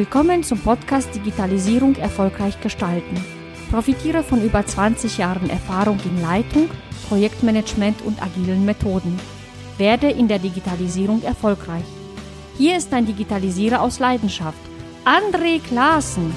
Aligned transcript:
Willkommen 0.00 0.42
zum 0.42 0.58
Podcast 0.58 1.14
Digitalisierung 1.14 1.94
erfolgreich 1.96 2.58
gestalten. 2.62 3.22
Profitiere 3.70 4.22
von 4.22 4.42
über 4.42 4.64
20 4.64 5.18
Jahren 5.18 5.50
Erfahrung 5.50 5.98
in 6.06 6.22
Leitung, 6.22 6.70
Projektmanagement 7.10 8.00
und 8.06 8.22
agilen 8.22 8.64
Methoden. 8.64 9.20
Werde 9.76 10.08
in 10.10 10.26
der 10.26 10.38
Digitalisierung 10.38 11.22
erfolgreich. 11.22 11.84
Hier 12.56 12.78
ist 12.78 12.94
ein 12.94 13.04
Digitalisierer 13.04 13.82
aus 13.82 13.98
Leidenschaft, 13.98 14.56
André 15.04 15.60
Klaassen. 15.60 16.32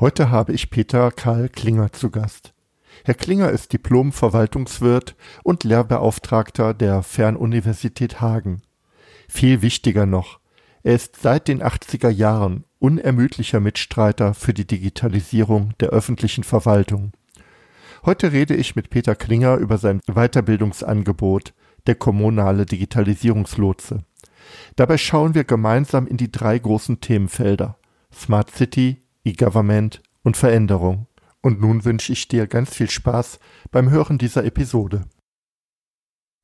Heute 0.00 0.30
habe 0.32 0.54
ich 0.54 0.70
Peter 0.70 1.12
Karl 1.12 1.50
Klinger 1.50 1.92
zu 1.92 2.10
Gast. 2.10 2.55
Herr 3.06 3.14
Klinger 3.14 3.50
ist 3.50 3.72
Diplom-Verwaltungswirt 3.72 5.14
und 5.44 5.62
Lehrbeauftragter 5.62 6.74
der 6.74 7.04
Fernuniversität 7.04 8.20
Hagen. 8.20 8.62
Viel 9.28 9.62
wichtiger 9.62 10.06
noch, 10.06 10.40
er 10.82 10.96
ist 10.96 11.14
seit 11.14 11.46
den 11.46 11.62
80er 11.62 12.08
Jahren 12.08 12.64
unermüdlicher 12.80 13.60
Mitstreiter 13.60 14.34
für 14.34 14.52
die 14.52 14.66
Digitalisierung 14.66 15.74
der 15.78 15.90
öffentlichen 15.90 16.42
Verwaltung. 16.42 17.12
Heute 18.04 18.32
rede 18.32 18.56
ich 18.56 18.74
mit 18.74 18.90
Peter 18.90 19.14
Klinger 19.14 19.54
über 19.58 19.78
sein 19.78 20.00
Weiterbildungsangebot, 20.08 21.54
der 21.86 21.94
kommunale 21.94 22.66
Digitalisierungslotse. 22.66 24.02
Dabei 24.74 24.98
schauen 24.98 25.36
wir 25.36 25.44
gemeinsam 25.44 26.08
in 26.08 26.16
die 26.16 26.32
drei 26.32 26.58
großen 26.58 27.00
Themenfelder 27.00 27.78
Smart 28.12 28.50
City, 28.50 29.04
E-Government 29.22 30.02
und 30.24 30.36
Veränderung. 30.36 31.06
Und 31.46 31.60
nun 31.60 31.84
wünsche 31.84 32.12
ich 32.12 32.26
dir 32.26 32.48
ganz 32.48 32.74
viel 32.74 32.90
Spaß 32.90 33.38
beim 33.70 33.88
Hören 33.88 34.18
dieser 34.18 34.44
Episode. 34.44 35.04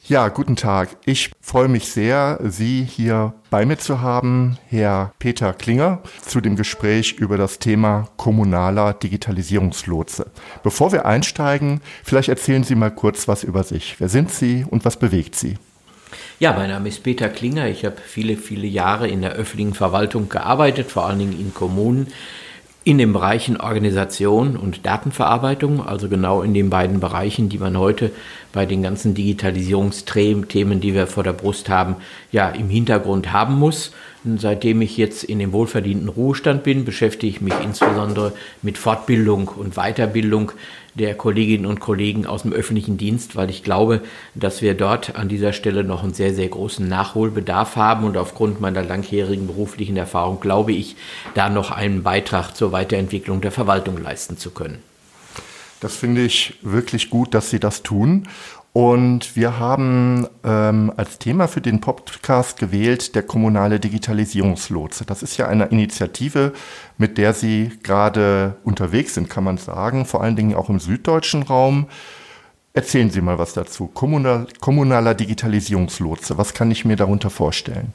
Ja, 0.06 0.28
guten 0.28 0.54
Tag. 0.54 0.90
Ich 1.04 1.32
freue 1.40 1.66
mich 1.66 1.88
sehr, 1.88 2.38
Sie 2.44 2.84
hier 2.84 3.34
bei 3.50 3.66
mir 3.66 3.78
zu 3.78 4.00
haben, 4.00 4.58
Herr 4.68 5.12
Peter 5.18 5.54
Klinger, 5.54 6.04
zu 6.20 6.40
dem 6.40 6.54
Gespräch 6.54 7.14
über 7.14 7.36
das 7.36 7.58
Thema 7.58 8.10
kommunaler 8.16 8.92
Digitalisierungslotse. 8.92 10.30
Bevor 10.62 10.92
wir 10.92 11.04
einsteigen, 11.04 11.80
vielleicht 12.04 12.28
erzählen 12.28 12.62
Sie 12.62 12.76
mal 12.76 12.94
kurz 12.94 13.26
was 13.26 13.42
über 13.42 13.64
sich. 13.64 13.96
Wer 13.98 14.08
sind 14.08 14.30
Sie 14.30 14.64
und 14.70 14.84
was 14.84 15.00
bewegt 15.00 15.34
Sie? 15.34 15.58
Ja, 16.38 16.52
mein 16.52 16.70
Name 16.70 16.88
ist 16.90 17.02
Peter 17.02 17.28
Klinger. 17.28 17.66
Ich 17.66 17.84
habe 17.84 17.96
viele, 18.06 18.36
viele 18.36 18.68
Jahre 18.68 19.08
in 19.08 19.22
der 19.22 19.32
öffentlichen 19.32 19.74
Verwaltung 19.74 20.28
gearbeitet, 20.28 20.92
vor 20.92 21.06
allen 21.06 21.18
Dingen 21.18 21.40
in 21.40 21.52
Kommunen 21.52 22.06
in 22.84 22.98
den 22.98 23.12
Bereichen 23.12 23.60
Organisation 23.60 24.56
und 24.56 24.84
Datenverarbeitung, 24.84 25.84
also 25.84 26.08
genau 26.08 26.42
in 26.42 26.52
den 26.52 26.68
beiden 26.68 26.98
Bereichen, 26.98 27.48
die 27.48 27.58
man 27.58 27.78
heute 27.78 28.10
bei 28.52 28.66
den 28.66 28.82
ganzen 28.82 29.14
Digitalisierungsthemen, 29.14 30.80
die 30.80 30.94
wir 30.94 31.06
vor 31.06 31.22
der 31.22 31.32
Brust 31.32 31.68
haben, 31.68 31.96
ja 32.32 32.48
im 32.48 32.68
Hintergrund 32.68 33.32
haben 33.32 33.58
muss. 33.58 33.92
Seitdem 34.36 34.82
ich 34.82 34.96
jetzt 34.96 35.24
in 35.24 35.40
dem 35.40 35.52
wohlverdienten 35.52 36.08
Ruhestand 36.08 36.62
bin, 36.62 36.84
beschäftige 36.84 37.26
ich 37.26 37.40
mich 37.40 37.54
insbesondere 37.60 38.32
mit 38.62 38.78
Fortbildung 38.78 39.48
und 39.48 39.74
Weiterbildung 39.74 40.52
der 40.94 41.16
Kolleginnen 41.16 41.66
und 41.66 41.80
Kollegen 41.80 42.24
aus 42.26 42.42
dem 42.42 42.52
öffentlichen 42.52 42.96
Dienst, 42.98 43.34
weil 43.34 43.50
ich 43.50 43.64
glaube, 43.64 44.00
dass 44.34 44.62
wir 44.62 44.74
dort 44.74 45.16
an 45.16 45.28
dieser 45.28 45.52
Stelle 45.52 45.82
noch 45.82 46.04
einen 46.04 46.14
sehr, 46.14 46.34
sehr 46.34 46.48
großen 46.48 46.86
Nachholbedarf 46.86 47.74
haben 47.74 48.04
und 48.04 48.16
aufgrund 48.16 48.60
meiner 48.60 48.84
langjährigen 48.84 49.48
beruflichen 49.48 49.96
Erfahrung 49.96 50.38
glaube 50.40 50.72
ich, 50.72 50.94
da 51.34 51.48
noch 51.48 51.72
einen 51.72 52.04
Beitrag 52.04 52.52
zur 52.54 52.70
Weiterentwicklung 52.70 53.40
der 53.40 53.52
Verwaltung 53.52 54.00
leisten 54.00 54.36
zu 54.36 54.50
können. 54.50 54.78
Das 55.80 55.96
finde 55.96 56.22
ich 56.22 56.54
wirklich 56.62 57.10
gut, 57.10 57.34
dass 57.34 57.50
Sie 57.50 57.58
das 57.58 57.82
tun. 57.82 58.28
Und 58.72 59.36
wir 59.36 59.58
haben 59.58 60.26
ähm, 60.44 60.92
als 60.96 61.18
Thema 61.18 61.46
für 61.46 61.60
den 61.60 61.82
Podcast 61.82 62.58
gewählt 62.58 63.14
der 63.14 63.22
kommunale 63.22 63.78
Digitalisierungslotse. 63.78 65.04
Das 65.04 65.22
ist 65.22 65.36
ja 65.36 65.46
eine 65.46 65.66
Initiative, 65.66 66.54
mit 66.96 67.18
der 67.18 67.34
Sie 67.34 67.70
gerade 67.82 68.56
unterwegs 68.64 69.14
sind, 69.14 69.28
kann 69.28 69.44
man 69.44 69.58
sagen, 69.58 70.06
vor 70.06 70.22
allen 70.22 70.36
Dingen 70.36 70.54
auch 70.54 70.70
im 70.70 70.80
süddeutschen 70.80 71.42
Raum. 71.42 71.86
Erzählen 72.72 73.10
Sie 73.10 73.20
mal 73.20 73.38
was 73.38 73.52
dazu. 73.52 73.88
Kommunal, 73.88 74.46
kommunaler 74.60 75.14
Digitalisierungslotse, 75.14 76.38
was 76.38 76.54
kann 76.54 76.70
ich 76.70 76.86
mir 76.86 76.96
darunter 76.96 77.28
vorstellen? 77.28 77.92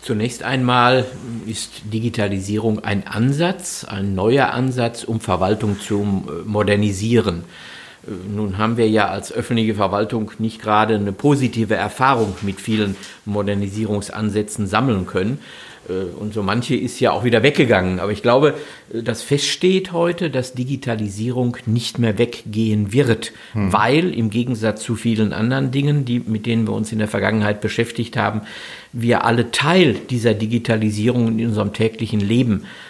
Zunächst 0.00 0.44
einmal 0.44 1.04
ist 1.44 1.82
Digitalisierung 1.92 2.82
ein 2.82 3.06
Ansatz, 3.06 3.84
ein 3.84 4.14
neuer 4.14 4.54
Ansatz, 4.54 5.04
um 5.04 5.20
Verwaltung 5.20 5.78
zu 5.78 6.24
modernisieren. 6.46 7.44
Nun 8.34 8.58
haben 8.58 8.76
wir 8.76 8.88
ja 8.88 9.08
als 9.08 9.32
öffentliche 9.32 9.74
Verwaltung 9.74 10.30
nicht 10.38 10.60
gerade 10.60 10.94
eine 10.94 11.12
positive 11.12 11.74
Erfahrung 11.74 12.34
mit 12.42 12.60
vielen 12.60 12.96
Modernisierungsansätzen 13.24 14.66
sammeln 14.66 15.06
können. 15.06 15.38
Äh, 15.88 16.16
und 16.18 16.34
so 16.34 16.42
manche 16.42 16.76
ist 16.76 17.00
ja 17.00 17.12
auch 17.12 17.24
wieder 17.24 17.42
weggegangen. 17.42 18.00
Aber 18.00 18.12
ich 18.12 18.22
glaube, 18.22 18.54
äh, 18.92 19.02
dass 19.02 19.22
feststeht 19.22 19.92
heute, 19.92 20.30
dass 20.30 20.52
Digitalisierung 20.54 21.56
nicht 21.66 21.98
mehr 21.98 22.18
weggehen 22.18 22.92
wird, 22.92 23.32
hm. 23.52 23.72
weil 23.72 24.14
im 24.14 24.30
Gegensatz 24.30 24.82
zu 24.82 24.96
vielen 24.96 25.32
anderen 25.32 25.70
Dingen, 25.70 26.04
die, 26.04 26.20
mit 26.20 26.46
denen 26.46 26.66
wir 26.66 26.72
uns 26.72 26.92
in 26.92 26.98
der 26.98 27.08
Vergangenheit 27.08 27.60
beschäftigt 27.60 28.16
haben, 28.16 28.42
wir 28.92 29.24
alle 29.24 29.50
Teil 29.50 29.94
dieser 30.10 30.34
Digitalisierung 30.34 31.38
in 31.38 31.48
unserem 31.48 31.72
täglichen 31.72 32.20
Leben 32.20 32.62
äh, 32.62 32.87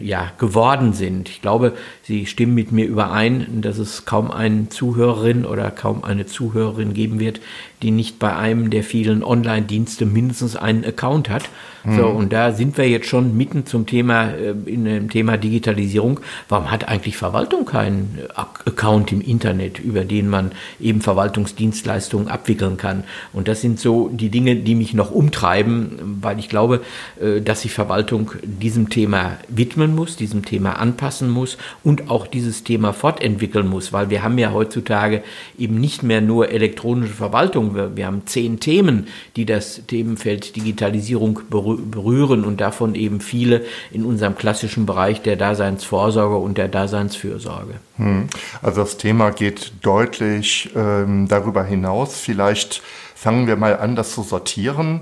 ja, 0.00 0.32
geworden 0.38 0.92
sind. 0.92 1.28
Ich 1.28 1.42
glaube, 1.42 1.72
Sie 2.02 2.26
stimmen 2.26 2.54
mit 2.54 2.70
mir 2.72 2.86
überein, 2.86 3.60
dass 3.62 3.78
es 3.78 4.04
kaum 4.04 4.30
eine 4.30 4.68
Zuhörerin 4.68 5.44
oder 5.44 5.70
kaum 5.70 6.04
eine 6.04 6.26
Zuhörerin 6.26 6.94
geben 6.94 7.18
wird, 7.18 7.40
die 7.82 7.90
nicht 7.90 8.18
bei 8.18 8.34
einem 8.34 8.70
der 8.70 8.82
vielen 8.82 9.22
Online-Dienste 9.22 10.06
mindestens 10.06 10.56
einen 10.56 10.84
Account 10.84 11.28
hat. 11.28 11.44
Mhm. 11.84 11.96
So, 11.96 12.06
und 12.06 12.32
da 12.32 12.52
sind 12.52 12.76
wir 12.78 12.88
jetzt 12.88 13.06
schon 13.06 13.36
mitten 13.36 13.66
zum 13.66 13.86
Thema, 13.86 14.30
äh, 14.30 14.54
in 14.66 14.84
dem 14.84 15.10
Thema 15.10 15.36
Digitalisierung. 15.36 16.20
Warum 16.48 16.70
hat 16.70 16.88
eigentlich 16.88 17.16
Verwaltung 17.16 17.64
keinen 17.64 18.18
Account 18.34 19.12
im 19.12 19.20
Internet, 19.20 19.78
über 19.78 20.04
den 20.04 20.28
man 20.28 20.52
eben 20.80 21.00
Verwaltungsdienstleistungen 21.00 22.28
abwickeln 22.28 22.76
kann? 22.76 23.04
Und 23.32 23.46
das 23.46 23.60
sind 23.60 23.78
so 23.78 24.08
die 24.08 24.30
Dinge, 24.30 24.56
die 24.56 24.74
mich 24.74 24.94
noch 24.94 25.10
umtreiben, 25.10 26.18
weil 26.22 26.38
ich 26.38 26.48
glaube, 26.48 26.80
äh, 27.20 27.40
dass 27.40 27.62
sich 27.62 27.72
Verwaltung 27.72 28.32
diesem 28.42 28.88
Thema 28.90 29.36
widmen 29.48 29.94
muss, 29.94 30.16
diesem 30.16 30.44
Thema 30.44 30.78
anpassen 30.78 31.30
muss 31.30 31.56
und 31.84 32.10
auch 32.10 32.26
dieses 32.26 32.64
Thema 32.64 32.92
fortentwickeln 32.92 33.68
muss, 33.68 33.92
weil 33.92 34.10
wir 34.10 34.22
haben 34.22 34.38
ja 34.38 34.52
heutzutage 34.52 35.22
eben 35.58 35.78
nicht 35.78 36.02
mehr 36.02 36.20
nur 36.20 36.50
elektronische 36.50 37.12
Verwaltung, 37.12 37.65
Veränderung. 37.66 37.74
Wir, 37.74 37.96
wir 37.96 38.06
haben 38.06 38.22
zehn 38.26 38.60
Themen, 38.60 39.06
die 39.36 39.46
das 39.46 39.82
Themenfeld 39.86 40.56
Digitalisierung 40.56 41.40
berühren 41.48 42.44
und 42.44 42.60
davon 42.60 42.94
eben 42.94 43.20
viele 43.20 43.64
in 43.90 44.04
unserem 44.04 44.36
klassischen 44.36 44.86
Bereich 44.86 45.22
der 45.22 45.36
Daseinsvorsorge 45.36 46.36
und 46.36 46.58
der 46.58 46.68
Daseinsfürsorge. 46.68 47.74
Hm. 47.96 48.28
Also 48.62 48.82
das 48.82 48.96
Thema 48.96 49.30
geht 49.30 49.72
deutlich 49.82 50.70
ähm, 50.74 51.28
darüber 51.28 51.64
hinaus. 51.64 52.18
Vielleicht 52.18 52.82
fangen 53.14 53.46
wir 53.46 53.56
mal 53.56 53.78
an, 53.78 53.96
das 53.96 54.12
zu 54.12 54.22
sortieren. 54.22 55.00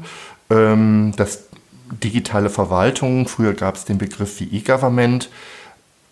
Ähm, 0.50 1.12
das 1.16 1.44
digitale 2.02 2.50
Verwaltung, 2.50 3.28
früher 3.28 3.52
gab 3.52 3.76
es 3.76 3.84
den 3.84 3.98
Begriff 3.98 4.40
wie 4.40 4.56
E-Government. 4.56 5.28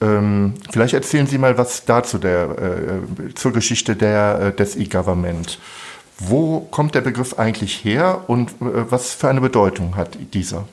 Ähm, 0.02 0.54
vielleicht 0.70 0.94
erzählen 0.94 1.26
Sie 1.26 1.38
mal 1.38 1.56
was 1.56 1.84
dazu 1.84 2.18
der, 2.18 2.50
äh, 2.58 3.34
zur 3.34 3.52
Geschichte 3.52 3.94
der, 3.94 4.40
äh, 4.40 4.56
des 4.56 4.76
E-Government. 4.76 5.58
Wo 6.28 6.60
kommt 6.60 6.94
der 6.94 7.00
Begriff 7.00 7.38
eigentlich 7.38 7.84
her 7.84 8.24
und 8.26 8.50
äh, 8.60 8.90
was 8.90 9.12
für 9.12 9.28
eine 9.28 9.40
Bedeutung 9.40 9.96
hat 9.96 10.16
dieser? 10.34 10.64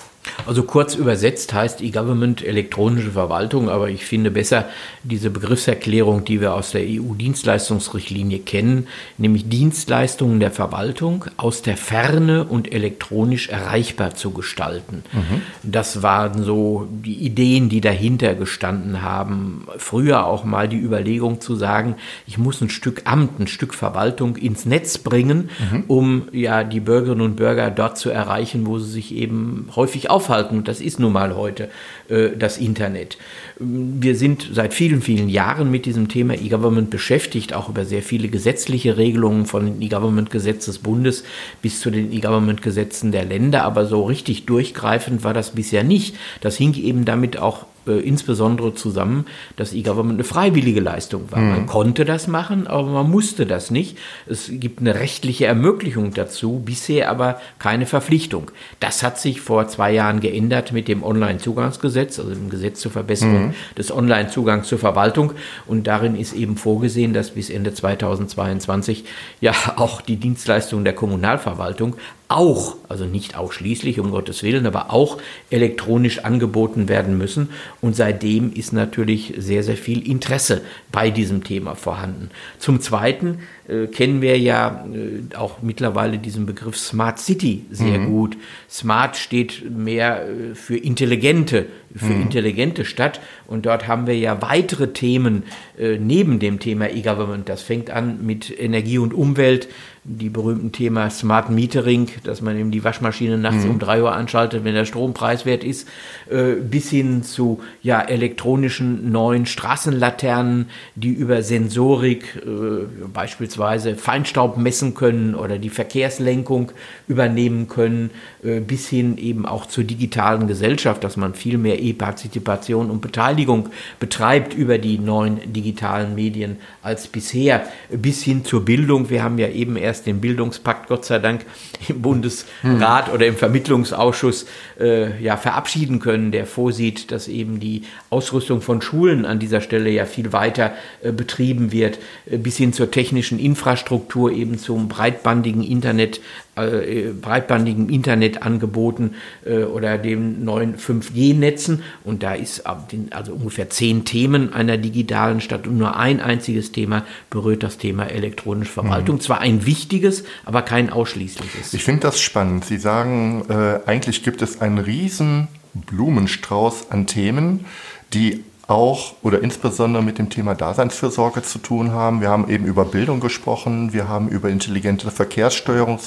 Also 0.46 0.64
kurz 0.64 0.96
übersetzt 0.96 1.54
heißt 1.54 1.82
E-Government 1.82 2.44
elektronische 2.44 3.12
Verwaltung, 3.12 3.70
aber 3.70 3.90
ich 3.90 4.06
finde 4.06 4.32
besser 4.32 4.70
diese 5.04 5.30
Begriffserklärung, 5.30 6.26
die 6.26 6.42
wir 6.42 6.54
aus 6.54 6.72
der 6.72 6.82
EU-Dienstleistungsrichtlinie 6.86 8.40
kennen, 8.40 8.88
nämlich 9.18 9.50
Dienstleistungen 9.50 10.40
der 10.40 10.52
Verwaltung 10.52 11.26
aus 11.38 11.62
der 11.62 11.78
Ferne 11.78 12.46
und 12.46 12.72
elektronisch 12.72 13.50
erreichbar 13.50 14.16
zu 14.16 14.32
gestalten. 14.32 15.04
Mhm. 15.12 15.42
Das 15.64 16.02
waren 16.02 16.44
so 16.44 16.88
die 16.92 17.26
Ideen, 17.26 17.70
die 17.70 17.82
dahinter 17.82 18.36
gestanden 18.36 19.02
haben. 19.02 19.66
Früher 19.78 20.26
auch 20.26 20.44
mal 20.44 20.68
die 20.68 20.80
Überlegung 20.80 21.42
zu 21.42 21.56
sagen, 21.56 21.96
ich 22.28 22.38
muss 22.38 22.62
ein 22.62 22.70
Stück 22.70 23.04
Amt, 23.06 23.40
ein 23.40 23.48
Stück 23.48 23.74
Verwaltung 23.74 24.36
ins 24.36 24.66
Netz 24.66 24.98
bringen, 24.98 25.50
mhm. 25.72 25.84
um 25.88 26.28
ja 26.32 26.64
die 26.64 26.80
Bürgerinnen 26.80 27.22
und 27.22 27.36
Bürger 27.36 27.72
dort 27.72 27.98
zu 27.98 28.10
erreichen, 28.10 28.66
wo 28.66 28.80
sie 28.80 28.92
sich 28.92 29.14
eben 29.14 29.68
häufig 29.76 30.10
aufhalten. 30.10 30.39
Das 30.44 30.82
ist 30.82 31.00
nun 31.00 31.14
mal 31.14 31.36
heute 31.36 31.70
äh, 32.10 32.30
das 32.38 32.58
Internet. 32.58 33.18
Wir 33.62 34.16
sind 34.16 34.52
seit 34.54 34.74
vielen, 34.74 35.02
vielen 35.02 35.28
Jahren 35.28 35.70
mit 35.70 35.86
diesem 35.86 36.08
Thema 36.08 36.34
E-Government 36.34 36.90
beschäftigt, 36.90 37.54
auch 37.54 37.68
über 37.68 37.84
sehr 37.84 38.02
viele 38.02 38.30
gesetzliche 38.30 38.96
Regelungen 38.96 39.46
von 39.46 39.66
den 39.66 39.82
E-Government-Gesetz 39.82 40.66
des 40.66 40.80
Bundes 40.80 41.26
bis 41.62 41.82
zu 41.82 41.92
den 41.92 42.14
E-Government-Gesetzen 42.14 43.12
der 43.12 43.26
Länder. 43.26 43.64
Aber 43.66 43.86
so 43.86 44.06
richtig 44.06 44.46
durchgreifend 44.46 45.26
war 45.26 45.34
das 45.34 45.52
bisher 45.52 45.84
nicht. 45.84 46.16
Das 46.40 46.56
hing 46.56 46.74
eben 46.76 47.04
damit 47.04 47.38
auch 47.38 47.66
äh, 47.90 48.00
insbesondere 48.00 48.76
zusammen, 48.76 49.26
dass 49.56 49.74
E-Government 49.74 50.18
eine 50.18 50.24
freiwillige 50.24 50.80
Leistung 50.80 51.32
war. 51.32 51.40
Mhm. 51.40 51.50
Man 51.50 51.66
konnte 51.66 52.06
das 52.06 52.28
machen, 52.28 52.68
aber 52.68 52.88
man 52.88 53.10
musste 53.10 53.46
das 53.46 53.72
nicht. 53.72 53.98
Es 54.28 54.52
gibt 54.52 54.80
eine 54.80 54.96
rechtliche 54.96 55.46
Ermöglichung 55.46 56.14
dazu, 56.14 56.62
bisher 56.64 57.10
aber 57.10 57.42
keine 57.58 57.86
Verpflichtung. 57.86 58.52
Das 58.80 59.02
hat 59.02 59.20
sich 59.20 59.42
vor 59.42 59.68
zwei 59.68 59.92
Jahren 59.92 60.20
geändert 60.20 60.72
mit 60.72 60.88
dem 60.88 61.04
Online-Zugangsgesetz, 61.04 62.20
also 62.20 62.34
dem 62.34 62.50
Gesetz 62.50 62.80
zur 62.80 62.92
Verbesserung 62.92 63.49
des 63.78 63.92
Online-Zugangs 63.92 64.68
zur 64.68 64.80
Verwaltung. 64.80 65.34
Und 65.66 65.88
darin 65.88 66.16
ist 66.16 66.34
eben 66.34 66.58
vorgesehen, 66.58 67.14
dass 67.14 67.32
bis 67.32 67.50
Ende 67.50 67.74
2022 67.74 69.06
ja 69.42 69.54
auch 69.76 70.02
die 70.02 70.18
Dienstleistungen 70.18 70.84
der 70.84 70.94
Kommunalverwaltung 70.94 71.96
auch, 72.30 72.78
also 72.88 73.06
nicht 73.06 73.36
ausschließlich, 73.36 74.00
um 74.00 74.12
Gottes 74.12 74.44
Willen, 74.44 74.68
aber 74.68 74.94
auch 74.94 75.18
elektronisch 75.50 76.20
angeboten 76.20 76.88
werden 76.88 77.18
müssen. 77.18 77.50
Und 77.82 77.96
seitdem 77.96 78.54
ist 78.54 78.72
natürlich 78.72 79.34
sehr, 79.38 79.64
sehr 79.64 79.78
viel 79.78 80.08
Interesse 80.08 80.62
bei 80.92 81.10
diesem 81.10 81.44
Thema 81.44 81.74
vorhanden. 81.74 82.30
Zum 82.60 82.82
Zweiten 82.82 83.40
äh, 83.68 83.88
kennen 83.88 84.22
wir 84.22 84.38
ja 84.38 84.86
äh, 84.94 85.36
auch 85.36 85.64
mittlerweile 85.64 86.20
diesen 86.20 86.46
Begriff 86.46 86.78
Smart 86.78 87.20
City 87.20 87.66
sehr 87.72 87.98
mhm. 87.98 88.06
gut. 88.06 88.38
Smart 88.70 89.18
steht 89.18 89.70
mehr 89.70 90.28
äh, 90.28 90.54
für 90.54 90.78
intelligente, 90.78 91.66
für 91.96 92.14
mhm. 92.14 92.22
intelligente 92.22 92.86
Stadt. 92.86 93.22
Und 93.48 93.66
dort 93.66 93.88
haben 93.88 94.06
wir 94.06 94.18
ja 94.18 94.40
weitere 94.44 94.94
Themen 94.94 95.44
äh, 95.80 95.98
neben 95.98 96.40
dem 96.40 96.60
Thema 96.60 96.90
E-Government. 96.90 97.48
Das 97.48 97.62
fängt 97.62 97.90
an 97.90 98.26
mit 98.26 98.54
Energie 98.60 98.98
und 98.98 99.14
Umwelt, 99.14 99.70
die 100.04 100.30
berühmten 100.30 100.72
Thema 100.72 101.10
Smart 101.10 101.50
Metering, 101.50 102.08
dass 102.24 102.42
man 102.42 102.58
eben 102.58 102.72
die 102.72 102.84
Waschmaschine 102.84 103.38
nachts 103.38 103.66
mhm. 103.66 103.72
um 103.72 103.80
drei 103.80 104.02
Uhr 104.02 104.14
anschaltet, 104.14 104.64
wenn 104.64 104.74
der 104.74 104.86
Strom 104.86 105.14
preiswert 105.14 105.64
ist, 105.64 105.88
äh, 106.30 106.54
bis 106.56 106.90
hin 106.90 107.24
zu 107.24 107.62
ja, 107.84 108.02
elektronischen 108.02 109.12
neuen 109.12 109.46
Straßenlaternen, 109.46 110.70
die 110.96 111.12
über 111.12 111.44
Sensorik 111.44 112.42
äh, 112.46 113.08
beispielsweise 113.14 113.96
Feinstaub 113.96 114.58
messen 114.58 114.96
können 114.96 115.36
oder 115.36 115.60
die 115.60 115.70
Verkehrslenkung 115.70 116.72
übernehmen 117.08 117.68
können, 117.68 118.10
äh, 118.44 118.62
bis 118.62 118.88
hin 118.88 119.18
eben 119.18 119.46
auch 119.46 119.66
zur 119.66 119.84
digitalen 119.84 120.48
Gesellschaft, 120.48 121.04
dass 121.04 121.18
man 121.18 121.36
viel 121.36 121.58
mehr 121.58 121.82
E-Partizipation 121.82 122.90
und 122.90 123.02
Beteiligung 123.02 123.70
betreibt 124.00 124.54
über 124.54 124.78
die 124.78 124.98
neuen 124.98 125.54
digitalen 125.54 125.69
Medien 126.16 126.58
als 126.82 127.08
bisher, 127.08 127.68
bis 127.90 128.24
hin 128.24 128.46
zur 128.46 128.66
Bildung. 128.66 129.10
Wir 129.10 129.24
haben 129.24 129.38
ja 129.38 129.50
eben 129.50 129.76
erst 129.76 130.06
den 130.06 130.22
Bildungspakt 130.22 130.88
Gott 130.88 131.06
sei 131.06 131.20
Dank 131.20 131.46
im 131.88 132.02
Bundesrat 132.02 133.08
hm. 133.08 133.14
oder 133.14 133.28
im 133.28 133.36
Vermittlungsausschuss 133.36 134.46
äh, 134.80 135.22
ja 135.22 135.38
verabschieden 135.38 136.00
können, 136.00 136.32
der 136.32 136.46
vorsieht, 136.46 137.12
dass 137.12 137.28
eben 137.28 137.60
die 137.60 137.84
Ausrüstung 138.10 138.62
von 138.62 138.82
Schulen 138.82 139.26
an 139.26 139.40
dieser 139.40 139.62
Stelle 139.62 139.90
ja 139.90 140.06
viel 140.06 140.34
weiter 140.34 140.74
äh, 141.02 141.12
betrieben 141.12 141.72
wird, 141.72 142.00
äh, 142.26 142.38
bis 142.38 142.58
hin 142.58 142.74
zur 142.74 142.92
technischen 142.92 143.40
Infrastruktur, 143.40 144.32
eben 144.32 144.58
zum 144.58 144.88
breitbandigen 144.88 145.64
Internet 145.64 146.22
äh, 146.60 147.14
breitbandigen 147.14 147.90
Internetangeboten 147.90 149.16
äh, 149.46 149.64
oder 149.64 149.98
den 149.98 150.44
neuen 150.44 150.78
5G-Netzen. 150.78 151.84
Und 152.04 152.24
da 152.24 152.34
ist 152.34 152.66
also 152.66 153.34
ungefähr 153.34 153.70
zehn 153.70 154.04
Themen 154.04 154.52
einer 154.54 154.78
digitalen 154.78 155.42
Stadt 155.60 155.68
und 155.68 155.78
nur 155.78 155.98
ein 155.98 156.20
einziges 156.20 156.72
Thema 156.72 157.06
berührt 157.30 157.64
das 157.64 157.78
Thema 157.78 158.06
elektronische 158.06 158.72
Verwaltung. 158.72 159.18
Mhm. 159.18 159.22
Zwar 159.22 159.42
ein 159.42 159.66
wichtiges, 159.66 160.24
aber 160.46 160.62
kein 160.62 160.90
ausschließliches. 160.90 161.74
Ich 161.74 161.84
finde 161.84 162.02
das 162.02 162.20
spannend. 162.20 162.66
Sie 162.66 162.78
sagen, 162.78 163.46
äh, 163.50 163.80
eigentlich 163.86 164.24
gibt 164.24 164.42
es 164.42 164.62
einen 164.62 164.78
riesen 164.78 165.48
Blumenstrauß 165.74 166.92
an 166.92 167.06
Themen, 167.06 167.66
die 168.14 168.44
auch 168.68 169.16
oder 169.24 169.42
insbesondere 169.42 170.04
mit 170.04 170.20
dem 170.20 170.30
Thema 170.30 170.54
Daseinsfürsorge 170.54 171.42
zu 171.42 171.58
tun 171.58 171.92
haben. 171.92 172.22
Wir 172.22 172.30
haben 172.30 172.48
eben 172.50 172.66
über 172.66 172.86
Bildung 172.86 173.20
gesprochen, 173.20 173.94
wir 173.94 174.08
haben 174.08 174.28
über 174.30 174.50
intelligente 174.50 175.10
Verkehrssteuerung 175.10 176.00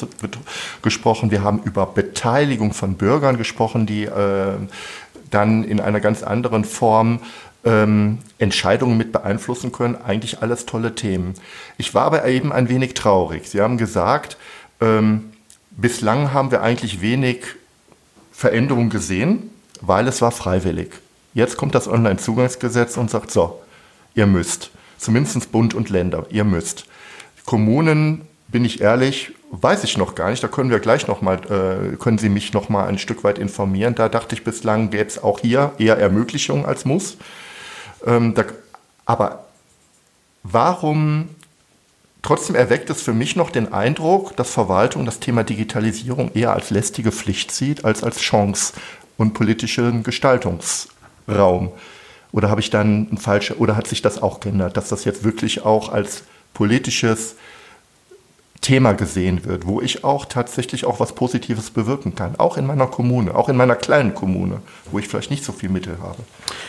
gesprochen, 0.81 1.33
wir 1.33 1.43
haben 1.43 1.61
über 1.65 1.87
Beteiligung 1.87 2.73
von 2.73 2.95
Bürgern 2.95 3.37
gesprochen, 3.37 3.87
die 3.87 4.05
äh, 4.05 4.55
dann 5.31 5.65
in 5.65 5.81
einer 5.81 5.99
ganz 5.99 6.23
anderen 6.23 6.65
Form 6.65 7.19
ähm, 7.65 8.19
Entscheidungen 8.39 8.97
mit 8.97 9.13
beeinflussen 9.13 9.73
können. 9.73 9.97
Eigentlich 9.97 10.43
alles 10.43 10.67
tolle 10.67 10.95
Themen. 10.95 11.35
Ich 11.79 11.95
war 11.95 12.05
aber 12.05 12.25
eben 12.27 12.53
ein 12.53 12.69
wenig 12.69 12.95
traurig. 12.95 13.49
Sie 13.49 13.61
haben 13.61 13.79
gesagt, 13.79 14.37
ähm, 14.81 15.33
bislang 15.71 16.33
haben 16.33 16.51
wir 16.51 16.63
eigentlich 16.63 17.01
wenig 17.01 17.45
Veränderungen 18.33 18.91
gesehen, 18.91 19.51
weil 19.81 20.09
es 20.09 20.21
war 20.23 20.33
freiwillig. 20.33 20.91
Jetzt 21.35 21.57
kommt 21.57 21.75
das 21.75 21.89
Onlinezugangsgesetz 21.89 22.97
und 22.97 23.11
sagt, 23.11 23.31
so, 23.31 23.61
ihr 24.15 24.27
müsst. 24.27 24.71
Zumindest 24.99 25.51
Bund 25.53 25.75
und 25.75 25.89
Länder, 25.89 26.27
ihr 26.31 26.45
müsst. 26.45 26.87
Kommunen, 27.47 28.23
bin 28.49 28.65
ich 28.65 28.81
ehrlich, 28.81 29.33
weiß 29.51 29.83
ich 29.85 29.97
noch 29.97 30.15
gar 30.15 30.31
nicht. 30.31 30.43
Da 30.45 30.49
können 30.49 30.71
wir 30.71 30.79
gleich 30.79 31.09
noch 31.09 31.23
mal, 31.23 31.39
äh, 31.49 31.97
können 31.97 32.19
Sie 32.19 32.29
mich 32.29 32.53
noch 32.53 32.69
mal 32.69 32.87
ein 32.87 32.99
Stück 32.99 33.25
weit 33.25 33.39
informieren. 33.39 33.95
Da 33.95 34.09
dachte 34.09 34.35
ich 34.35 34.45
bislang 34.45 34.91
gäbe 34.91 35.07
es 35.07 35.23
auch 35.23 35.41
hier 35.41 35.73
eher 35.79 35.99
Ermöglichungen 35.99 36.67
als 36.67 36.85
Muss. 36.85 37.17
Ähm, 38.07 38.35
da, 38.35 38.45
aber 39.05 39.47
warum 40.43 41.29
Trotzdem 42.23 42.55
erweckt 42.55 42.89
es 42.89 43.03
für 43.03 43.13
mich 43.13 43.35
noch 43.35 43.51
den 43.51 43.73
Eindruck, 43.73 44.37
dass 44.37 44.53
Verwaltung 44.53 45.05
das 45.05 45.19
Thema 45.19 45.43
Digitalisierung 45.43 46.31
eher 46.35 46.53
als 46.53 46.71
lästige 46.71 47.11
Pflicht 47.11 47.51
sieht, 47.51 47.85
als 47.85 48.05
als 48.05 48.21
Chance 48.21 48.75
und 49.17 49.35
politischen 49.35 50.05
Gestaltungs, 50.05 50.89
Raum? 51.29 51.73
Oder 52.31 52.49
habe 52.49 52.61
ich 52.61 52.71
dann 52.71 53.09
ein 53.11 53.19
falsche, 53.19 53.59
oder 53.59 53.77
hat 53.77 53.89
sich 53.89 54.03
das 54.03 54.23
auch 54.23 54.39
geändert, 54.39 54.77
dass 54.77 54.89
das 54.89 55.05
jetzt 55.05 55.25
wirklich 55.25 55.65
auch 55.65 55.89
als 55.89 56.23
politisches 56.55 57.35
Thema 58.63 58.93
gesehen 58.93 59.45
wird, 59.45 59.67
wo 59.67 59.81
ich 59.81 60.05
auch 60.05 60.25
tatsächlich 60.25 60.85
auch 60.85 61.01
was 61.01 61.15
Positives 61.15 61.71
bewirken 61.71 62.15
kann, 62.15 62.37
auch 62.39 62.57
in 62.57 62.65
meiner 62.65 62.87
Kommune, 62.87 63.35
auch 63.35 63.49
in 63.49 63.57
meiner 63.57 63.75
kleinen 63.75 64.15
Kommune, 64.15 64.61
wo 64.91 65.01
ich 65.01 65.09
vielleicht 65.09 65.33
nicht 65.33 65.45
so 65.45 65.53
viel 65.53 65.69
Mittel 65.69 65.99
habe. 66.01 66.19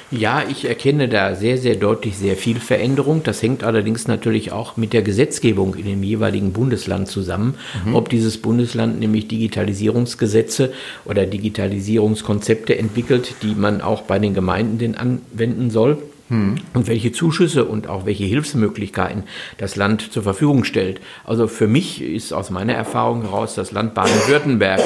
Ja, 0.10 0.44
ich 0.50 0.66
erkenne 0.66 1.07
da 1.07 1.36
sehr, 1.36 1.60
sehr 1.60 1.75
deutlich 1.75 2.18
sehr 2.18 2.36
viel 2.36 2.60
Veränderung. 2.60 3.22
Das 3.24 3.44
hängt 3.44 3.63
allerdings 3.63 4.07
natürlich 4.07 4.51
auch 4.51 4.75
mit 4.75 4.92
der 4.92 5.04
Gesetzgebung 5.04 5.75
in 5.75 5.86
dem 5.86 6.04
jeweiligen 6.04 6.51
Bundesland 6.51 7.07
zusammen. 7.07 7.56
Mhm. 7.86 7.95
Ob 7.95 8.10
dieses 8.10 8.40
Bundesland 8.40 9.00
nämlich 9.00 9.28
Digitalisierungsgesetze 9.28 10.74
oder 11.06 11.28
Digitalisierungskonzepte 11.28 12.75
entwickelt, 12.75 13.36
die 13.44 13.54
man 13.54 13.81
auch 13.81 14.01
bei 14.01 14.18
den 14.18 14.34
Gemeinden 14.34 14.80
denn 14.80 14.95
anwenden 14.95 15.69
soll 15.69 16.00
hm. 16.30 16.56
und 16.74 16.88
welche 16.88 17.12
Zuschüsse 17.12 17.66
und 17.66 17.88
auch 17.88 18.06
welche 18.06 18.24
Hilfsmöglichkeiten 18.24 19.24
das 19.58 19.75
Land 19.75 20.12
zur 20.12 20.24
Verfügung 20.24 20.64
stellt. 20.64 21.02
Also 21.26 21.47
für 21.47 21.68
mich 21.68 22.02
ist 22.02 22.33
aus 22.33 22.50
meiner 22.50 22.74
Erfahrung 22.74 23.24
heraus 23.24 23.56
das 23.56 23.71
Land 23.71 23.94
Baden-Württemberg 23.94 24.81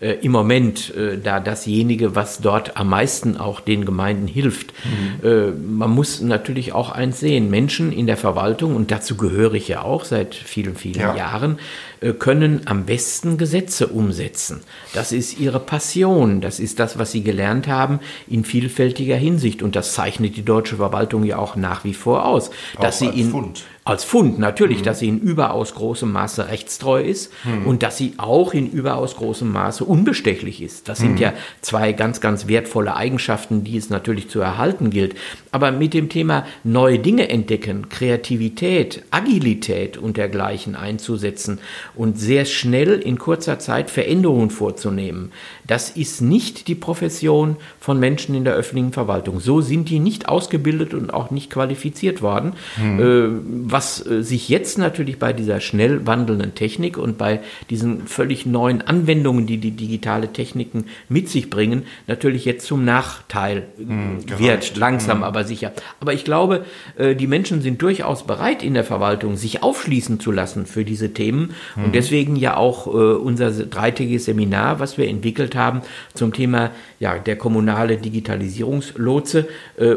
äh, 0.00 0.12
im 0.22 0.32
Moment 0.32 0.94
äh, 0.94 1.18
da 1.18 1.40
dasjenige, 1.40 2.14
was 2.14 2.40
dort 2.40 2.76
am 2.76 2.88
meisten 2.88 3.36
auch 3.36 3.60
den 3.60 3.84
Gemeinden 3.84 4.26
hilft. 4.26 4.72
Mhm. 4.84 5.28
Äh, 5.28 5.50
man 5.50 5.90
muss 5.90 6.20
natürlich 6.20 6.72
auch 6.72 6.90
eins 6.90 7.20
sehen, 7.20 7.50
Menschen 7.50 7.92
in 7.92 8.06
der 8.06 8.16
Verwaltung, 8.16 8.76
und 8.76 8.90
dazu 8.90 9.16
gehöre 9.16 9.54
ich 9.54 9.68
ja 9.68 9.82
auch 9.82 10.04
seit 10.04 10.34
vielen, 10.34 10.74
vielen 10.76 11.00
ja. 11.00 11.16
Jahren, 11.16 11.58
äh, 12.00 12.12
können 12.12 12.62
am 12.64 12.86
besten 12.86 13.36
Gesetze 13.36 13.88
umsetzen. 13.88 14.62
Das 14.94 15.12
ist 15.12 15.38
ihre 15.38 15.60
Passion, 15.60 16.40
das 16.40 16.60
ist 16.60 16.80
das, 16.80 16.98
was 16.98 17.12
sie 17.12 17.22
gelernt 17.22 17.68
haben 17.68 18.00
in 18.26 18.44
vielfältiger 18.44 19.16
Hinsicht. 19.16 19.62
Und 19.62 19.76
das 19.76 19.92
zeichnet 19.92 20.36
die 20.36 20.44
deutsche 20.44 20.76
Verwaltung 20.76 21.24
ja 21.24 21.38
auch 21.38 21.56
nach 21.56 21.84
wie 21.84 21.94
vor 21.94 22.24
aus. 22.24 22.50
Auch 22.76 22.80
dass 22.82 22.98
sie 22.98 23.08
in, 23.08 23.30
Fund 23.30 23.64
als 23.82 24.04
Fund 24.04 24.38
natürlich, 24.38 24.80
mhm. 24.80 24.84
dass 24.84 24.98
sie 24.98 25.08
in 25.08 25.18
überaus 25.18 25.74
großem 25.74 26.12
Maße 26.12 26.48
rechtstreu 26.48 27.02
ist 27.02 27.32
mhm. 27.44 27.66
und 27.66 27.82
dass 27.82 27.96
sie 27.96 28.12
auch 28.18 28.52
in 28.52 28.70
überaus 28.70 29.16
großem 29.16 29.50
Maße 29.50 29.84
unbestechlich 29.84 30.60
ist. 30.60 30.88
Das 30.88 30.98
sind 30.98 31.12
mhm. 31.12 31.18
ja 31.18 31.32
zwei 31.62 31.92
ganz, 31.92 32.20
ganz 32.20 32.46
wertvolle 32.46 32.94
Eigenschaften, 32.94 33.64
die 33.64 33.78
es 33.78 33.88
natürlich 33.88 34.28
zu 34.28 34.40
erhalten 34.40 34.90
gilt. 34.90 35.14
Aber 35.50 35.72
mit 35.72 35.94
dem 35.94 36.10
Thema 36.10 36.44
neue 36.62 36.98
Dinge 36.98 37.30
entdecken, 37.30 37.88
Kreativität, 37.88 39.02
Agilität 39.10 39.96
und 39.96 40.18
dergleichen 40.18 40.76
einzusetzen 40.76 41.58
und 41.94 42.18
sehr 42.18 42.44
schnell 42.44 43.00
in 43.00 43.18
kurzer 43.18 43.58
Zeit 43.58 43.90
Veränderungen 43.90 44.50
vorzunehmen, 44.50 45.32
das 45.66 45.88
ist 45.90 46.20
nicht 46.20 46.68
die 46.68 46.74
Profession 46.74 47.56
von 47.78 47.98
Menschen 47.98 48.34
in 48.34 48.44
der 48.44 48.54
öffentlichen 48.54 48.92
Verwaltung. 48.92 49.40
So 49.40 49.62
sind 49.62 49.88
die 49.88 50.00
nicht 50.00 50.28
ausgebildet 50.28 50.92
und 50.92 51.14
auch 51.14 51.30
nicht 51.30 51.48
qualifiziert 51.48 52.20
worden. 52.20 52.52
Mhm. 52.76 53.00
Äh, 53.00 53.69
was 53.72 54.04
äh, 54.06 54.22
sich 54.22 54.48
jetzt 54.48 54.78
natürlich 54.78 55.18
bei 55.18 55.32
dieser 55.32 55.60
schnell 55.60 56.06
wandelnden 56.06 56.54
Technik 56.54 56.98
und 56.98 57.18
bei 57.18 57.40
diesen 57.68 58.06
völlig 58.06 58.46
neuen 58.46 58.82
Anwendungen, 58.82 59.46
die 59.46 59.58
die 59.58 59.72
digitale 59.72 60.32
Techniken 60.32 60.86
mit 61.08 61.28
sich 61.28 61.50
bringen, 61.50 61.84
natürlich 62.06 62.44
jetzt 62.44 62.66
zum 62.66 62.84
Nachteil 62.84 63.68
mhm, 63.78 64.18
wird, 64.38 64.76
langsam 64.76 65.18
mhm. 65.18 65.24
aber 65.24 65.44
sicher. 65.44 65.72
Aber 66.00 66.12
ich 66.12 66.24
glaube, 66.24 66.64
äh, 66.96 67.14
die 67.14 67.26
Menschen 67.26 67.62
sind 67.62 67.82
durchaus 67.82 68.26
bereit 68.26 68.62
in 68.62 68.74
der 68.74 68.84
Verwaltung, 68.84 69.36
sich 69.36 69.62
aufschließen 69.62 70.20
zu 70.20 70.32
lassen 70.32 70.66
für 70.66 70.84
diese 70.84 71.12
Themen 71.12 71.54
mhm. 71.76 71.84
und 71.84 71.94
deswegen 71.94 72.36
ja 72.36 72.56
auch 72.56 72.86
äh, 72.86 72.90
unser 72.90 73.50
dreitägiges 73.50 74.26
Seminar, 74.26 74.80
was 74.80 74.98
wir 74.98 75.08
entwickelt 75.08 75.54
haben 75.54 75.82
zum 76.14 76.32
Thema 76.32 76.70
ja, 76.98 77.18
der 77.18 77.36
kommunale 77.36 77.96
Digitalisierungslotse, 77.96 79.48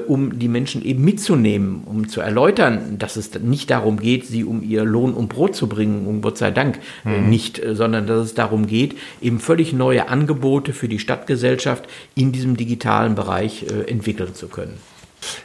um 0.08 0.40
die 0.40 0.48
Menschen 0.48 0.84
eben 0.84 1.04
mitzunehmen, 1.04 1.84
um 1.86 2.08
zu 2.08 2.22
erläutern, 2.22 2.98
dass 2.98 3.18
es 3.18 3.38
nicht 3.42 3.63
darum 3.66 3.98
geht, 3.98 4.26
sie 4.26 4.44
um 4.44 4.64
ihr 4.64 4.84
Lohn 4.84 5.14
und 5.14 5.30
Brot 5.30 5.56
zu 5.56 5.68
bringen, 5.68 6.08
um 6.08 6.22
Gott 6.22 6.38
sei 6.38 6.52
Dank 6.52 6.80
äh, 7.06 7.20
mhm. 7.20 7.30
nicht, 7.30 7.60
äh, 7.60 7.76
sondern 7.76 8.08
dass 8.08 8.26
es 8.26 8.34
darum 8.34 8.68
geht, 8.68 8.96
eben 9.22 9.40
völlig 9.40 9.74
neue 9.74 10.08
Angebote 10.10 10.74
für 10.74 10.88
die 10.88 11.00
Stadtgesellschaft 11.00 11.88
in 12.16 12.32
diesem 12.32 12.58
digitalen 12.58 13.16
Bereich 13.16 13.64
äh, 13.64 13.90
entwickeln 13.90 14.34
zu 14.34 14.48
können. 14.48 14.78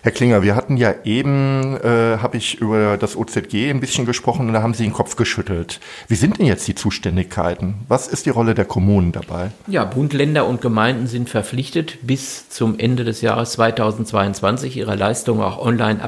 Herr 0.02 0.12
Klinger, 0.12 0.42
wir 0.42 0.54
hatten 0.54 0.76
ja 0.76 0.94
eben, 1.04 1.76
äh, 1.76 2.18
habe 2.18 2.36
ich 2.36 2.60
über 2.60 2.96
das 2.96 3.16
OZG 3.16 3.70
ein 3.70 3.80
bisschen 3.80 4.06
gesprochen 4.06 4.46
und 4.46 4.52
da 4.52 4.62
haben 4.62 4.74
Sie 4.74 4.84
den 4.84 4.92
Kopf 4.92 5.16
geschüttelt. 5.16 5.80
Wie 6.08 6.14
sind 6.14 6.38
denn 6.38 6.46
jetzt 6.46 6.66
die 6.68 6.74
Zuständigkeiten? 6.74 7.74
Was 7.88 8.08
ist 8.08 8.26
die 8.26 8.30
Rolle 8.30 8.54
der 8.54 8.64
Kommunen 8.64 9.12
dabei? 9.12 9.50
Ja, 9.66 9.84
Bund, 9.84 10.12
Länder 10.12 10.46
und 10.46 10.60
Gemeinden 10.60 11.06
sind 11.06 11.28
verpflichtet, 11.28 11.98
bis 12.02 12.48
zum 12.48 12.78
Ende 12.78 13.04
des 13.04 13.20
Jahres 13.20 13.52
2022 13.52 14.76
ihre 14.76 14.94
Leistungen 14.94 15.42
auch 15.42 15.58
online 15.58 16.00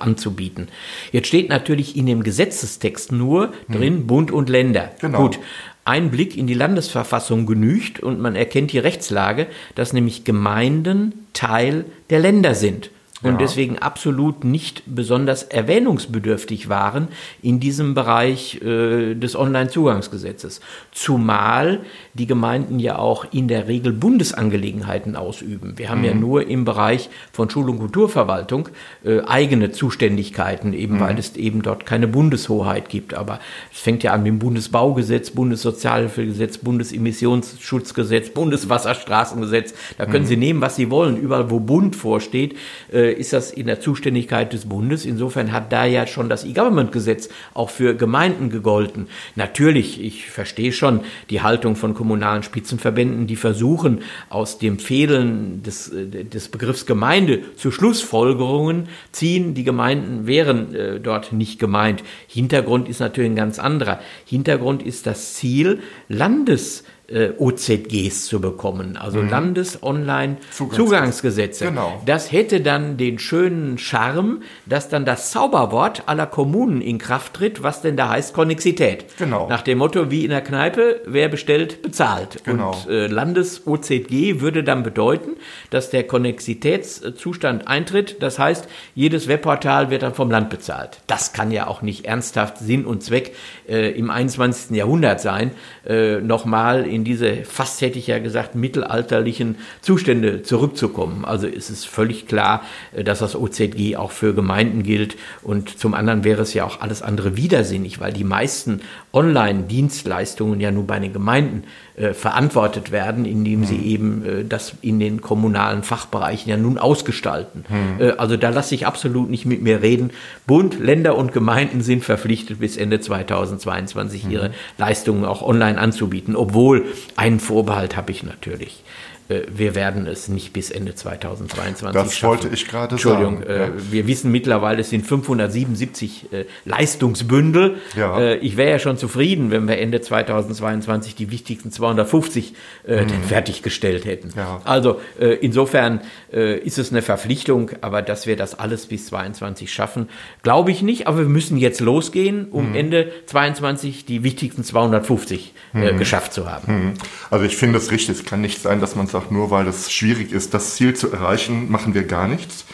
anzubieten. 0.00 0.68
Jetzt 1.12 1.28
steht 1.28 1.48
natürlich 1.48 1.96
in 1.96 2.06
dem 2.06 2.22
Gesetzestext 2.22 3.12
nur 3.12 3.52
drin 3.68 3.94
hm. 3.94 4.06
Bund 4.06 4.30
und 4.30 4.48
Länder. 4.48 4.90
Genau. 5.00 5.22
Gut, 5.22 5.38
ein 5.84 6.10
Blick 6.10 6.36
in 6.36 6.46
die 6.46 6.54
Landesverfassung 6.54 7.46
genügt 7.46 8.00
und 8.00 8.20
man 8.20 8.34
erkennt 8.34 8.72
die 8.72 8.78
Rechtslage, 8.78 9.46
dass 9.76 9.92
nämlich 9.92 10.24
Gemeinden 10.24 11.26
Teil 11.32 11.84
der 12.10 12.18
Länder 12.18 12.54
sind 12.54 12.90
und 13.22 13.32
ja. 13.32 13.38
deswegen 13.38 13.78
absolut 13.78 14.44
nicht 14.44 14.82
besonders 14.86 15.42
erwähnungsbedürftig 15.42 16.68
waren 16.68 17.08
in 17.42 17.60
diesem 17.60 17.94
Bereich 17.94 18.60
äh, 18.60 19.14
des 19.14 19.36
Onlinezugangsgesetzes. 19.36 20.60
Zumal 20.92 21.80
die 22.12 22.26
Gemeinden 22.26 22.78
ja 22.78 22.98
auch 22.98 23.26
in 23.32 23.48
der 23.48 23.68
Regel 23.68 23.94
Bundesangelegenheiten 23.94 25.16
ausüben. 25.16 25.78
Wir 25.78 25.88
haben 25.88 26.00
mhm. 26.00 26.04
ja 26.04 26.14
nur 26.14 26.46
im 26.46 26.66
Bereich 26.66 27.08
von 27.32 27.48
Schul- 27.48 27.70
und 27.70 27.78
Kulturverwaltung 27.78 28.68
äh, 29.02 29.20
eigene 29.22 29.72
Zuständigkeiten, 29.72 30.74
eben 30.74 30.96
mhm. 30.96 31.00
weil 31.00 31.18
es 31.18 31.36
eben 31.36 31.62
dort 31.62 31.86
keine 31.86 32.08
Bundeshoheit 32.08 32.90
gibt. 32.90 33.14
Aber 33.14 33.40
es 33.72 33.80
fängt 33.80 34.02
ja 34.02 34.12
an 34.12 34.24
mit 34.24 34.32
dem 34.32 34.38
Bundesbaugesetz, 34.40 35.30
Bundessozialhilfegesetz, 35.30 36.58
Bundesemissionsschutzgesetz, 36.58 38.28
Bundeswasserstraßengesetz. 38.28 39.72
Da 39.96 40.04
können 40.04 40.24
mhm. 40.24 40.28
Sie 40.28 40.36
nehmen, 40.36 40.60
was 40.60 40.76
Sie 40.76 40.90
wollen. 40.90 41.16
Überall, 41.16 41.50
wo 41.50 41.60
Bund 41.60 41.96
vorsteht, 41.96 42.56
äh, 42.92 43.06
äh, 43.06 43.12
ist 43.16 43.32
das 43.32 43.50
in 43.50 43.66
der 43.66 43.80
Zuständigkeit 43.80 44.52
des 44.52 44.68
Bundes. 44.68 45.04
Insofern 45.04 45.52
hat 45.52 45.72
da 45.72 45.84
ja 45.84 46.06
schon 46.06 46.28
das 46.28 46.44
E-Government-Gesetz 46.44 47.28
auch 47.54 47.70
für 47.70 47.94
Gemeinden 47.94 48.50
gegolten. 48.50 49.08
Natürlich, 49.34 50.02
ich 50.02 50.30
verstehe 50.30 50.72
schon 50.72 51.00
die 51.30 51.42
Haltung 51.42 51.76
von 51.76 51.94
kommunalen 51.94 52.42
Spitzenverbänden, 52.42 53.26
die 53.26 53.36
versuchen, 53.36 54.00
aus 54.28 54.58
dem 54.58 54.78
Fehlen 54.78 55.62
des, 55.62 55.92
äh, 55.92 56.24
des 56.24 56.48
Begriffs 56.48 56.86
Gemeinde 56.86 57.40
zu 57.56 57.70
Schlussfolgerungen 57.70 58.88
ziehen. 59.12 59.54
Die 59.54 59.64
Gemeinden 59.64 60.26
wären 60.26 60.74
äh, 60.74 61.00
dort 61.00 61.32
nicht 61.32 61.58
gemeint. 61.58 62.02
Hintergrund 62.26 62.88
ist 62.88 63.00
natürlich 63.00 63.30
ein 63.30 63.36
ganz 63.36 63.58
anderer. 63.58 64.00
Hintergrund 64.24 64.82
ist 64.82 65.06
das 65.06 65.34
Ziel, 65.34 65.80
Landes 66.08 66.84
äh, 67.08 67.30
OZGs 67.38 68.26
zu 68.26 68.40
bekommen, 68.40 68.96
also 68.96 69.22
mhm. 69.22 69.30
Landes-Online-Zugangsgesetze. 69.30 71.66
Genau. 71.66 72.02
Das 72.04 72.32
hätte 72.32 72.60
dann 72.60 72.96
den 72.96 73.20
schönen 73.20 73.78
Charme, 73.78 74.42
dass 74.66 74.88
dann 74.88 75.04
das 75.04 75.30
Zauberwort 75.30 76.02
aller 76.06 76.26
Kommunen 76.26 76.80
in 76.80 76.98
Kraft 76.98 77.34
tritt, 77.34 77.62
was 77.62 77.82
denn 77.82 77.96
da 77.96 78.08
heißt 78.08 78.34
Konnexität. 78.34 79.04
Genau. 79.18 79.48
Nach 79.48 79.62
dem 79.62 79.78
Motto, 79.78 80.10
wie 80.10 80.24
in 80.24 80.30
der 80.30 80.40
Kneipe, 80.40 81.02
wer 81.06 81.28
bestellt, 81.28 81.82
bezahlt. 81.82 82.42
Genau. 82.44 82.70
Und 82.70 82.88
äh, 82.90 83.06
Landes-OZG 83.06 84.40
würde 84.40 84.64
dann 84.64 84.82
bedeuten, 84.82 85.36
dass 85.70 85.90
der 85.90 86.02
Konnexitätszustand 86.04 87.68
eintritt. 87.68 88.16
Das 88.20 88.38
heißt, 88.38 88.68
jedes 88.94 89.28
Webportal 89.28 89.90
wird 89.90 90.02
dann 90.02 90.14
vom 90.14 90.30
Land 90.30 90.48
bezahlt. 90.50 91.00
Das 91.06 91.32
kann 91.32 91.50
ja 91.52 91.68
auch 91.68 91.82
nicht 91.82 92.06
ernsthaft 92.06 92.58
Sinn 92.58 92.84
und 92.84 93.02
Zweck 93.02 93.34
äh, 93.68 93.90
im 93.92 94.10
21. 94.10 94.76
Jahrhundert 94.76 95.20
sein. 95.20 95.52
Äh, 95.86 96.16
Nochmal 96.16 96.86
in 96.86 96.95
diese, 97.04 97.44
fast 97.44 97.80
hätte 97.80 97.98
ich 97.98 98.06
ja 98.06 98.18
gesagt, 98.18 98.54
mittelalterlichen 98.54 99.56
Zustände 99.80 100.42
zurückzukommen. 100.42 101.24
Also 101.24 101.46
ist 101.46 101.70
es 101.70 101.84
völlig 101.84 102.26
klar, 102.26 102.62
äh, 102.94 103.04
dass 103.04 103.18
das 103.20 103.36
OZG 103.36 103.96
auch 103.96 104.10
für 104.10 104.34
Gemeinden 104.34 104.82
gilt. 104.82 105.16
Und 105.42 105.78
zum 105.78 105.94
anderen 105.94 106.24
wäre 106.24 106.42
es 106.42 106.54
ja 106.54 106.64
auch 106.64 106.80
alles 106.80 107.02
andere 107.02 107.36
widersinnig, 107.36 108.00
weil 108.00 108.12
die 108.12 108.24
meisten 108.24 108.80
Online-Dienstleistungen 109.12 110.60
ja 110.60 110.70
nur 110.70 110.86
bei 110.86 110.98
den 110.98 111.12
Gemeinden 111.12 111.64
äh, 111.96 112.12
verantwortet 112.12 112.92
werden, 112.92 113.24
indem 113.24 113.64
sie 113.64 113.78
mhm. 113.78 113.84
eben 113.84 114.24
äh, 114.24 114.44
das 114.44 114.74
in 114.82 115.00
den 115.00 115.22
kommunalen 115.22 115.82
Fachbereichen 115.82 116.50
ja 116.50 116.58
nun 116.58 116.76
ausgestalten. 116.76 117.64
Mhm. 117.68 118.02
Äh, 118.02 118.10
also 118.18 118.36
da 118.36 118.50
lasse 118.50 118.74
ich 118.74 118.86
absolut 118.86 119.30
nicht 119.30 119.46
mit 119.46 119.62
mir 119.62 119.80
reden. 119.80 120.10
Bund, 120.46 120.78
Länder 120.78 121.16
und 121.16 121.32
Gemeinden 121.32 121.80
sind 121.80 122.04
verpflichtet, 122.04 122.60
bis 122.60 122.76
Ende 122.76 123.00
2022 123.00 124.24
mhm. 124.24 124.30
ihre 124.30 124.50
Leistungen 124.76 125.24
auch 125.24 125.40
online 125.40 125.78
anzubieten, 125.78 126.36
obwohl 126.36 126.84
einen 127.16 127.40
Vorbehalt 127.40 127.96
habe 127.96 128.12
ich 128.12 128.22
natürlich. 128.22 128.82
Äh, 129.28 129.42
wir 129.48 129.74
werden 129.74 130.06
es 130.06 130.28
nicht 130.28 130.52
bis 130.52 130.70
Ende 130.70 130.94
2022 130.94 131.92
das 131.92 132.14
schaffen. 132.14 132.28
wollte 132.28 132.48
ich 132.48 132.68
gerade 132.68 132.96
sagen. 132.96 133.36
Entschuldigung, 133.36 133.42
äh, 133.42 133.66
ja. 133.66 133.72
wir 133.90 134.06
wissen 134.06 134.30
mittlerweile, 134.30 134.80
es 134.80 134.90
sind 134.90 135.06
577 135.06 136.32
äh, 136.32 136.44
Leistungsbündel. 136.64 137.76
Ja. 137.96 138.34
Ich 138.34 138.56
wäre 138.56 138.70
ja 138.70 138.78
schon 138.78 138.98
zufrieden, 138.98 139.50
wenn 139.50 139.66
wir 139.66 139.78
Ende 139.78 140.00
2022 140.00 141.14
die 141.14 141.30
wichtigsten 141.30 141.72
250 141.72 142.54
äh, 142.86 143.02
mhm. 143.02 143.08
fertiggestellt 143.28 144.04
hätten. 144.04 144.32
Ja. 144.36 144.60
Also 144.64 145.00
insofern 145.40 146.00
ist 146.30 146.78
es 146.78 146.90
eine 146.90 147.02
Verpflichtung, 147.02 147.70
aber 147.80 148.02
dass 148.02 148.26
wir 148.26 148.36
das 148.36 148.58
alles 148.58 148.86
bis 148.86 149.06
2022 149.06 149.72
schaffen, 149.72 150.08
glaube 150.42 150.70
ich 150.70 150.82
nicht. 150.82 151.06
Aber 151.06 151.18
wir 151.18 151.28
müssen 151.28 151.56
jetzt 151.56 151.80
losgehen, 151.80 152.48
um 152.50 152.70
mhm. 152.70 152.74
Ende 152.74 153.12
2022 153.26 154.04
die 154.04 154.22
wichtigsten 154.22 154.64
250 154.64 155.54
mhm. 155.72 155.98
geschafft 155.98 156.32
zu 156.32 156.50
haben. 156.50 156.72
Mhm. 156.72 156.94
Also 157.30 157.44
ich 157.44 157.56
finde 157.56 157.78
es 157.78 157.90
richtig. 157.90 158.16
Es 158.18 158.24
kann 158.24 158.40
nicht 158.40 158.60
sein, 158.60 158.80
dass 158.80 158.94
man 158.94 159.06
sagt, 159.06 159.15
nur 159.30 159.50
weil 159.50 159.66
es 159.66 159.92
schwierig 159.92 160.32
ist, 160.32 160.54
das 160.54 160.76
Ziel 160.76 160.94
zu 160.94 161.12
erreichen, 161.12 161.70
machen 161.70 161.94
wir 161.94 162.04
gar 162.04 162.28
nichts. 162.28 162.64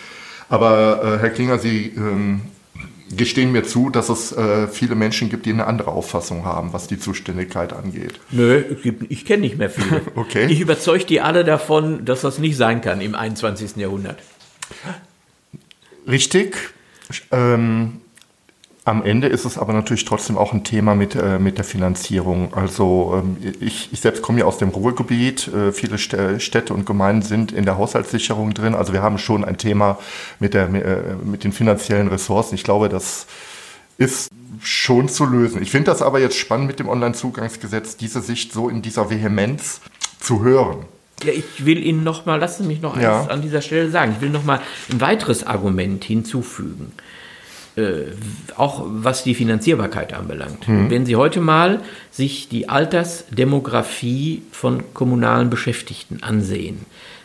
Aber 0.48 1.02
äh, 1.02 1.18
Herr 1.18 1.30
Klinger, 1.30 1.58
Sie 1.58 1.92
ähm, 1.96 2.42
gestehen 3.16 3.52
mir 3.52 3.64
zu, 3.64 3.88
dass 3.88 4.10
es 4.10 4.32
äh, 4.32 4.68
viele 4.68 4.94
Menschen 4.94 5.30
gibt, 5.30 5.46
die 5.46 5.50
eine 5.50 5.66
andere 5.66 5.92
Auffassung 5.92 6.44
haben, 6.44 6.74
was 6.74 6.88
die 6.88 6.98
Zuständigkeit 6.98 7.72
angeht. 7.72 8.20
Nö, 8.30 8.62
ich 9.08 9.24
kenne 9.24 9.40
nicht 9.42 9.56
mehr 9.56 9.70
viele. 9.70 10.02
okay. 10.14 10.46
Ich 10.50 10.60
überzeuge 10.60 11.04
die 11.04 11.20
alle 11.20 11.44
davon, 11.44 12.04
dass 12.04 12.20
das 12.20 12.38
nicht 12.38 12.56
sein 12.56 12.82
kann 12.82 13.00
im 13.00 13.14
21. 13.14 13.76
Jahrhundert. 13.76 14.18
Richtig. 16.06 16.56
Ähm, 17.30 18.01
am 18.84 19.04
Ende 19.04 19.28
ist 19.28 19.44
es 19.44 19.58
aber 19.58 19.72
natürlich 19.72 20.04
trotzdem 20.04 20.36
auch 20.36 20.52
ein 20.52 20.64
Thema 20.64 20.96
mit, 20.96 21.14
äh, 21.14 21.38
mit 21.38 21.56
der 21.56 21.64
Finanzierung. 21.64 22.52
Also 22.54 23.22
ähm, 23.22 23.36
ich, 23.60 23.92
ich 23.92 24.00
selbst 24.00 24.22
komme 24.22 24.40
ja 24.40 24.44
aus 24.44 24.58
dem 24.58 24.70
Ruhrgebiet. 24.70 25.48
Äh, 25.48 25.72
viele 25.72 25.98
Städte 25.98 26.74
und 26.74 26.84
Gemeinden 26.84 27.22
sind 27.22 27.52
in 27.52 27.64
der 27.64 27.78
Haushaltssicherung 27.78 28.54
drin. 28.54 28.74
Also 28.74 28.92
wir 28.92 29.02
haben 29.02 29.18
schon 29.18 29.44
ein 29.44 29.56
Thema 29.56 29.98
mit, 30.40 30.54
der, 30.54 30.68
äh, 30.74 31.14
mit 31.22 31.44
den 31.44 31.52
finanziellen 31.52 32.08
Ressourcen. 32.08 32.56
Ich 32.56 32.64
glaube, 32.64 32.88
das 32.88 33.26
ist 33.98 34.30
schon 34.60 35.08
zu 35.08 35.26
lösen. 35.26 35.62
Ich 35.62 35.70
finde 35.70 35.92
das 35.92 36.02
aber 36.02 36.18
jetzt 36.18 36.36
spannend 36.36 36.66
mit 36.66 36.80
dem 36.80 36.88
Onlinezugangsgesetz, 36.88 37.96
diese 37.96 38.20
Sicht 38.20 38.52
so 38.52 38.68
in 38.68 38.82
dieser 38.82 39.10
Vehemenz 39.10 39.80
zu 40.18 40.42
hören. 40.42 40.78
Ja, 41.22 41.32
ich 41.32 41.64
will 41.64 41.78
Ihnen 41.78 42.02
noch 42.02 42.26
mal, 42.26 42.40
lassen 42.40 42.64
Sie 42.64 42.68
mich 42.68 42.80
noch 42.80 43.00
ja. 43.00 43.20
eins 43.20 43.30
an 43.30 43.42
dieser 43.42 43.62
Stelle 43.62 43.90
sagen. 43.90 44.14
Ich 44.16 44.20
will 44.20 44.30
noch 44.30 44.42
mal 44.42 44.60
ein 44.90 45.00
weiteres 45.00 45.46
Argument 45.46 46.02
hinzufügen 46.02 46.92
auch 48.56 48.84
was 48.86 49.24
die 49.24 49.34
Finanzierbarkeit 49.34 50.12
anbelangt. 50.12 50.68
Mhm. 50.68 50.90
Wenn 50.90 51.06
Sie 51.06 51.16
heute 51.16 51.40
mal 51.40 51.80
sich 52.10 52.48
die 52.48 52.68
Altersdemografie 52.68 54.42
von 54.52 54.92
kommunalen 54.92 55.48
Beschäftigten 55.48 56.22
ansehen, 56.22 56.84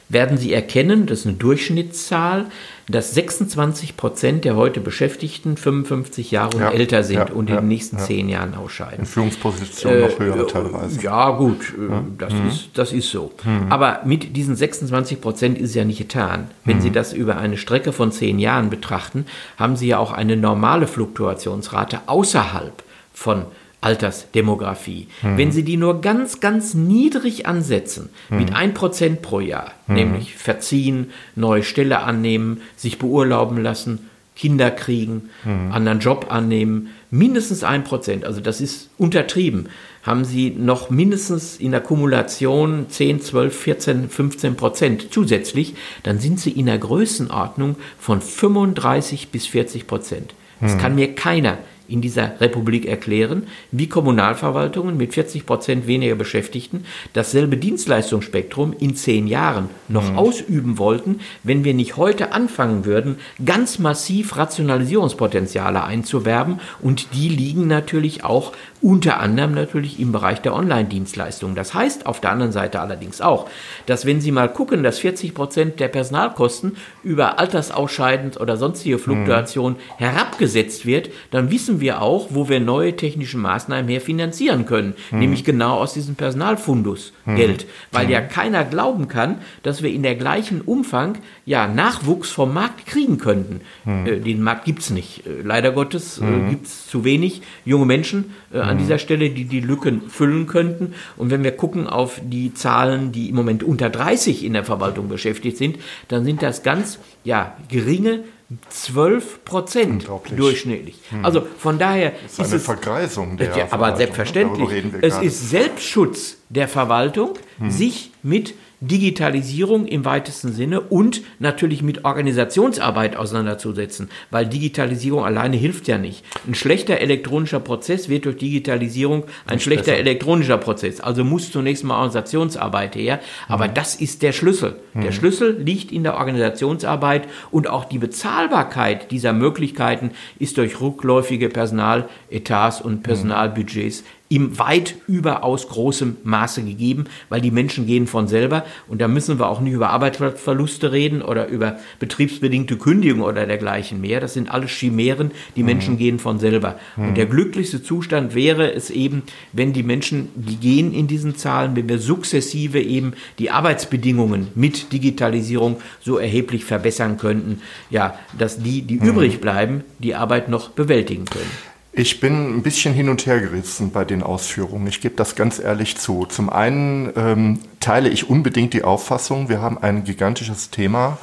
werden 0.10 0.38
Sie 0.38 0.54
erkennen, 0.54 1.06
das 1.06 1.20
ist 1.20 1.28
eine 1.28 1.36
Durchschnittszahl, 1.36 2.46
dass 2.90 3.14
26 3.14 3.98
Prozent 3.98 4.46
der 4.46 4.56
heute 4.56 4.80
Beschäftigten 4.80 5.58
55 5.58 6.32
Jahre 6.32 6.56
und 6.56 6.62
ja, 6.62 6.72
älter 6.72 7.04
sind 7.04 7.18
ja, 7.18 7.32
und 7.32 7.50
in 7.50 7.58
den 7.58 7.68
nächsten 7.68 8.00
zehn 8.00 8.30
Jahren 8.30 8.56
ausscheiden. 8.56 9.00
In 9.00 9.06
Führungspositionen 9.06 10.04
äh, 10.04 10.08
noch 10.08 10.20
höher 10.20 10.48
teilweise. 10.48 11.02
Ja, 11.02 11.32
gut, 11.32 11.74
äh, 11.74 11.92
das, 12.18 12.32
mhm. 12.32 12.48
ist, 12.48 12.70
das 12.76 12.94
ist 12.94 13.10
so. 13.12 13.34
Mhm. 13.44 13.70
Aber 13.70 14.02
mit 14.06 14.38
diesen 14.38 14.56
26 14.56 15.20
Prozent 15.20 15.58
ist 15.58 15.72
es 15.72 15.76
ja 15.76 15.84
nicht 15.84 15.98
getan. 15.98 16.50
Wenn 16.64 16.78
mhm. 16.78 16.82
Sie 16.82 16.92
das 16.92 17.12
über 17.12 17.38
eine 17.38 17.58
Strecke 17.58 17.92
von 17.92 18.14
zehn 18.14 18.40
Jahren 18.40 18.70
betrachten, 18.70 19.26
haben 19.58 19.76
Sie 19.76 19.88
ja 19.88 19.98
auch 19.98 20.14
eine 20.14 20.38
normale 20.38 20.88
Fluktuationsrate 20.88 22.02
außerhalb 22.06 22.84
von 23.14 23.46
Altersdemografie. 23.82 25.08
Hm. 25.22 25.38
Wenn 25.38 25.52
Sie 25.52 25.64
die 25.64 25.78
nur 25.78 26.02
ganz, 26.02 26.40
ganz 26.40 26.74
niedrig 26.74 27.46
ansetzen, 27.46 28.10
hm. 28.30 28.38
mit 28.38 28.54
1% 28.54 29.18
pro 29.18 29.40
Jahr, 29.40 29.74
hm. 29.86 29.96
nämlich 29.96 30.36
verziehen, 30.36 31.12
neue 31.36 31.64
Stelle 31.64 32.00
annehmen, 32.00 32.62
sich 32.76 32.98
beurlauben 32.98 33.62
lassen, 33.62 34.10
Kinder 34.36 34.72
kriegen, 34.72 35.30
hm. 35.44 35.72
anderen 35.72 36.00
Job 36.00 36.28
annehmen, 36.30 36.90
mindestens 37.10 37.64
1%, 37.64 38.24
also 38.24 38.42
das 38.42 38.62
ist 38.62 38.90
untertrieben, 38.98 39.70
haben 40.04 40.26
Sie 40.26 40.52
noch 40.52 40.90
mindestens 40.90 41.58
in 41.58 41.72
der 41.72 41.82
Kumulation 41.82 42.86
10, 42.90 43.22
12, 43.22 43.60
14, 43.60 44.10
15 44.10 44.56
Prozent 44.56 45.08
zusätzlich, 45.12 45.76
dann 46.04 46.20
sind 46.20 46.40
Sie 46.40 46.52
in 46.52 46.68
der 46.68 46.78
Größenordnung 46.78 47.76
von 48.00 48.22
35 48.22 49.30
bis 49.30 49.48
40 49.48 49.86
Prozent. 49.86 50.34
Das 50.60 50.78
kann 50.80 50.96
mir 50.96 51.14
keiner 51.14 51.60
in 51.88 52.02
dieser 52.02 52.40
Republik 52.42 52.86
erklären, 52.86 53.48
wie 53.72 53.88
Kommunalverwaltungen 53.88 54.98
mit 54.98 55.14
40 55.14 55.46
Prozent 55.46 55.88
weniger 55.88 56.16
Beschäftigten 56.16 56.86
dasselbe 57.14 57.58
Dienstleistungsspektrum 57.58 58.74
in 58.80 58.96
zehn 58.96 59.28
Jahren 59.28 59.70
noch 59.88 60.12
mhm. 60.12 60.18
ausüben 60.18 60.78
wollten, 60.78 61.20
wenn 61.44 61.64
wir 61.64 61.74
nicht 61.74 61.98
heute 61.98 62.32
anfangen 62.32 62.86
würden, 62.86 63.18
ganz 63.44 63.80
massiv 63.80 64.36
Rationalisierungspotenziale 64.36 65.84
einzuwerben. 65.84 66.60
Und 66.82 67.08
die 67.14 67.30
liegen 67.30 67.68
natürlich 67.68 68.24
auch 68.24 68.54
unter 68.82 69.20
anderem 69.20 69.54
natürlich 69.54 70.00
im 70.00 70.12
Bereich 70.12 70.42
der 70.42 70.54
Online-Dienstleistungen. 70.54 71.56
Das 71.56 71.74
heißt 71.74 72.06
auf 72.06 72.22
der 72.22 72.32
anderen 72.32 72.52
Seite 72.52 72.80
allerdings 72.80 73.22
auch, 73.22 73.50
dass 73.88 74.06
wenn 74.06 74.22
Sie 74.22 74.32
mal 74.32 74.52
gucken, 74.52 74.84
dass 74.84 75.00
40 75.00 75.34
Prozent 75.34 75.80
der 75.80 75.88
Personalkosten 75.88 76.78
über 77.04 77.40
Altersausscheidens 77.40 78.40
oder 78.40 78.58
sonstige 78.58 79.00
Fluktuationen 79.00 79.78
mhm. 79.78 79.98
herabgesetzt 79.98 80.86
wird, 80.86 81.10
dann 81.32 81.50
wissen 81.50 81.82
wir 81.82 82.02
auch, 82.02 82.28
wo 82.32 82.50
wir 82.50 82.60
neue 82.60 82.96
technische 82.96 83.38
Maßnahmen 83.38 83.88
her 83.88 84.02
finanzieren 84.02 84.66
können, 84.66 84.94
mhm. 85.12 85.20
nämlich 85.20 85.44
genau 85.44 85.78
aus 85.78 85.94
diesem 85.94 86.16
Personalfundus 86.16 87.14
mhm. 87.26 87.36
Geld, 87.36 87.66
weil 87.92 88.06
mhm. 88.06 88.12
ja 88.12 88.22
keiner 88.22 88.64
glauben 88.64 89.08
kann, 89.08 89.40
dass 89.64 89.82
wir 89.82 89.92
in 89.92 90.04
der 90.04 90.16
gleichen 90.16 90.62
Umfang 90.62 91.18
ja 91.46 91.68
Nachwuchs 91.68 92.30
vom 92.30 92.54
Markt 92.54 92.86
kriegen 92.86 93.18
könnten. 93.18 93.62
Mhm. 93.86 94.06
Äh, 94.06 94.20
den 94.20 94.44
Markt 94.44 94.66
gibt's 94.66 94.92
nicht. 94.92 95.26
Äh, 95.26 95.42
leider 95.44 95.72
Gottes 95.72 96.20
äh, 96.20 96.24
mhm. 96.24 96.50
gibt's 96.50 96.88
zu 96.88 97.04
wenig 97.04 97.42
junge 97.66 97.86
Menschen, 97.86 98.34
äh, 98.54 98.67
an 98.68 98.76
mhm. 98.76 98.82
dieser 98.82 99.00
Stelle, 99.00 99.30
die 99.30 99.46
die 99.46 99.60
Lücken 99.60 100.10
füllen 100.10 100.48
könnten. 100.48 100.94
Und 101.16 101.32
wenn 101.32 101.44
wir 101.44 101.52
gucken 101.52 101.88
auf 101.88 102.22
die 102.24 102.54
Zahlen, 102.54 103.12
die 103.12 103.30
im 103.30 103.36
Moment 103.36 103.64
unter 103.64 103.90
30 103.90 104.44
in 104.44 104.54
der 104.54 104.64
Verwaltung 104.64 105.10
beschäftigt 105.10 105.58
sind, 105.58 105.78
dann 106.08 106.26
sind 106.26 106.42
das 106.42 106.64
ganz 106.64 107.00
ja, 107.24 107.58
geringe 107.70 108.24
12 108.70 109.44
Prozent 109.44 110.08
durchschnittlich. 110.36 110.96
Hm. 111.10 111.26
Also 111.26 111.46
von 111.58 111.80
daher 111.80 112.12
das 112.12 112.34
ist, 112.34 112.40
ist 112.40 112.46
eine 112.46 112.56
es, 112.56 112.66
Vergreisung 112.66 113.38
der 113.38 113.58
ja, 113.58 113.68
Aber 113.72 113.96
selbstverständlich, 113.98 114.86
es 115.02 115.18
ist 115.20 115.50
Selbstschutz 115.50 116.38
der 116.50 116.70
Verwaltung, 116.70 117.34
hm. 117.60 117.70
sich 117.70 118.12
mit 118.24 118.54
Digitalisierung 118.80 119.88
im 119.88 120.06
weitesten 120.06 120.54
Sinne 120.54 120.82
und 120.82 121.22
natürlich 121.40 121.82
mit 121.82 122.06
Organisationsarbeit 122.06 123.16
auseinanderzusetzen, 123.16 124.10
weil 124.30 124.46
Digitalisierung 124.46 125.26
alleine 125.26 125.58
hilft 125.58 125.88
ja 125.88 125.98
nicht. 125.98 126.24
Ein 126.48 126.54
schlechter 126.54 127.00
elektronischer 127.00 127.60
Prozess 127.60 128.08
wird 128.08 128.26
durch 128.26 128.38
Digitalisierung 128.38 129.24
ein 129.48 129.56
nicht 129.56 129.64
schlechter 129.64 129.86
besser. 129.86 129.98
elektronischer 129.98 130.58
Prozess. 130.58 131.02
Also 131.02 131.24
muss 131.24 131.52
zunächst 131.52 131.84
mal 131.84 131.96
Organisationsarbeit 131.96 132.96
her, 132.96 133.20
aber 133.48 133.68
mhm. 133.68 133.74
das 133.74 133.96
ist 133.96 134.22
der 134.22 134.32
Schlüssel. 134.32 134.76
Mhm. 134.94 135.02
Der 135.02 135.12
Schlüssel 135.12 135.58
liegt 135.60 135.92
in 135.92 136.04
der 136.04 136.16
Organisationsarbeit 136.18 137.28
und 137.50 137.68
auch 137.68 137.86
die 137.86 137.98
Bezahlbarkeit 137.98 139.10
dieser 139.10 139.34
Möglichkeiten 139.34 140.12
ist 140.38 140.58
durch 140.58 140.80
rückläufige 140.80 141.50
Personaletats 141.50 142.82
und 142.82 143.02
Personalbudgets 143.02 144.04
im 144.30 144.60
weit 144.60 144.96
überaus 145.08 145.68
großem 145.70 146.18
Maße 146.24 146.64
gegeben, 146.64 147.06
weil 147.30 147.42
die 147.42 147.52
Menschen 147.52 147.86
gehen 147.86 148.08
von 148.08 148.28
selber 148.28 148.66
und 148.88 149.00
da 149.00 149.08
müssen 149.08 149.40
wir 149.40 149.48
auch 149.48 149.62
nicht 149.62 149.74
über 149.74 149.90
Arbeitsverluste 149.90 150.92
reden 150.92 151.22
oder 151.22 151.48
über 151.48 151.78
betriebsbedingte 152.00 152.78
Kündigung 152.78 153.22
oder 153.22 153.46
dergleichen 153.46 154.02
mehr. 154.02 154.20
Das 154.20 154.34
sind 154.34 154.52
alles 154.52 154.72
Chimären, 154.72 155.32
die 155.56 155.62
mhm. 155.62 155.66
Menschen 155.66 155.98
gehen 155.98 156.20
von 156.20 156.40
selber. 156.40 156.78
Mhm. 156.96 157.08
Und 157.10 157.18
der 157.18 157.26
glücklichste 157.26 157.82
Zustand 157.82 158.36
wäre 158.36 158.74
es 158.74 158.90
eben, 158.90 159.24
wenn 159.54 159.72
die 159.72 159.84
Menschen, 159.84 160.30
die 160.36 160.58
gehen 160.58 160.94
in 160.94 161.08
diesen 161.08 161.36
Zahlen, 161.38 161.76
wenn 161.76 161.88
wir 161.88 162.00
sukzessive 162.00 162.82
eben 162.82 163.14
die 163.40 163.50
Arbeitsbedingungen 163.50 164.48
mit 164.56 164.92
Digitalisierung 164.92 165.78
so 166.02 166.18
erheblich 166.18 166.66
verbessern 166.66 167.18
könnten, 167.18 167.62
ja, 167.90 168.18
dass 168.38 168.62
die, 168.62 168.82
die 168.82 168.96
mhm. 168.96 169.08
übrig 169.08 169.40
bleiben, 169.40 169.84
die 170.00 170.16
Arbeit 170.16 170.50
noch 170.50 170.70
bewältigen 170.70 171.26
können. 171.26 171.52
Ich 172.00 172.20
bin 172.20 172.56
ein 172.56 172.62
bisschen 172.62 172.94
hin 172.94 173.10
und 173.10 173.26
her 173.26 173.40
gerissen 173.40 173.90
bei 173.90 174.06
den 174.06 174.22
Ausführungen. 174.22 174.86
Ich 174.86 175.02
gebe 175.02 175.16
das 175.16 175.34
ganz 175.34 175.58
ehrlich 175.58 175.98
zu. 175.98 176.28
Zum 176.28 176.52
einen 176.52 177.12
ähm, 177.16 177.60
teile 177.80 178.08
ich 178.08 178.30
unbedingt 178.30 178.76
die 178.76 178.84
Auffassung, 178.84 179.50
wir 179.50 179.64
haben 179.64 179.80
ein 179.80 180.04
gigantisches 180.04 180.70
Thema, 180.70 181.18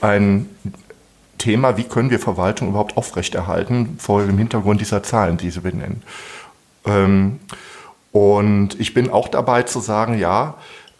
ein 0.00 0.48
Thema, 1.36 1.76
wie 1.76 1.84
können 1.84 2.08
wir 2.08 2.18
Verwaltung 2.18 2.70
überhaupt 2.70 2.96
aufrechterhalten, 2.96 3.98
vor 3.98 4.24
dem 4.24 4.38
Hintergrund 4.38 4.80
dieser 4.80 5.02
Zahlen, 5.02 5.36
die 5.36 5.50
Sie 5.50 5.60
benennen. 5.60 6.02
Ähm, 6.86 7.40
und 8.10 8.80
ich 8.80 8.94
bin 8.94 9.10
auch 9.10 9.28
dabei 9.28 9.64
zu 9.64 9.80
sagen, 9.80 10.18
ja, 10.18 10.54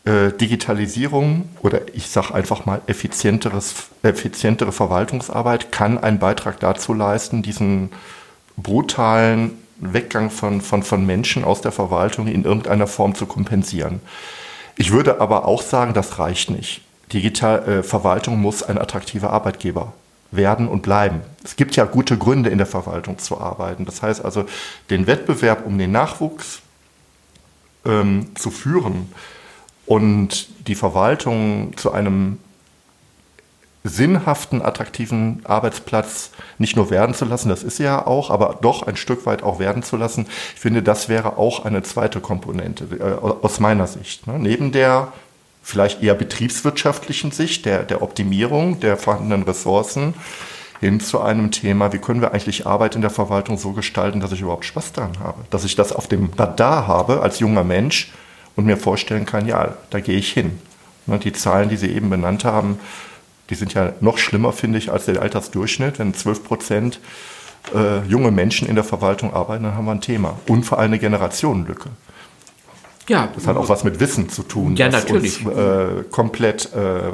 äh, 0.05 0.31
Digitalisierung 0.31 1.49
oder 1.63 1.81
ich 1.95 2.11
sage 2.11 2.35
einfach 2.35 2.67
mal 2.67 2.83
effizienteres, 2.87 3.87
effizientere 4.03 4.73
Verwaltungsarbeit 4.73 5.73
kann 5.73 5.97
einen 5.97 6.19
Beitrag 6.19 6.61
dazu 6.61 6.93
leisten, 6.93 7.41
diesen 7.41 7.89
brutalen 8.57 9.53
Weggang 9.77 10.31
von, 10.31 10.61
von, 10.61 10.83
von 10.83 11.05
Menschen 11.05 11.45
aus 11.45 11.61
der 11.61 11.73
Verwaltung 11.73 12.27
in 12.27 12.45
irgendeiner 12.45 12.87
Form 12.87 13.15
zu 13.15 13.27
kompensieren. 13.27 14.01
Ich 14.77 14.93
würde 14.93 15.21
aber 15.21 15.47
auch 15.47 15.63
sagen, 15.63 15.95
das 15.95 16.19
reicht 16.19 16.51
nicht. 16.51 16.83
Digital 17.13 17.69
äh, 17.69 17.83
Verwaltung 17.83 18.41
muss 18.41 18.63
ein 18.63 18.79
attraktiver 18.79 19.31
Arbeitgeber 19.31 19.93
werden 20.31 20.69
und 20.69 20.83
bleiben. 20.83 21.21
Es 21.45 21.57
gibt 21.57 21.77
ja 21.77 21.85
gute 21.85 22.19
Gründe, 22.19 22.51
in 22.51 22.59
der 22.59 22.67
Verwaltung 22.67 23.19
zu 23.19 23.41
arbeiten. 23.41 23.85
Das 23.85 24.03
heißt 24.03 24.25
also, 24.25 24.47
den 24.91 25.07
Wettbewerb 25.07 25.67
um 25.67 25.79
den 25.79 25.93
Nachwuchs 25.93 26.61
ähm, 27.85 28.35
zu 28.35 28.51
führen 28.51 29.13
und 29.87 30.49
die 30.67 30.75
Verwaltung 30.75 31.77
zu 31.77 31.93
einem 31.93 32.39
sinnhaften, 33.85 34.63
attraktiven 34.63 35.43
Arbeitsplatz 35.45 36.31
nicht 36.59 36.75
nur 36.75 36.89
werden 36.89 37.15
zu 37.15 37.27
lassen, 37.27 37.51
das 37.51 37.63
ist 37.63 37.79
ja 37.79 38.07
auch, 38.07 38.31
aber 38.31 38.59
doch 38.63 38.87
ein 38.87 38.97
Stück 38.97 39.27
weit 39.27 39.43
auch 39.43 39.59
werden 39.59 39.83
zu 39.83 39.99
lassen. 39.99 40.27
Ich 40.55 40.61
finde, 40.61 40.83
das 40.83 41.11
wäre 41.11 41.37
auch 41.37 41.67
eine 41.67 41.83
zweite 41.83 42.21
Komponente 42.21 42.87
äh, 42.99 43.23
aus 43.23 43.61
meiner 43.61 43.87
Sicht. 43.87 44.27
Ne? 44.27 44.39
Neben 44.39 44.73
der 44.73 45.13
vielleicht 45.63 46.03
eher 46.03 46.15
betriebswirtschaftlichen 46.15 47.31
Sicht, 47.31 47.67
der, 47.67 47.83
der 47.83 48.03
Optimierung 48.03 48.81
der 48.81 48.97
vorhandenen 48.97 49.43
Ressourcen, 49.43 50.15
hin 50.81 51.01
zu 51.01 51.21
einem 51.21 51.51
Thema, 51.51 51.93
wie 51.93 51.99
können 51.99 52.21
wir 52.21 52.33
eigentlich 52.33 52.67
Arbeit 52.67 52.95
in 52.95 53.01
der 53.01 53.11
Verwaltung 53.11 53.57
so 53.57 53.73
gestalten, 53.73 54.21
dass 54.21 54.33
ich 54.33 54.41
überhaupt 54.41 54.65
Spaß 54.65 54.93
daran 54.93 55.19
habe, 55.21 55.45
dass 55.51 55.65
ich 55.65 55.77
das 55.77 55.93
auf 55.93 56.09
dem 56.09 56.31
Radar 56.37 56.87
habe 56.87 57.23
als 57.23 57.39
junger 57.39 57.65
Mensch 57.65 58.13
und 58.57 58.67
mir 58.67 58.77
vorstellen 58.77 59.25
kann, 59.25 59.47
ja, 59.47 59.75
da 59.91 60.01
gehe 60.01 60.19
ich 60.19 60.33
hin. 60.33 60.59
Ne? 61.07 61.19
Die 61.19 61.33
Zahlen, 61.33 61.69
die 61.69 61.77
Sie 61.77 61.91
eben 61.91 62.11
benannt 62.11 62.45
haben, 62.45 62.79
die 63.51 63.55
sind 63.55 63.75
ja 63.75 63.93
noch 64.01 64.19
schlimmer, 64.19 64.53
finde 64.53 64.79
ich, 64.79 64.91
als 64.91 65.07
der 65.07 65.21
Altersdurchschnitt. 65.21 65.99
Wenn 65.99 66.15
12 66.15 66.45
Prozent 66.45 67.01
äh, 67.75 68.01
junge 68.07 68.31
Menschen 68.31 68.69
in 68.69 68.75
der 68.75 68.85
Verwaltung 68.85 69.33
arbeiten, 69.33 69.65
dann 69.65 69.75
haben 69.75 69.85
wir 69.85 69.93
ein 69.93 70.01
Thema. 70.01 70.39
Und 70.49 70.65
vor 70.65 70.79
allem 70.79 70.93
eine 70.93 70.99
Generationenlücke. 70.99 71.91
Ja, 73.09 73.29
das 73.35 73.47
hat 73.47 73.57
auch 73.57 73.69
was 73.69 73.85
mit 73.85 74.01
Wissen 74.01 74.31
zu 74.31 74.43
tun, 74.43 74.77
ja, 74.77 74.89
das 74.89 75.05
natürlich. 75.05 75.45
uns 75.45 75.57
äh, 75.57 76.05
komplett 76.11 76.71
äh, 76.75 77.09
äh, 77.09 77.13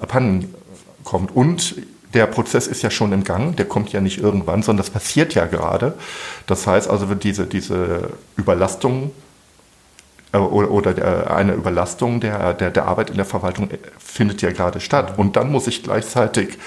abhanden 0.00 0.52
kommt. 1.04 1.34
Und 1.34 1.76
der 2.14 2.26
Prozess 2.26 2.66
ist 2.66 2.82
ja 2.82 2.90
schon 2.90 3.12
im 3.12 3.22
Gang, 3.22 3.54
der 3.56 3.66
kommt 3.66 3.92
ja 3.92 4.00
nicht 4.00 4.18
irgendwann, 4.18 4.62
sondern 4.62 4.84
das 4.84 4.90
passiert 4.90 5.34
ja 5.34 5.46
gerade. 5.46 5.94
Das 6.46 6.66
heißt 6.66 6.90
also, 6.90 7.14
diese, 7.14 7.46
diese 7.46 8.10
Überlastung 8.36 9.12
äh, 10.32 10.36
oder, 10.36 10.92
der, 10.92 11.34
eine 11.34 11.54
Überlastung 11.54 12.20
der, 12.20 12.52
der, 12.52 12.70
der 12.70 12.84
Arbeit 12.84 13.10
in 13.10 13.16
der 13.16 13.24
Verwaltung 13.24 13.70
äh, 13.70 13.78
findet 13.98 14.42
ja 14.42 14.50
gerade 14.50 14.80
statt. 14.80 15.14
Und 15.16 15.36
dann 15.36 15.50
muss 15.50 15.66
ich 15.66 15.82
gleichzeitig 15.82 16.58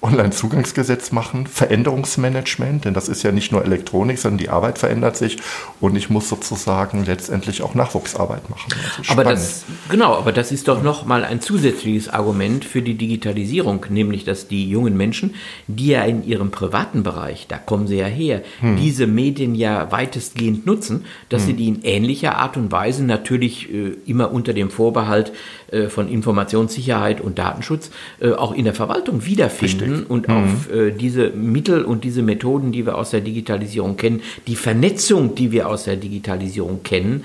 Online-Zugangsgesetz 0.00 1.12
machen, 1.12 1.46
Veränderungsmanagement, 1.46 2.86
denn 2.86 2.94
das 2.94 3.08
ist 3.08 3.22
ja 3.22 3.32
nicht 3.32 3.52
nur 3.52 3.62
Elektronik, 3.62 4.18
sondern 4.18 4.38
die 4.38 4.48
Arbeit 4.48 4.78
verändert 4.78 5.16
sich 5.16 5.36
und 5.80 5.96
ich 5.96 6.08
muss 6.08 6.28
sozusagen 6.30 7.04
letztendlich 7.04 7.60
auch 7.60 7.74
Nachwuchsarbeit 7.74 8.48
machen. 8.48 8.72
Also 8.98 9.12
aber 9.12 9.24
das, 9.24 9.64
genau, 9.90 10.14
aber 10.14 10.32
das 10.32 10.52
ist 10.52 10.68
doch 10.68 10.82
nochmal 10.82 11.24
ein 11.24 11.42
zusätzliches 11.42 12.08
Argument 12.08 12.64
für 12.64 12.80
die 12.80 12.94
Digitalisierung, 12.94 13.84
nämlich 13.90 14.24
dass 14.24 14.48
die 14.48 14.70
jungen 14.70 14.96
Menschen, 14.96 15.34
die 15.66 15.88
ja 15.88 16.04
in 16.04 16.24
ihrem 16.24 16.50
privaten 16.50 17.02
Bereich, 17.02 17.46
da 17.48 17.58
kommen 17.58 17.86
sie 17.86 17.96
ja 17.96 18.06
her, 18.06 18.42
hm. 18.60 18.76
diese 18.76 19.06
Medien 19.06 19.54
ja 19.54 19.92
weitestgehend 19.92 20.64
nutzen, 20.64 21.04
dass 21.28 21.42
hm. 21.42 21.46
sie 21.46 21.54
die 21.54 21.68
in 21.68 21.82
ähnlicher 21.82 22.36
Art 22.36 22.56
und 22.56 22.72
Weise 22.72 23.04
natürlich 23.10 23.70
äh, 23.72 23.96
immer 24.06 24.32
unter 24.32 24.54
dem 24.54 24.70
Vorbehalt 24.70 25.32
äh, 25.72 25.88
von 25.88 26.08
Informationssicherheit 26.08 27.20
und 27.20 27.38
Datenschutz 27.38 27.90
äh, 28.20 28.32
auch 28.32 28.52
in 28.52 28.64
der 28.64 28.74
Verwaltung 28.74 29.24
wiederfinden 29.24 29.90
Richtig. 29.90 30.10
und 30.10 30.28
mhm. 30.28 30.34
auf 30.34 30.72
äh, 30.72 30.90
diese 30.90 31.30
Mittel 31.30 31.84
und 31.84 32.02
diese 32.02 32.22
Methoden, 32.22 32.72
die 32.72 32.86
wir 32.86 32.98
aus 32.98 33.10
der 33.10 33.20
Digitalisierung 33.20 33.96
kennen, 33.96 34.22
die 34.48 34.56
Vernetzung, 34.56 35.34
die 35.36 35.52
wir 35.52 35.68
aus 35.68 35.84
der 35.84 35.96
Digitalisierung 35.96 36.82
kennen, 36.82 37.24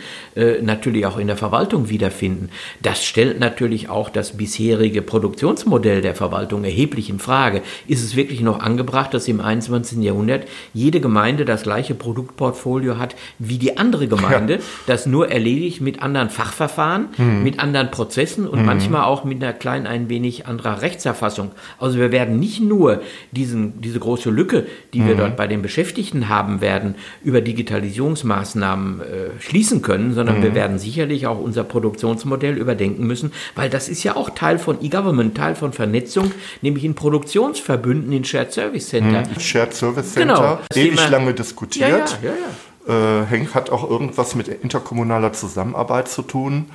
natürlich 0.62 1.06
auch 1.06 1.18
in 1.18 1.28
der 1.28 1.38
Verwaltung 1.38 1.90
wiederfinden. 1.90 2.50
Das 2.82 3.06
stellt 3.06 3.40
natürlich 3.40 3.90
auch 3.90 4.10
das 4.10 4.38
bisherige 4.38 5.02
Produktionsmodell 5.02 6.02
der 6.02 6.14
Verwaltung 6.14 6.64
erheblich 6.64 7.10
in 7.10 7.20
Frage. 7.20 7.62
Ist 7.88 8.04
es 8.04 8.16
wirklich 8.16 8.42
noch 8.42 8.60
angebracht, 8.60 9.14
dass 9.14 9.28
im 9.28 9.40
21. 9.40 10.00
Jahrhundert 10.00 10.48
jede 10.74 11.00
Gemeinde 11.00 11.46
das 11.46 11.64
gleiche 11.64 11.96
Produktportfolio 11.96 12.98
hat 12.98 13.16
wie 13.40 13.58
die 13.58 13.78
andere 13.78 14.08
Gemeinde, 14.08 14.56
ja. 14.56 14.62
das 14.88 15.06
nur 15.06 15.32
erledigt 15.32 15.82
mit 15.82 16.02
anderen 16.02 16.30
Fachverfahren, 16.30 17.08
mhm. 17.18 17.44
mit 17.44 17.60
anderen 17.60 17.92
Prozessen 17.92 18.35
und 18.40 18.60
mhm. 18.60 18.66
manchmal 18.66 19.04
auch 19.04 19.24
mit 19.24 19.42
einer 19.42 19.54
kleinen 19.54 19.88
ein 19.88 20.10
wenig 20.10 20.48
anderer 20.48 20.82
Rechtserfassung. 20.82 21.52
Also 21.80 21.98
wir 21.98 22.12
werden 22.12 22.40
nicht 22.40 22.62
nur 22.62 23.02
diesen, 23.32 23.82
diese 23.82 24.00
große 24.00 24.30
Lücke, 24.30 24.66
die 24.94 25.00
mhm. 25.00 25.08
wir 25.08 25.16
dort 25.16 25.38
bei 25.38 25.48
den 25.48 25.62
Beschäftigten 25.62 26.28
haben 26.28 26.62
werden, 26.62 26.96
über 27.24 27.42
Digitalisierungsmaßnahmen 27.42 29.02
äh, 29.02 29.04
schließen 29.40 29.82
können, 29.82 30.14
sondern 30.14 30.44
wir 30.44 30.52
mhm. 30.52 30.56
werden 30.56 30.80
sicherlich 30.80 31.28
auch 31.28 31.40
unser 31.40 31.64
Produktionsmodell 31.64 32.58
überdenken 32.58 33.08
müssen, 33.08 33.32
weil 33.56 33.70
das 33.70 33.88
ist 33.88 34.04
ja 34.04 34.16
auch 34.16 34.30
Teil 34.32 34.60
von 34.60 34.84
E-Government, 34.84 35.36
Teil 35.36 35.56
von 35.56 35.74
Vernetzung, 35.74 36.32
nämlich 36.62 36.84
in 36.84 36.96
Produktionsverbünden 36.96 38.12
in 38.12 38.26
Shared 38.26 38.52
Service 38.52 38.90
Center. 38.90 39.22
Mhm. 39.22 39.40
Shared 39.40 39.74
Service 39.74 40.14
Center, 40.14 40.60
genau, 40.74 40.88
ewig 40.88 41.10
lange 41.10 41.34
diskutiert. 41.34 42.20
Ja, 42.22 42.30
ja, 42.30 42.36
ja. 42.36 42.50
Äh, 42.88 43.26
Henk 43.26 43.56
hat 43.56 43.70
auch 43.70 43.90
irgendwas 43.90 44.36
mit 44.36 44.48
interkommunaler 44.48 45.34
Zusammenarbeit 45.34 46.08
zu 46.08 46.22
tun. 46.22 46.66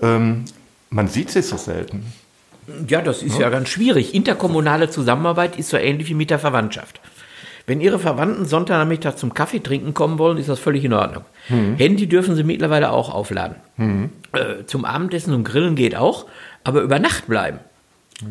Ähm, 0.00 0.44
man 0.90 1.08
sieht 1.08 1.30
sie 1.30 1.42
so 1.42 1.56
selten. 1.56 2.04
Ja, 2.86 3.00
das 3.00 3.22
ist 3.22 3.34
ja. 3.34 3.42
ja 3.42 3.50
ganz 3.50 3.68
schwierig. 3.68 4.14
Interkommunale 4.14 4.90
Zusammenarbeit 4.90 5.58
ist 5.58 5.70
so 5.70 5.76
ähnlich 5.76 6.08
wie 6.08 6.14
mit 6.14 6.30
der 6.30 6.38
Verwandtschaft. 6.38 7.00
Wenn 7.66 7.80
Ihre 7.80 7.98
Verwandten 7.98 8.46
Sonntagnachmittag 8.46 9.14
zum 9.14 9.32
Kaffee 9.32 9.60
trinken 9.60 9.94
kommen 9.94 10.18
wollen, 10.18 10.38
ist 10.38 10.48
das 10.48 10.58
völlig 10.58 10.84
in 10.84 10.92
Ordnung. 10.92 11.24
Mhm. 11.48 11.76
Handy 11.76 12.08
dürfen 12.08 12.34
Sie 12.34 12.42
mittlerweile 12.42 12.90
auch 12.90 13.14
aufladen. 13.14 13.56
Mhm. 13.76 14.10
Äh, 14.32 14.64
zum 14.66 14.84
Abendessen 14.84 15.34
und 15.34 15.44
Grillen 15.44 15.76
geht 15.76 15.94
auch, 15.94 16.26
aber 16.64 16.80
über 16.80 16.98
Nacht 16.98 17.28
bleiben. 17.28 17.60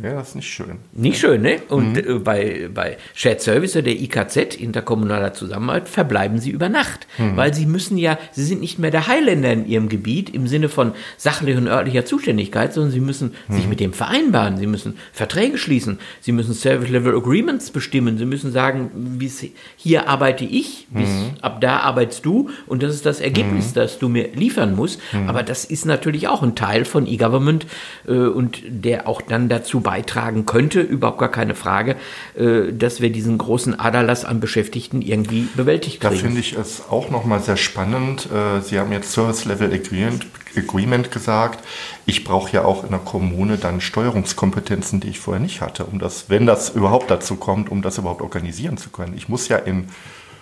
Ja, 0.03 0.13
das 0.13 0.29
ist 0.29 0.35
nicht 0.35 0.49
schön. 0.49 0.77
Nicht 0.93 1.19
schön, 1.19 1.41
ne? 1.41 1.61
Und 1.69 1.93
mhm. 1.93 1.97
Äh, 1.97 2.19
bei, 2.19 2.69
bei 2.73 2.97
Shared 3.15 3.41
Service 3.41 3.75
oder 3.75 3.83
der 3.83 3.99
IKZ, 3.99 4.55
interkommunaler 4.55 5.33
Zusammenarbeit, 5.33 5.89
verbleiben 5.89 6.39
sie 6.39 6.51
über 6.51 6.69
Nacht. 6.69 7.07
Mhm. 7.17 7.35
Weil 7.35 7.53
sie 7.53 7.65
müssen 7.65 7.97
ja, 7.97 8.17
sie 8.31 8.43
sind 8.43 8.61
nicht 8.61 8.77
mehr 8.77 8.91
der 8.91 9.07
Heiländer 9.07 9.51
in 9.51 9.67
ihrem 9.67 9.89
Gebiet 9.89 10.29
im 10.29 10.47
Sinne 10.47 10.69
von 10.69 10.93
sachlicher 11.17 11.57
und 11.57 11.67
örtlicher 11.67 12.05
Zuständigkeit, 12.05 12.73
sondern 12.73 12.91
sie 12.91 12.99
müssen 12.99 13.33
mhm. 13.47 13.53
sich 13.55 13.67
mit 13.67 13.79
dem 13.79 13.93
vereinbaren. 13.93 14.57
Sie 14.57 14.67
müssen 14.67 14.97
Verträge 15.11 15.57
schließen. 15.57 15.99
Sie 16.21 16.31
müssen 16.31 16.53
Service 16.53 16.89
Level 16.89 17.15
Agreements 17.15 17.71
bestimmen. 17.71 18.17
Sie 18.17 18.25
müssen 18.25 18.51
sagen, 18.51 19.17
bis 19.17 19.43
hier 19.75 20.07
arbeite 20.07 20.45
ich, 20.45 20.87
bis 20.91 21.09
mhm. 21.09 21.31
ab 21.41 21.61
da 21.61 21.79
arbeitest 21.79 22.25
du 22.25 22.49
und 22.67 22.83
das 22.83 22.93
ist 22.93 23.05
das 23.05 23.19
Ergebnis, 23.19 23.69
mhm. 23.69 23.73
das 23.73 23.99
du 23.99 24.09
mir 24.09 24.29
liefern 24.33 24.75
musst. 24.75 24.99
Mhm. 25.13 25.29
Aber 25.29 25.43
das 25.43 25.65
ist 25.65 25.85
natürlich 25.85 26.27
auch 26.27 26.43
ein 26.43 26.55
Teil 26.55 26.85
von 26.85 27.07
E-Government 27.07 27.65
äh, 28.07 28.13
und 28.13 28.61
der 28.67 29.07
auch 29.07 29.21
dann 29.21 29.49
dazu 29.49 29.78
beitragen 29.83 30.45
könnte, 30.45 30.81
überhaupt 30.81 31.19
gar 31.19 31.31
keine 31.31 31.55
Frage, 31.55 31.95
äh, 32.37 32.71
dass 32.71 33.01
wir 33.01 33.11
diesen 33.11 33.37
großen 33.37 33.79
Aderlass 33.79 34.25
an 34.25 34.39
Beschäftigten 34.39 35.01
irgendwie 35.01 35.47
bewältigt 35.55 36.01
kriegen. 36.01 36.13
Da 36.13 36.19
finde 36.19 36.39
ich 36.39 36.53
es 36.53 36.89
auch 36.89 37.09
nochmal 37.09 37.41
sehr 37.41 37.57
spannend. 37.57 38.27
Äh, 38.31 38.61
Sie 38.61 38.79
haben 38.79 38.91
jetzt 38.91 39.11
Service 39.11 39.45
Level 39.45 39.73
Agreement, 39.73 40.25
Agreement 40.55 41.11
gesagt. 41.11 41.63
Ich 42.05 42.23
brauche 42.23 42.51
ja 42.51 42.65
auch 42.65 42.83
in 42.83 42.89
der 42.89 42.99
Kommune 42.99 43.57
dann 43.57 43.81
Steuerungskompetenzen, 43.81 44.99
die 44.99 45.09
ich 45.09 45.19
vorher 45.19 45.41
nicht 45.41 45.61
hatte, 45.61 45.85
um 45.85 45.99
das, 45.99 46.29
wenn 46.29 46.45
das 46.45 46.69
überhaupt 46.69 47.11
dazu 47.11 47.35
kommt, 47.35 47.69
um 47.69 47.81
das 47.81 47.97
überhaupt 47.97 48.21
organisieren 48.21 48.77
zu 48.77 48.89
können. 48.89 49.13
Ich 49.15 49.29
muss 49.29 49.47
ja 49.47 49.57
in 49.57 49.87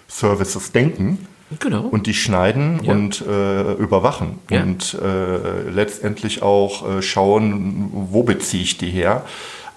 Services 0.07 0.71
denken. 0.71 1.27
Genau. 1.59 1.83
Und 1.83 2.07
die 2.07 2.13
schneiden 2.13 2.81
ja. 2.83 2.91
und 2.91 3.21
äh, 3.21 3.73
überwachen 3.73 4.39
ja. 4.49 4.63
und 4.63 4.97
äh, 5.01 5.69
letztendlich 5.69 6.41
auch 6.41 6.97
äh, 6.97 7.01
schauen, 7.01 7.89
wo 7.93 8.23
beziehe 8.23 8.63
ich 8.63 8.77
die 8.77 8.89
her. 8.89 9.25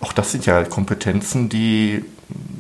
Auch 0.01 0.13
das 0.13 0.33
sind 0.33 0.47
ja 0.47 0.65
Kompetenzen, 0.65 1.49
die 1.49 2.05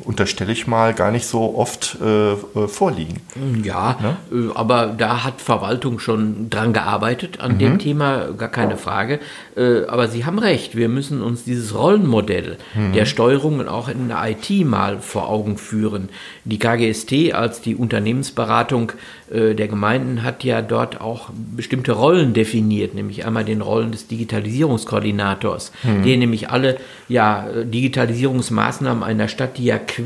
unterstelle 0.04 0.52
ich 0.52 0.66
mal, 0.66 0.94
gar 0.94 1.10
nicht 1.10 1.26
so 1.26 1.56
oft 1.56 1.98
äh, 2.02 2.32
äh 2.32 2.68
vorliegen. 2.68 3.20
Ja, 3.62 3.96
ne? 4.00 4.16
Äh, 4.32 4.52
aber 4.54 4.86
da 4.86 5.24
hat 5.24 5.40
Verwaltung 5.40 5.98
schon 5.98 6.50
dran 6.50 6.72
gearbeitet 6.72 7.40
an 7.40 7.54
mhm. 7.54 7.58
dem 7.58 7.78
Thema, 7.78 8.32
gar 8.36 8.48
keine 8.48 8.76
Frage. 8.76 9.20
Äh, 9.56 9.84
aber 9.86 10.08
Sie 10.08 10.24
haben 10.24 10.38
recht, 10.38 10.76
wir 10.76 10.88
müssen 10.88 11.22
uns 11.22 11.44
dieses 11.44 11.74
Rollenmodell 11.74 12.58
mhm. 12.74 12.92
der 12.92 13.04
Steuerung 13.04 13.66
auch 13.68 13.88
in 13.88 14.08
der 14.08 14.22
IT 14.28 14.50
mal 14.66 14.98
vor 14.98 15.28
Augen 15.28 15.56
führen. 15.56 16.08
Die 16.44 16.58
KGST 16.58 17.32
als 17.32 17.60
die 17.60 17.76
Unternehmensberatung 17.76 18.92
äh, 19.30 19.54
der 19.54 19.68
Gemeinden 19.68 20.22
hat 20.22 20.42
ja 20.44 20.60
dort 20.62 21.00
auch 21.00 21.30
bestimmte 21.56 21.92
Rollen 21.92 22.34
definiert, 22.34 22.94
nämlich 22.94 23.24
einmal 23.24 23.44
den 23.44 23.60
Rollen 23.60 23.92
des 23.92 24.08
Digitalisierungskoordinators, 24.08 25.72
mhm. 25.82 26.02
der 26.02 26.16
nämlich 26.16 26.50
alle 26.50 26.78
ja, 27.08 27.46
Digitalisierungsmaßnahmen 27.64 29.02
einer 29.02 29.28
Stadt, 29.28 29.58
die 29.58 29.64
ja 29.64 29.78
quer 29.78 29.99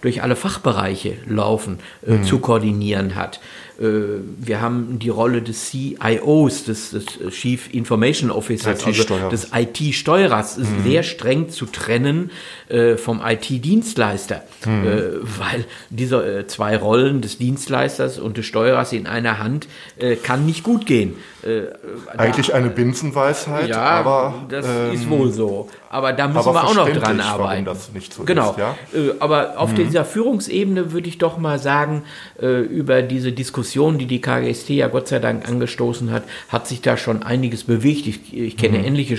durch 0.00 0.22
alle 0.22 0.36
Fachbereiche 0.36 1.14
laufen, 1.26 1.78
äh, 2.06 2.12
mhm. 2.12 2.24
zu 2.24 2.38
koordinieren 2.38 3.14
hat. 3.14 3.40
Äh, 3.80 3.84
wir 4.38 4.60
haben 4.60 4.98
die 4.98 5.08
Rolle 5.08 5.42
des 5.42 5.70
CIOs, 5.70 6.64
des, 6.64 6.90
des 6.90 7.06
Chief 7.30 7.72
Information 7.72 8.30
Officers, 8.30 8.84
also 8.84 9.28
des 9.30 9.50
IT-Steuerers, 9.54 10.58
mhm. 10.58 10.66
sehr 10.84 11.02
streng 11.02 11.48
zu 11.48 11.66
trennen 11.66 12.30
äh, 12.68 12.96
vom 12.96 13.20
IT-Dienstleister, 13.24 14.42
mhm. 14.64 14.86
äh, 14.86 15.00
weil 15.22 15.64
diese 15.90 16.40
äh, 16.40 16.46
zwei 16.46 16.76
Rollen 16.76 17.20
des 17.20 17.38
Dienstleisters 17.38 18.18
und 18.18 18.36
des 18.36 18.46
Steuerers 18.46 18.92
in 18.92 19.06
einer 19.06 19.38
Hand 19.38 19.66
äh, 19.98 20.16
kann 20.16 20.46
nicht 20.46 20.62
gut 20.62 20.86
gehen. 20.86 21.14
Äh, 21.42 21.72
Eigentlich 22.16 22.48
da, 22.48 22.54
eine 22.54 22.70
Binsenweisheit, 22.70 23.68
ja, 23.68 23.82
aber 23.82 24.34
das 24.48 24.66
ähm, 24.66 24.92
ist 24.92 25.10
wohl 25.10 25.30
so. 25.30 25.68
Aber 25.90 26.12
da 26.12 26.26
müssen 26.28 26.38
aber 26.38 26.54
wir 26.54 26.64
auch 26.64 26.74
noch 26.74 26.88
dran 26.88 27.20
arbeiten. 27.20 27.68
so 28.10 28.24
genau. 28.24 28.52
Ist, 28.52 28.58
ja? 28.58 28.74
aber 29.18 29.58
auf 29.58 29.72
mhm. 29.72 29.76
dieser 29.76 30.04
Führungsebene 30.04 30.92
würde 30.92 31.08
ich 31.08 31.18
doch 31.18 31.36
mal 31.36 31.58
sagen, 31.58 32.04
über 32.40 33.02
diese 33.02 33.32
Diskussion, 33.32 33.98
die 33.98 34.06
die 34.06 34.22
KGST 34.22 34.70
ja 34.70 34.88
Gott 34.88 35.08
sei 35.08 35.18
Dank 35.18 35.46
angestoßen 35.46 36.10
hat, 36.10 36.22
hat 36.48 36.66
sich 36.66 36.80
da 36.80 36.96
schon 36.96 37.22
einiges 37.22 37.64
bewegt. 37.64 38.06
Ich, 38.06 38.32
ich 38.34 38.56
kenne 38.56 38.78
mhm. 38.78 38.84
ähnliche, 38.84 39.18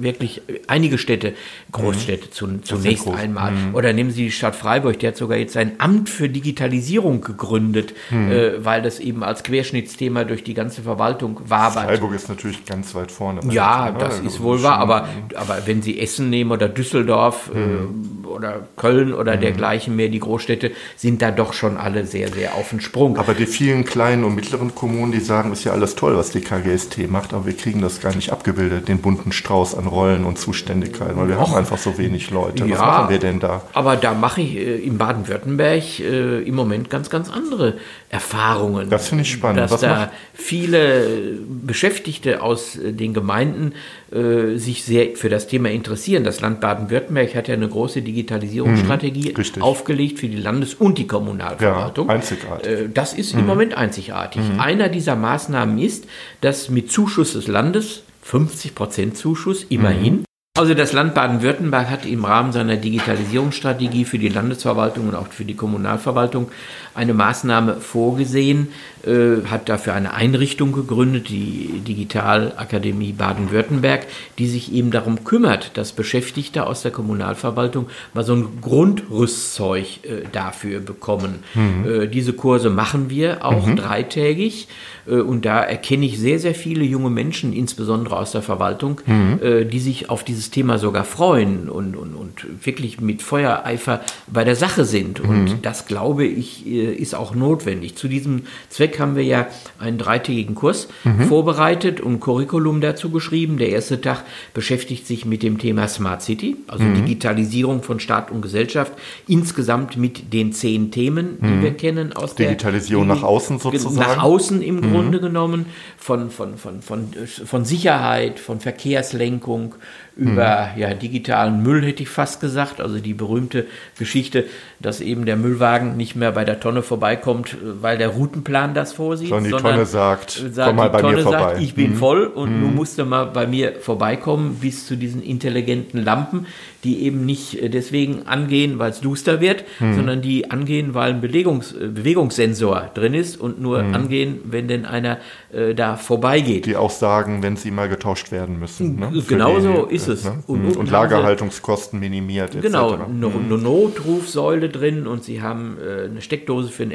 wirklich 0.00 0.40
einige 0.68 0.96
Städte, 0.96 1.34
Großstädte 1.72 2.28
mhm. 2.28 2.62
zu, 2.62 2.76
zunächst 2.76 3.06
einmal. 3.08 3.52
Mhm. 3.52 3.74
Oder 3.74 3.92
nehmen 3.92 4.10
Sie 4.10 4.24
die 4.24 4.32
Stadt 4.32 4.56
Freiburg, 4.56 4.98
die 4.98 5.06
hat 5.06 5.16
sogar 5.16 5.36
jetzt 5.36 5.56
ein 5.56 5.72
Amt 5.78 6.08
für 6.08 6.28
Digitalisierung 6.28 7.20
gegründet, 7.20 7.94
mhm. 8.10 8.30
äh, 8.30 8.64
weil 8.64 8.82
das 8.82 9.00
eben 9.00 9.22
als 9.22 9.42
Querschnittsthema 9.42 10.24
durch 10.24 10.44
die 10.44 10.54
ganze 10.54 10.82
Verwaltung 10.82 11.39
wabert. 11.44 11.84
Freiburg 11.84 12.14
ist 12.14 12.28
natürlich 12.28 12.64
ganz 12.64 12.94
weit 12.94 13.12
vorne. 13.12 13.40
Ja, 13.50 13.92
das 13.92 14.14
also 14.14 14.26
ist 14.26 14.42
wohl 14.42 14.62
wahr, 14.62 14.78
aber, 14.78 15.08
aber 15.34 15.58
wenn 15.66 15.82
Sie 15.82 16.00
Essen 16.00 16.28
nehmen 16.30 16.50
oder 16.50 16.68
Düsseldorf 16.68 17.50
mhm. 17.52 18.24
äh, 18.24 18.26
oder 18.26 18.60
Köln 18.76 19.14
oder 19.14 19.36
mhm. 19.36 19.40
dergleichen 19.40 19.96
mehr, 19.96 20.08
die 20.08 20.20
Großstädte, 20.20 20.72
sind 20.96 21.22
da 21.22 21.30
doch 21.30 21.52
schon 21.52 21.76
alle 21.76 22.04
sehr, 22.04 22.32
sehr 22.32 22.54
auf 22.54 22.70
den 22.70 22.80
Sprung. 22.80 23.16
Aber 23.16 23.34
die 23.34 23.46
vielen 23.46 23.84
kleinen 23.84 24.24
und 24.24 24.34
mittleren 24.34 24.74
Kommunen, 24.74 25.12
die 25.12 25.20
sagen, 25.20 25.52
ist 25.52 25.64
ja 25.64 25.72
alles 25.72 25.94
toll, 25.94 26.16
was 26.16 26.30
die 26.30 26.40
KGST 26.40 27.08
macht, 27.10 27.32
aber 27.32 27.46
wir 27.46 27.56
kriegen 27.56 27.80
das 27.80 28.00
gar 28.00 28.14
nicht 28.14 28.32
abgebildet, 28.32 28.88
den 28.88 28.98
bunten 28.98 29.32
Strauß 29.32 29.76
an 29.76 29.86
Rollen 29.86 30.24
und 30.24 30.38
Zuständigkeiten, 30.38 31.16
weil 31.16 31.28
wir 31.28 31.38
Och. 31.38 31.48
haben 31.48 31.54
einfach 31.56 31.78
so 31.78 31.96
wenig 31.96 32.30
Leute. 32.30 32.40
Leute. 32.40 32.64
Was 32.64 32.70
ja, 32.70 32.86
machen 32.86 33.10
wir 33.10 33.18
denn 33.18 33.40
da? 33.40 33.62
Aber 33.72 33.96
da 33.96 34.14
mache 34.14 34.40
ich 34.40 34.56
äh, 34.56 34.76
in 34.76 34.98
Baden-Württemberg 34.98 36.00
äh, 36.00 36.42
im 36.42 36.54
Moment 36.54 36.90
ganz, 36.90 37.10
ganz 37.10 37.30
andere 37.30 37.74
Erfahrungen. 38.08 38.90
Das 38.90 39.08
finde 39.08 39.22
ich 39.22 39.30
spannend. 39.30 39.58
Dass 39.58 39.70
Was 39.70 39.80
da 39.80 39.94
macht? 39.94 40.10
viele 40.34 41.29
Beschäftigte 41.66 42.42
aus 42.42 42.76
äh, 42.76 42.92
den 42.92 43.14
Gemeinden 43.14 43.72
äh, 44.12 44.56
sich 44.56 44.84
sehr 44.84 45.16
für 45.16 45.28
das 45.28 45.46
Thema 45.46 45.70
interessieren. 45.70 46.24
Das 46.24 46.40
Land 46.40 46.60
Baden-Württemberg 46.60 47.34
hat 47.34 47.48
ja 47.48 47.54
eine 47.54 47.68
große 47.68 48.02
Digitalisierung 48.02 48.30
Digitalisierungsstrategie 48.30 49.30
Richtig. 49.36 49.62
aufgelegt 49.62 50.18
für 50.18 50.28
die 50.28 50.36
Landes- 50.36 50.74
und 50.74 50.98
die 50.98 51.06
Kommunalverwaltung. 51.06 52.08
Ja, 52.08 52.14
einzigartig. 52.14 52.70
Äh, 52.70 52.88
Das 52.92 53.12
ist 53.14 53.34
im 53.34 53.46
Moment 53.46 53.74
einzigartig. 53.74 54.42
Einer 54.58 54.88
dieser 54.88 55.16
Maßnahmen 55.16 55.78
ist, 55.78 56.06
dass 56.40 56.68
mit 56.70 56.90
Zuschuss 56.90 57.32
des 57.32 57.46
Landes, 57.46 58.02
50 58.22 58.74
Prozent 58.74 59.16
Zuschuss, 59.16 59.64
immerhin, 59.68 60.24
also 60.60 60.74
das 60.74 60.92
Land 60.92 61.14
Baden-Württemberg 61.14 61.88
hat 61.88 62.04
im 62.04 62.22
Rahmen 62.22 62.52
seiner 62.52 62.76
Digitalisierungsstrategie 62.76 64.04
für 64.04 64.18
die 64.18 64.28
Landesverwaltung 64.28 65.08
und 65.08 65.14
auch 65.14 65.28
für 65.28 65.46
die 65.46 65.54
Kommunalverwaltung 65.54 66.50
eine 66.94 67.14
Maßnahme 67.14 67.76
vorgesehen, 67.76 68.68
äh, 69.06 69.46
hat 69.48 69.70
dafür 69.70 69.94
eine 69.94 70.12
Einrichtung 70.12 70.72
gegründet, 70.72 71.30
die 71.30 71.80
Digitalakademie 71.86 73.12
Baden-Württemberg, 73.12 74.06
die 74.38 74.48
sich 74.48 74.72
eben 74.74 74.90
darum 74.90 75.24
kümmert, 75.24 75.78
dass 75.78 75.92
Beschäftigte 75.92 76.66
aus 76.66 76.82
der 76.82 76.90
Kommunalverwaltung 76.90 77.86
mal 78.12 78.24
so 78.24 78.34
ein 78.34 78.60
Grundrüstzeug 78.60 79.86
äh, 80.02 80.22
dafür 80.30 80.80
bekommen. 80.80 81.42
Äh, 81.86 82.08
diese 82.08 82.34
Kurse 82.34 82.68
machen 82.68 83.08
wir 83.08 83.46
auch 83.46 83.66
dreitägig 83.74 84.68
äh, 85.06 85.14
und 85.14 85.46
da 85.46 85.62
erkenne 85.62 86.04
ich 86.04 86.18
sehr, 86.18 86.38
sehr 86.38 86.54
viele 86.54 86.84
junge 86.84 87.08
Menschen, 87.08 87.54
insbesondere 87.54 88.16
aus 88.18 88.32
der 88.32 88.42
Verwaltung, 88.42 89.00
äh, 89.40 89.64
die 89.64 89.80
sich 89.80 90.10
auf 90.10 90.24
dieses 90.24 90.49
Thema 90.50 90.78
sogar 90.78 91.04
freuen 91.04 91.68
und, 91.68 91.96
und, 91.96 92.14
und 92.14 92.66
wirklich 92.66 93.00
mit 93.00 93.22
Feuereifer 93.22 94.00
bei 94.26 94.44
der 94.44 94.56
Sache 94.56 94.84
sind. 94.84 95.20
Und 95.20 95.58
das, 95.62 95.86
glaube 95.86 96.24
ich, 96.24 96.66
äh, 96.66 96.92
ist 96.92 97.14
auch 97.14 97.34
notwendig. 97.34 97.96
Zu 97.96 98.08
diesem 98.08 98.42
Zweck 98.68 98.98
haben 98.98 99.16
wir 99.16 99.24
ja 99.24 99.46
einen 99.78 99.98
dreitägigen 99.98 100.54
Kurs 100.54 100.88
vorbereitet 101.28 102.00
und 102.00 102.20
Curriculum 102.20 102.80
dazu 102.80 103.10
geschrieben. 103.10 103.58
Der 103.58 103.70
erste 103.70 104.00
Tag 104.00 104.24
beschäftigt 104.54 105.06
sich 105.06 105.24
mit 105.24 105.42
dem 105.42 105.58
Thema 105.58 105.88
Smart 105.88 106.22
City, 106.22 106.56
also 106.66 106.84
Digitalisierung 106.84 107.82
von 107.82 108.00
Staat 108.00 108.30
und 108.30 108.42
Gesellschaft, 108.42 108.92
insgesamt 109.26 109.96
mit 109.96 110.32
den 110.32 110.52
zehn 110.52 110.90
Themen, 110.90 111.38
die 111.40 111.62
wir 111.62 111.76
kennen 111.76 112.12
aus 112.12 112.34
Digitalisierung 112.34 113.06
der 113.06 113.16
nach 113.16 113.22
außen 113.22 113.58
sozusagen. 113.58 113.96
Nach 113.96 114.22
außen 114.22 114.62
im 114.62 114.80
Grunde 114.80 115.20
genommen, 115.20 115.66
von, 115.96 116.30
von, 116.30 116.56
von, 116.56 116.82
von, 116.82 117.08
von 117.44 117.64
Sicherheit, 117.64 118.40
von 118.40 118.60
Verkehrslenkung 118.60 119.74
über 120.16 120.70
ja, 120.76 120.92
digitalen 120.94 121.62
Müll, 121.62 121.84
hätte 121.84 122.02
ich 122.02 122.08
fast 122.08 122.40
gesagt. 122.40 122.80
Also 122.80 122.98
die 122.98 123.14
berühmte 123.14 123.66
Geschichte, 123.98 124.44
dass 124.80 125.00
eben 125.00 125.26
der 125.26 125.36
Müllwagen 125.36 125.96
nicht 125.96 126.16
mehr 126.16 126.32
bei 126.32 126.44
der 126.44 126.60
Tonne 126.60 126.82
vorbeikommt, 126.82 127.56
weil 127.80 127.98
der 127.98 128.08
Routenplan 128.08 128.74
das 128.74 128.92
vorsieht. 128.92 129.28
Sondern 129.28 129.52
die 129.52 129.62
Tonne 129.62 129.86
sagt, 129.86 130.30
sagt, 130.30 130.68
komm 130.68 130.76
mal 130.76 130.90
bei 130.90 131.00
Tonne 131.00 131.16
mir 131.16 131.22
vorbei. 131.22 131.38
Sagt, 131.38 131.60
ich 131.60 131.74
bin 131.74 131.94
voll 131.94 132.26
und 132.26 132.60
du 132.60 132.66
musst 132.66 132.98
du 132.98 133.04
mal 133.04 133.26
bei 133.26 133.46
mir 133.46 133.74
vorbeikommen, 133.80 134.56
bis 134.60 134.86
zu 134.86 134.96
diesen 134.96 135.22
intelligenten 135.22 136.02
Lampen, 136.02 136.46
die 136.84 137.02
eben 137.02 137.24
nicht 137.26 137.62
äh, 137.62 137.68
deswegen 137.68 138.26
angehen, 138.26 138.78
weil 138.78 138.90
es 138.90 139.00
duster 139.00 139.40
wird, 139.40 139.64
sondern 139.78 140.22
die 140.22 140.50
angehen, 140.50 140.94
weil 140.94 141.10
ein 141.10 141.20
Belegungs 141.20 141.72
äh, 141.72 141.88
Bewegungssensor 141.88 142.90
drin 142.94 143.14
ist 143.14 143.38
und 143.38 143.60
nur 143.60 143.80
angehen, 143.80 144.40
wenn 144.44 144.68
denn 144.68 144.84
einer 144.84 145.18
äh, 145.52 145.74
da 145.74 145.96
vorbeigeht. 145.96 146.66
Die 146.66 146.76
auch 146.76 146.90
sagen, 146.90 147.42
wenn 147.42 147.56
sie 147.56 147.70
mal 147.70 147.88
getauscht 147.88 148.32
werden 148.32 148.58
müssen. 148.58 148.96
Ne? 148.98 149.10
Genauso 149.28 149.86
die, 149.86 149.94
ist 150.08 150.08
es. 150.08 150.24
Ne? 150.24 150.42
Und 150.46 150.60
Und, 150.60 150.66
unten 150.66 150.78
und, 150.80 150.90
Lagerhaltungskosten 150.90 151.98
minimiert. 152.00 152.54
etc. 152.54 152.62
Genau, 152.62 152.92
eine, 152.92 153.04
eine 153.04 153.58
Notrufsäule 153.58 154.68
drin 154.68 155.06
und 155.06 155.24
sie 155.24 155.42
haben 155.42 155.78
äh, 155.78 156.04
eine 156.04 156.20
Steckdose 156.20 156.70
für 156.70 156.82
ein 156.82 156.90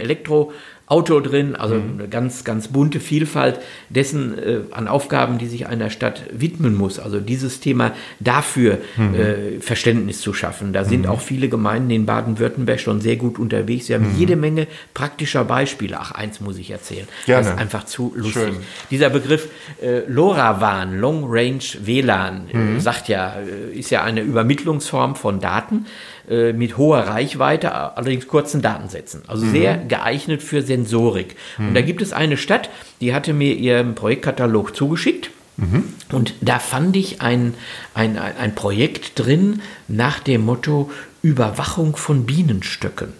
Elektroauto 0.87 1.19
drin, 1.19 1.55
also 1.55 1.75
eine 1.75 2.07
ganz, 2.07 2.43
ganz 2.43 2.67
bunte 2.67 2.99
Vielfalt 2.99 3.59
dessen 3.89 4.37
äh, 4.37 4.59
an 4.71 4.87
Aufgaben, 4.87 5.37
die 5.39 5.47
sich 5.47 5.65
einer 5.67 5.89
Stadt 5.89 6.21
widmen 6.31 6.75
muss. 6.75 6.99
Also 6.99 7.19
dieses 7.19 7.59
Thema 7.59 7.93
dafür 8.19 8.77
äh, 8.97 9.59
Verständnis 9.61 10.21
zu 10.21 10.33
schaffen. 10.33 10.73
Da 10.73 10.85
sind 10.85 11.07
auch 11.07 11.21
viele 11.21 11.49
Gemeinden 11.49 11.89
in 11.89 12.05
Baden-Württemberg 12.05 12.79
schon 12.79 13.01
sehr 13.01 13.15
gut 13.15 13.39
unterwegs. 13.39 13.87
Sie 13.87 13.95
haben 13.95 14.13
jede 14.15 14.35
Menge 14.35 14.67
praktischer 14.93 15.43
Beispiele. 15.43 15.97
Ach, 15.99 16.11
eins 16.11 16.39
muss 16.39 16.57
ich 16.57 16.69
erzählen. 16.69 17.07
Gerne. 17.25 17.45
Das 17.45 17.53
ist 17.53 17.59
einfach 17.59 17.85
zu 17.85 18.13
lustig. 18.15 18.33
Schön. 18.43 18.55
Dieser 18.91 19.09
Begriff 19.09 19.49
äh, 19.81 20.01
LoRaWAN, 20.07 20.99
Long 20.99 21.23
Range 21.27 21.63
WLAN, 21.83 22.43
Mhm. 22.51 22.77
äh, 22.77 22.79
sagt 22.79 23.07
ja, 23.09 23.33
äh, 23.39 23.77
ist 23.77 23.89
ja 23.89 24.03
eine 24.03 24.21
Übermittlungsform 24.21 25.15
von 25.15 25.39
Daten 25.39 25.85
äh, 26.29 26.53
mit 26.53 26.77
hoher 26.77 26.99
Reichweite, 26.99 27.73
allerdings 27.73 28.27
kurzen 28.27 28.61
Datensätzen. 28.61 29.21
Mhm. 29.21 29.29
Also 29.29 29.45
sehr 29.47 29.77
geeignet 29.77 30.43
für 30.43 30.61
Sensorik. 30.61 31.35
Und 31.57 31.73
da 31.73 31.81
gibt 31.81 32.01
es 32.01 32.13
eine 32.13 32.37
Stadt, 32.37 32.69
die 33.01 33.13
hatte 33.13 33.33
mir 33.33 33.55
ihren 33.55 33.95
Projektkatalog 33.95 34.75
zugeschickt. 34.75 35.31
Mhm. 35.57 35.83
Und 36.11 36.33
da 36.41 36.59
fand 36.59 36.95
ich 36.95 37.21
ein, 37.21 37.53
ein, 37.93 38.17
ein 38.17 38.35
ein 38.37 38.55
Projekt 38.55 39.17
drin 39.19 39.61
nach 39.87 40.19
dem 40.19 40.41
Motto 40.41 40.91
Überwachung 41.21 41.95
von 41.95 42.25
Bienenstöcken. 42.25 43.13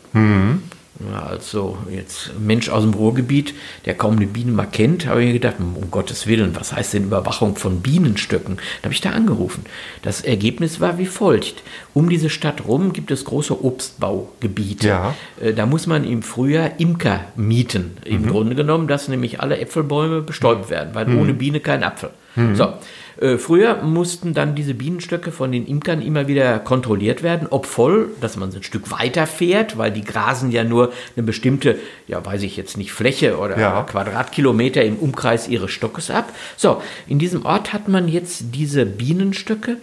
Ja, 1.12 1.24
also 1.24 1.78
jetzt 1.90 2.32
ein 2.38 2.46
Mensch 2.46 2.70
aus 2.70 2.84
dem 2.84 2.94
Ruhrgebiet, 2.94 3.54
der 3.86 3.96
kaum 3.96 4.16
eine 4.16 4.28
Biene 4.28 4.52
mal 4.54 4.66
kennt, 4.66 5.08
habe 5.08 5.22
ich 5.22 5.28
mir 5.28 5.34
gedacht, 5.34 5.56
um 5.60 5.92
Gottes 5.92 6.26
Willen, 6.26 6.56
was 6.56 6.72
heißt 6.72 6.94
denn 6.94 7.04
Überwachung 7.04 7.58
von 7.58 7.82
Bienenstöcken? 7.82 8.58
Da 8.82 8.86
habe 8.86 8.94
ich 8.94 9.02
da 9.02 9.10
angerufen. 9.10 9.66
Das 10.04 10.22
Ergebnis 10.22 10.80
war 10.80 10.98
wie 10.98 11.06
folgt. 11.06 11.64
Um 11.94 12.08
diese 12.10 12.30
Stadt 12.30 12.66
rum 12.66 12.94
gibt 12.94 13.12
es 13.12 13.26
große 13.26 13.62
Obstbaugebiete. 13.64 14.88
Ja. 14.88 15.16
Äh, 15.42 15.54
Da 15.54 15.66
muss 15.66 15.86
man 15.86 16.06
im 16.06 16.22
Frühjahr 16.24 16.80
Imker 16.80 17.26
mieten, 17.36 17.98
im 18.06 18.26
Grunde 18.28 18.56
genommen, 18.56 18.88
dass 18.88 19.08
nämlich 19.10 19.42
alle 19.42 19.58
Äpfelbäume 19.60 20.22
bestäubt 20.22 20.70
werden, 20.70 20.92
weil 20.94 21.14
ohne 21.18 21.34
Biene 21.34 21.60
kein 21.60 21.84
Apfel. 21.84 22.12
So. 22.54 22.74
Äh, 23.20 23.38
Früher 23.38 23.82
mussten 23.84 24.34
dann 24.34 24.56
diese 24.56 24.74
Bienenstöcke 24.74 25.32
von 25.32 25.52
den 25.52 25.66
Imkern 25.66 26.02
immer 26.02 26.28
wieder 26.28 26.60
kontrolliert 26.60 27.24
werden, 27.24 27.48
ob 27.50 27.66
voll, 27.66 28.10
dass 28.22 28.38
man 28.38 28.52
so 28.52 28.58
ein 28.58 28.64
Stück 28.64 28.92
weiter 28.92 29.28
fährt, 29.28 29.78
weil 29.78 29.92
die 29.92 30.04
grasen 30.04 30.52
ja 30.52 30.64
nur 30.64 30.92
eine 31.16 31.26
bestimmte, 31.26 31.78
ja 32.08 32.26
weiß 32.26 32.44
ich 32.44 32.58
jetzt 32.58 32.78
nicht, 32.78 32.92
Fläche 32.92 33.38
oder 33.38 33.58
Ja. 33.60 33.84
Quadratkilometer 33.84 34.84
im 34.84 34.98
Umkreis 34.98 35.48
ihres 35.48 35.72
Stockes 35.72 36.10
ab. 36.12 36.32
So, 36.58 36.82
in 37.08 37.20
diesem 37.20 37.46
Ort 37.46 37.74
hat 37.74 37.88
man 37.88 38.08
jetzt 38.08 38.46
diese 38.54 38.86
Bienenstöcke 38.86 39.78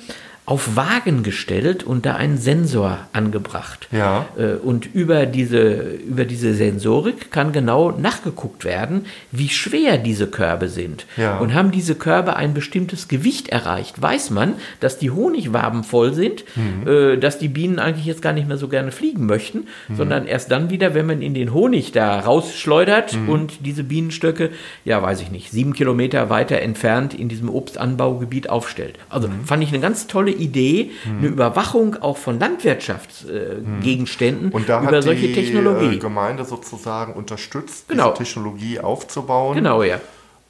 auf 0.44 0.74
Wagen 0.74 1.22
gestellt 1.22 1.84
und 1.84 2.04
da 2.04 2.16
einen 2.16 2.36
Sensor 2.36 2.98
angebracht. 3.12 3.86
Ja. 3.92 4.26
Äh, 4.36 4.54
Und 4.54 4.92
über 4.92 5.24
diese, 5.24 5.72
über 6.08 6.24
diese 6.24 6.52
Sensorik 6.54 7.30
kann 7.30 7.52
genau 7.52 7.92
nachgeguckt 7.92 8.64
werden, 8.64 9.06
wie 9.30 9.48
schwer 9.48 9.98
diese 9.98 10.26
Körbe 10.26 10.68
sind. 10.68 11.06
Ja. 11.16 11.38
Und 11.38 11.54
haben 11.54 11.70
diese 11.70 11.94
Körbe 11.94 12.34
ein 12.34 12.54
bestimmtes 12.54 13.06
Gewicht 13.06 13.50
erreicht, 13.50 14.02
weiß 14.02 14.30
man, 14.30 14.54
dass 14.80 14.98
die 14.98 15.12
Honigwaben 15.12 15.84
voll 15.84 16.12
sind, 16.12 16.44
Mhm. 16.56 16.88
äh, 16.88 17.16
dass 17.18 17.38
die 17.38 17.48
Bienen 17.48 17.78
eigentlich 17.78 18.06
jetzt 18.06 18.20
gar 18.22 18.32
nicht 18.32 18.48
mehr 18.48 18.58
so 18.58 18.66
gerne 18.66 18.90
fliegen 18.90 19.26
möchten, 19.26 19.68
Mhm. 19.88 19.96
sondern 19.96 20.26
erst 20.26 20.50
dann 20.50 20.70
wieder, 20.70 20.92
wenn 20.94 21.06
man 21.06 21.22
in 21.22 21.34
den 21.34 21.54
Honig 21.54 21.92
da 21.92 22.18
rausschleudert 22.18 23.14
Mhm. 23.14 23.28
und 23.28 23.64
diese 23.64 23.84
Bienenstöcke, 23.84 24.50
ja, 24.84 25.00
weiß 25.00 25.20
ich 25.22 25.30
nicht, 25.30 25.52
sieben 25.52 25.72
Kilometer 25.72 26.30
weiter 26.30 26.58
entfernt 26.60 27.14
in 27.14 27.28
diesem 27.28 27.48
Obstanbaugebiet 27.48 28.50
aufstellt. 28.50 28.98
Also 29.08 29.28
Mhm. 29.28 29.44
fand 29.44 29.62
ich 29.62 29.68
eine 29.68 29.80
ganz 29.80 30.08
tolle 30.08 30.31
Idee, 30.32 30.90
eine 31.06 31.28
Überwachung 31.28 31.96
auch 32.00 32.16
von 32.16 32.38
Landwirtschaftsgegenständen 32.38 33.78
äh, 33.80 33.82
Gegenständen 33.82 34.52
Und 34.52 34.68
da 34.68 34.82
über 34.82 34.96
hat 34.96 35.02
solche 35.04 35.28
die 35.28 35.32
Technologie. 35.32 35.96
Äh, 35.96 35.98
Gemeinde 35.98 36.44
sozusagen 36.44 37.14
unterstützt, 37.14 37.88
Genau. 37.88 38.10
diese 38.12 38.24
Technologie 38.24 38.80
aufzubauen. 38.80 39.54
Genau, 39.56 39.82
ja. 39.82 40.00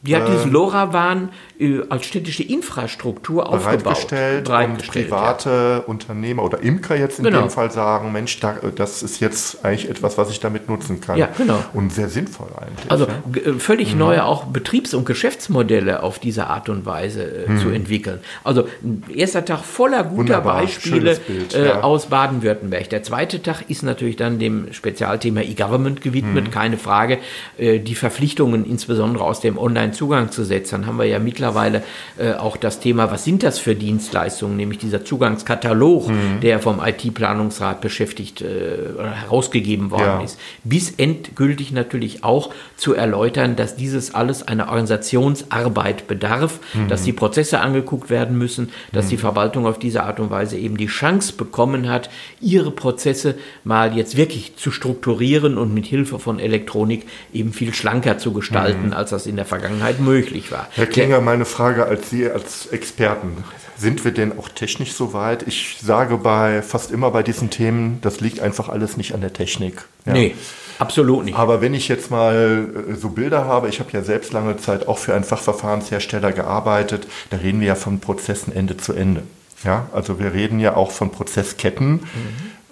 Die 0.05 0.17
hat 0.17 0.27
diesen 0.29 0.51
LoRaWAN 0.51 1.29
äh, 1.61 1.81
als 1.89 2.07
städtische 2.07 2.43
Infrastruktur 2.43 3.49
aufgebaut. 3.49 3.85
bereitgestellt, 3.85 4.45
Bereitgestellt, 4.45 5.07
und 5.07 5.11
private 5.11 5.83
Unternehmer 5.87 6.43
oder 6.43 6.61
Imker 6.61 6.97
jetzt 6.97 7.19
in 7.21 7.25
Genau. 7.27 7.43
dem 7.43 7.51
Fall 7.51 7.71
sagen, 7.71 8.11
Mensch, 8.11 8.41
da, 8.41 8.57
das 8.75 9.05
ist 9.05 9.21
jetzt 9.21 9.65
eigentlich 9.65 9.89
etwas, 9.89 10.19
was 10.19 10.31
ich 10.31 10.41
damit 10.41 10.69
nutzen 10.69 11.01
kann. 11.01 11.17
Ja, 11.19 11.29
genau. 11.37 11.63
Und 11.73 11.93
sehr 11.93 12.09
sinnvoll 12.09 12.49
eigentlich. 12.61 12.91
Also 12.91 13.07
ja. 13.07 13.51
äh, 13.51 13.55
völlig 13.61 13.95
neue 13.95 14.25
auch 14.25 14.45
Betriebs- 14.47 14.93
und 14.93 15.05
Geschäftsmodelle 15.07 16.03
auf 16.03 16.19
diese 16.19 16.49
Art 16.49 16.69
und 16.69 16.85
Weise 16.85 17.23
äh, 17.23 17.57
zu 17.59 17.69
entwickeln. 17.69 18.19
Also 18.43 18.67
ein 18.83 19.05
erster 19.15 19.45
Tag 19.45 19.61
voller 19.61 20.03
guter 20.03 20.17
Wunderbar, 20.19 20.63
Beispiele 20.63 21.17
Bild, 21.27 21.55
äh, 21.55 21.67
ja. 21.69 21.81
aus 21.83 22.07
Baden-Württemberg. 22.07 22.91
Der 22.91 23.05
zweite 23.05 23.41
Tag 23.41 23.63
ist 23.69 23.85
natürlich 23.85 24.17
dann 24.17 24.41
dem 24.41 24.73
Spezialthema 24.73 25.43
E-Government 25.43 26.01
gewidmet, 26.01 26.51
keine 26.51 26.77
Frage. 26.77 27.19
Äh, 27.57 27.79
die 27.79 27.95
Verpflichtungen 27.95 28.65
insbesondere 28.69 29.23
aus 29.23 29.41
dem 29.41 29.57
Online-Zugang 29.93 30.31
zu 30.31 30.45
setzen, 30.45 30.87
haben 30.87 30.97
wir 30.99 31.05
ja 31.05 31.19
mittlerweile 31.19 31.83
äh, 32.19 32.33
auch 32.33 32.57
das 32.57 32.81
Thema, 32.81 33.11
was 33.11 33.25
sind 33.25 33.43
das 33.43 33.59
für 33.59 33.75
Dienstleistungen, 33.75 34.57
nämlich 34.57 34.79
dieser 34.79 35.05
Zugangskatalog, 35.05 36.11
der 36.43 36.59
vom 36.61 36.81
IT-Planungsrat 36.85 37.81
beschäftigt 37.81 38.41
äh, 38.43 38.93
oder 38.95 39.11
herausgegeben 39.11 39.91
worden 39.91 40.03
Ja. 40.03 40.23
ist. 40.23 40.39
Bis 40.65 40.91
endgültig 40.93 41.73
natürlich 41.73 42.25
auch 42.25 42.51
zu 42.77 42.95
erläutern, 42.95 43.57
dass 43.57 43.77
dieses 43.77 44.15
alles 44.15 44.47
eine 44.47 44.69
Organisationsarbeit 44.69 46.07
bedarf, 46.09 46.59
dass 46.89 47.03
die 47.03 47.13
Prozesse 47.13 47.61
angeguckt 47.61 48.11
werden 48.11 48.37
müssen, 48.39 48.71
dass 48.93 49.09
die 49.09 49.17
Verwaltung 49.17 49.67
auf 49.67 49.79
diese 49.79 50.03
Art 50.03 50.21
und 50.21 50.31
Weise 50.31 50.57
eben 50.59 50.77
die 50.77 50.87
Chance 50.87 51.35
bekommen 51.37 51.89
hat, 51.89 52.11
ihre 52.41 52.71
Prozesse 52.71 53.35
mal 53.65 53.97
jetzt 53.97 54.17
wirklich 54.17 54.57
zu 54.57 54.71
strukturieren 54.71 55.59
und 55.59 55.75
mit 55.75 55.87
Hilfe 55.87 56.19
von 56.19 56.39
Elektronik 56.39 57.07
eben 57.33 57.53
viel 57.53 57.75
schlanker 57.75 58.19
zu 58.19 58.33
gestalten, 58.33 58.93
als 58.93 59.11
das 59.11 59.27
in 59.27 59.37
der 59.37 59.45
Vergangenheit 59.45 59.82
Vergangenheit 59.83 60.01
möglich 60.01 60.53
war. 60.53 60.69
Herr 60.71 60.87
Klinger, 60.87 61.21
meine 61.21 61.45
Frage 61.45 61.85
als 61.85 62.11
Sie 62.11 62.31
als 62.31 62.67
Experten. 62.67 63.45
Sind 63.77 64.05
wir 64.05 64.13
denn 64.13 64.39
auch 64.39 64.49
technisch 64.49 64.93
so 64.93 65.13
weit? 65.13 65.45
Ich 65.49 65.79
sage 65.83 66.17
bei 66.19 66.63
fast 66.63 66.93
immer 66.93 67.11
bei 67.11 67.23
diesen 67.23 67.51
Themen, 67.51 67.99
das 68.01 68.21
liegt 68.21 68.41
einfach 68.41 68.69
alles 68.69 68.97
nicht 68.97 69.15
an 69.15 69.21
der 69.21 69.33
Technik. 69.33 69.85
Ja. 70.07 70.13
Nee, 70.13 70.37
absolut 70.79 71.25
nicht. 71.25 71.37
Aber 71.37 71.61
wenn 71.61 71.75
ich 71.75 71.89
jetzt 71.89 72.11
mal 72.11 72.69
äh, 72.91 72.95
so 72.95 73.09
Bilder 73.09 73.45
habe, 73.45 73.69
ich 73.69 73.81
habe 73.81 73.91
ja 73.93 74.03
selbst 74.03 74.33
lange 74.33 74.57
Zeit 74.57 74.87
auch 74.87 74.99
für 74.99 75.15
einen 75.15 75.25
Fachverfahrenshersteller 75.25 76.33
gearbeitet, 76.33 77.09
da 77.31 77.39
reden 77.39 77.61
wir 77.61 77.69
ja 77.69 77.75
von 77.75 77.99
Prozessen 77.99 78.55
Ende 78.55 78.77
zu 78.77 78.93
Ende. 78.93 79.25
Ja, 79.65 79.89
also 79.93 80.19
wir 80.19 80.33
reden 80.33 80.61
ja 80.61 80.77
auch 80.77 80.91
von 80.93 81.11
Prozessketten. 81.11 81.93
Mhm. 81.93 82.03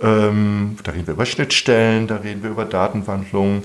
Ähm, 0.02 0.76
da 0.82 0.92
reden 0.92 1.06
wir 1.06 1.14
über 1.14 1.26
Schnittstellen, 1.26 2.06
da 2.06 2.16
reden 2.16 2.42
wir 2.42 2.50
über 2.50 2.64
Datenwandlung. 2.64 3.64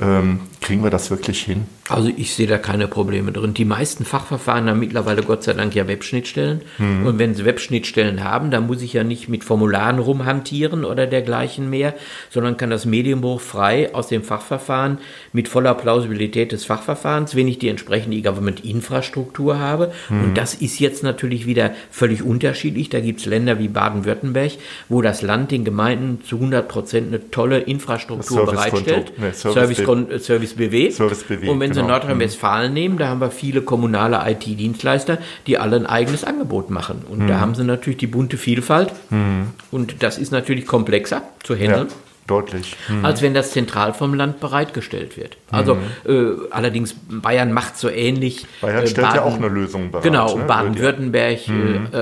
Ähm, 0.00 0.40
kriegen 0.66 0.82
wir 0.82 0.90
das 0.90 1.12
wirklich 1.12 1.44
hin? 1.44 1.66
Also 1.88 2.10
ich 2.16 2.34
sehe 2.34 2.48
da 2.48 2.58
keine 2.58 2.88
Probleme 2.88 3.30
drin. 3.30 3.54
Die 3.54 3.64
meisten 3.64 4.04
Fachverfahren 4.04 4.68
haben 4.68 4.80
mittlerweile 4.80 5.22
Gott 5.22 5.44
sei 5.44 5.52
Dank 5.52 5.76
ja 5.76 5.86
Webschnittstellen. 5.86 6.62
Mhm. 6.78 7.06
Und 7.06 7.20
wenn 7.20 7.36
sie 7.36 7.44
Webschnittstellen 7.44 8.24
haben, 8.24 8.50
dann 8.50 8.66
muss 8.66 8.82
ich 8.82 8.92
ja 8.92 9.04
nicht 9.04 9.28
mit 9.28 9.44
Formularen 9.44 10.00
rumhantieren 10.00 10.84
oder 10.84 11.06
dergleichen 11.06 11.70
mehr, 11.70 11.94
sondern 12.30 12.56
kann 12.56 12.70
das 12.70 12.84
Medienbuch 12.84 13.40
frei 13.40 13.94
aus 13.94 14.08
dem 14.08 14.24
Fachverfahren 14.24 14.98
mit 15.32 15.46
voller 15.46 15.72
Plausibilität 15.74 16.50
des 16.50 16.64
Fachverfahrens, 16.64 17.36
wenn 17.36 17.46
ich 17.46 17.60
die 17.60 17.68
entsprechende 17.68 18.16
E-Government-Infrastruktur 18.16 19.60
habe. 19.60 19.92
Mhm. 20.08 20.24
Und 20.24 20.36
das 20.36 20.54
ist 20.54 20.80
jetzt 20.80 21.04
natürlich 21.04 21.46
wieder 21.46 21.74
völlig 21.92 22.24
unterschiedlich. 22.24 22.88
Da 22.88 22.98
gibt 22.98 23.20
es 23.20 23.26
Länder 23.26 23.60
wie 23.60 23.68
Baden-Württemberg, 23.68 24.50
wo 24.88 25.00
das 25.00 25.22
Land 25.22 25.52
den 25.52 25.64
Gemeinden 25.64 26.24
zu 26.24 26.36
100 26.36 26.66
Prozent 26.66 27.06
eine 27.06 27.30
tolle 27.30 27.60
Infrastruktur 27.60 28.46
bereitstellt. 28.46 29.12
Nee, 29.16 29.30
Service, 29.30 29.84
Service, 30.24 30.55
Service 30.56 30.70
BW. 30.70 30.90
Service 30.90 31.24
BW. 31.24 31.48
Und 31.48 31.60
wenn 31.60 31.72
Sie 31.72 31.80
genau. 31.80 31.92
Nordrhein-Westfalen 31.92 32.72
nehmen, 32.72 32.98
da 32.98 33.08
haben 33.08 33.20
wir 33.20 33.30
viele 33.30 33.62
kommunale 33.62 34.20
IT-Dienstleister, 34.30 35.18
die 35.46 35.58
alle 35.58 35.76
ein 35.76 35.86
eigenes 35.86 36.24
Angebot 36.24 36.70
machen. 36.70 37.02
Und 37.08 37.20
mhm. 37.20 37.28
da 37.28 37.40
haben 37.40 37.54
Sie 37.54 37.64
natürlich 37.64 37.98
die 37.98 38.06
bunte 38.06 38.36
Vielfalt. 38.36 38.92
Mhm. 39.10 39.48
Und 39.70 40.02
das 40.02 40.18
ist 40.18 40.32
natürlich 40.32 40.66
komplexer 40.66 41.22
zu 41.42 41.54
handeln. 41.54 41.88
Ja. 41.88 41.94
Deutlich. 42.26 42.74
Mhm. 42.88 43.04
Als 43.04 43.22
wenn 43.22 43.34
das 43.34 43.52
zentral 43.52 43.94
vom 43.94 44.12
Land 44.12 44.40
bereitgestellt 44.40 45.16
wird. 45.16 45.36
Also 45.52 45.76
mhm. 45.76 45.80
äh, 46.08 46.32
allerdings 46.50 46.96
Bayern 47.08 47.52
macht 47.52 47.78
so 47.78 47.88
ähnlich. 47.88 48.46
Bayern 48.60 48.82
äh, 48.82 48.86
stellt 48.88 49.06
Baden, 49.06 49.16
ja 49.16 49.22
auch 49.22 49.36
eine 49.36 49.48
Lösung 49.48 49.92
bereit. 49.92 50.02
Genau, 50.02 50.36
ne? 50.36 50.44
Baden-Württemberg 50.44 51.46
mhm. 51.46 51.86
äh, 51.92 51.98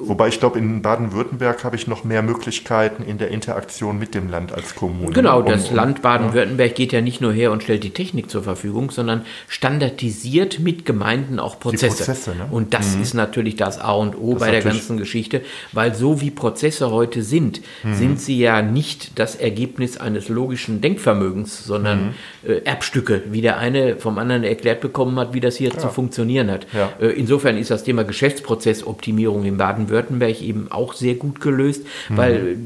Wobei 0.00 0.28
ich 0.28 0.38
glaube, 0.38 0.58
in 0.58 0.80
Baden-Württemberg 0.80 1.64
habe 1.64 1.74
ich 1.74 1.88
noch 1.88 2.04
mehr 2.04 2.22
Möglichkeiten 2.22 3.02
in 3.02 3.18
der 3.18 3.28
Interaktion 3.28 3.98
mit 3.98 4.14
dem 4.14 4.30
Land 4.30 4.52
als 4.52 4.76
Kommune. 4.76 5.12
Genau, 5.12 5.42
das 5.42 5.70
um, 5.70 5.76
Land 5.76 6.02
Baden-Württemberg 6.02 6.70
ja. 6.70 6.74
geht 6.74 6.92
ja 6.92 7.00
nicht 7.00 7.20
nur 7.20 7.32
her 7.32 7.50
und 7.50 7.64
stellt 7.64 7.82
die 7.82 7.90
Technik 7.90 8.30
zur 8.30 8.44
Verfügung, 8.44 8.90
sondern 8.92 9.24
standardisiert 9.48 10.60
mit 10.60 10.84
Gemeinden 10.84 11.40
auch 11.40 11.58
Prozesse. 11.58 11.96
Prozesse 11.96 12.30
ne? 12.36 12.46
Und 12.50 12.74
das 12.74 12.94
mhm. 12.94 13.02
ist 13.02 13.14
natürlich 13.14 13.56
das 13.56 13.80
A 13.80 13.92
und 13.92 14.16
O 14.16 14.34
das 14.34 14.40
bei 14.40 14.52
der 14.52 14.62
ganzen 14.62 14.98
Geschichte, 14.98 15.42
weil 15.72 15.94
so 15.94 16.20
wie 16.20 16.30
Prozesse 16.30 16.92
heute 16.92 17.22
sind, 17.22 17.60
mhm. 17.82 17.94
sind 17.94 18.20
sie 18.20 18.38
ja 18.38 18.62
nicht 18.62 19.18
das 19.18 19.34
Ergebnis 19.34 19.96
eines 19.96 20.28
logischen 20.28 20.80
Denkvermögens, 20.80 21.64
sondern 21.64 22.14
mhm. 22.44 22.50
äh, 22.50 22.58
Erbstücke, 22.58 23.22
wie 23.30 23.40
der 23.40 23.58
eine 23.58 23.96
vom 23.96 24.18
anderen 24.18 24.44
erklärt 24.44 24.80
bekommen 24.80 25.18
hat, 25.18 25.34
wie 25.34 25.40
das 25.40 25.56
hier 25.56 25.70
ja. 25.70 25.78
zu 25.78 25.88
funktionieren 25.88 26.50
hat. 26.52 26.68
Ja. 26.72 26.92
Äh, 27.00 27.08
insofern 27.08 27.56
ist 27.56 27.72
das 27.72 27.82
Thema 27.82 28.04
Geschäftsprozessoptimierung 28.04 29.44
in 29.44 29.56
Baden-Württemberg 29.56 29.87
Baden-Württemberg 29.88 30.40
eben 30.42 30.70
auch 30.70 30.92
sehr 30.92 31.14
gut 31.14 31.40
gelöst, 31.40 31.84
mhm. 32.08 32.16
weil 32.16 32.56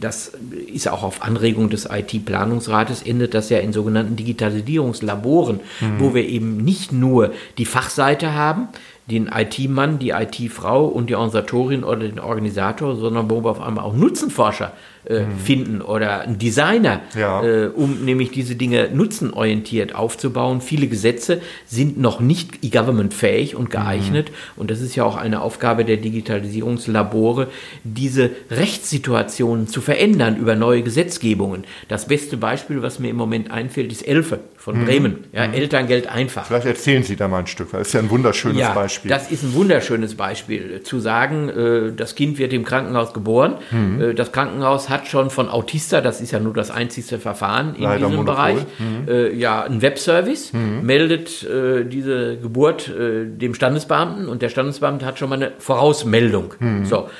das 0.00 0.32
ist 0.72 0.88
auch 0.88 1.02
auf 1.02 1.22
Anregung 1.22 1.70
des 1.70 1.88
IT-Planungsrates, 1.90 3.02
endet 3.02 3.34
das 3.34 3.48
ja 3.50 3.58
in 3.58 3.72
sogenannten 3.72 4.16
Digitalisierungslaboren, 4.16 5.60
mhm. 5.80 5.98
wo 5.98 6.14
wir 6.14 6.26
eben 6.28 6.58
nicht 6.58 6.92
nur 6.92 7.32
die 7.58 7.66
Fachseite 7.66 8.34
haben, 8.34 8.68
den 9.10 9.30
IT-Mann, 9.32 9.98
die 9.98 10.10
IT-Frau 10.10 10.84
und 10.84 11.08
die 11.08 11.14
Organisatorin 11.14 11.84
oder 11.84 12.00
den 12.00 12.18
Organisator, 12.18 12.96
sondern 12.96 13.30
wo 13.30 13.44
wir 13.44 13.50
auf 13.50 13.60
einmal 13.60 13.84
auch 13.84 13.94
Nutzenforscher 13.94 14.72
äh, 15.06 15.20
mhm. 15.20 15.38
finden 15.38 15.82
oder 15.82 16.20
einen 16.20 16.38
Designer, 16.38 17.00
ja. 17.16 17.42
äh, 17.42 17.66
um 17.68 18.04
nämlich 18.04 18.30
diese 18.30 18.56
Dinge 18.56 18.90
nutzenorientiert 18.92 19.94
aufzubauen. 19.94 20.60
Viele 20.60 20.88
Gesetze 20.88 21.40
sind 21.66 21.98
noch 21.98 22.20
nicht 22.20 22.64
e-government-fähig 22.64 23.54
und 23.54 23.70
geeignet. 23.70 24.30
Mhm. 24.30 24.60
Und 24.60 24.70
das 24.70 24.80
ist 24.80 24.96
ja 24.96 25.04
auch 25.04 25.16
eine 25.16 25.42
Aufgabe 25.42 25.84
der 25.84 25.96
Digitalisierungslabore, 25.98 27.48
diese 27.84 28.30
Rechtssituationen 28.50 29.68
zu 29.68 29.80
verändern 29.80 30.36
über 30.36 30.56
neue 30.56 30.82
Gesetzgebungen. 30.82 31.64
Das 31.88 32.06
beste 32.08 32.36
Beispiel, 32.36 32.82
was 32.82 32.98
mir 32.98 33.10
im 33.10 33.16
Moment 33.16 33.50
einfällt, 33.50 33.92
ist 33.92 34.06
Elfe 34.06 34.40
von 34.56 34.80
mhm. 34.80 34.84
Bremen. 34.86 35.24
Ja, 35.32 35.46
mhm. 35.46 35.54
Elterngeld 35.54 36.08
einfach. 36.08 36.46
Vielleicht 36.46 36.66
erzählen 36.66 37.04
Sie 37.04 37.14
da 37.14 37.28
mal 37.28 37.38
ein 37.38 37.46
Stück. 37.46 37.70
Das 37.70 37.86
ist 37.86 37.92
ja 37.92 38.00
ein 38.00 38.10
wunderschönes 38.10 38.58
ja, 38.58 38.72
Beispiel. 38.72 39.08
Das 39.08 39.30
ist 39.30 39.44
ein 39.44 39.54
wunderschönes 39.54 40.16
Beispiel. 40.16 40.82
Zu 40.82 40.98
sagen, 40.98 41.48
äh, 41.48 41.92
das 41.94 42.16
Kind 42.16 42.38
wird 42.38 42.52
im 42.52 42.64
Krankenhaus 42.64 43.12
geboren. 43.12 43.58
Mhm. 43.70 44.00
Äh, 44.00 44.14
das 44.14 44.32
Krankenhaus 44.32 44.88
hat 44.88 44.95
schon 45.04 45.28
von 45.28 45.50
Autista, 45.50 46.00
das 46.00 46.20
ist 46.20 46.30
ja 46.30 46.40
nur 46.40 46.54
das 46.54 46.70
einzigste 46.70 47.18
Verfahren 47.18 47.74
in 47.74 47.82
Leider 47.82 48.06
diesem 48.06 48.16
Monopol. 48.16 48.34
Bereich, 48.34 48.58
mhm. 48.78 49.08
äh, 49.08 49.32
ja, 49.34 49.62
einen 49.64 49.82
Webservice, 49.82 50.52
mhm. 50.52 50.86
meldet 50.86 51.46
diese 51.46 52.38
Geburt 52.38 52.90
dem 52.96 53.54
Standesbeamten 53.54 54.28
und 54.28 54.42
der 54.42 54.48
Standesbeamte 54.48 55.04
hat 55.04 55.18
schon 55.18 55.28
mal 55.28 55.36
eine 55.36 55.52
Vorausmeldung. 55.58 56.54
Mhm. 56.58 56.84
So, 56.86 57.10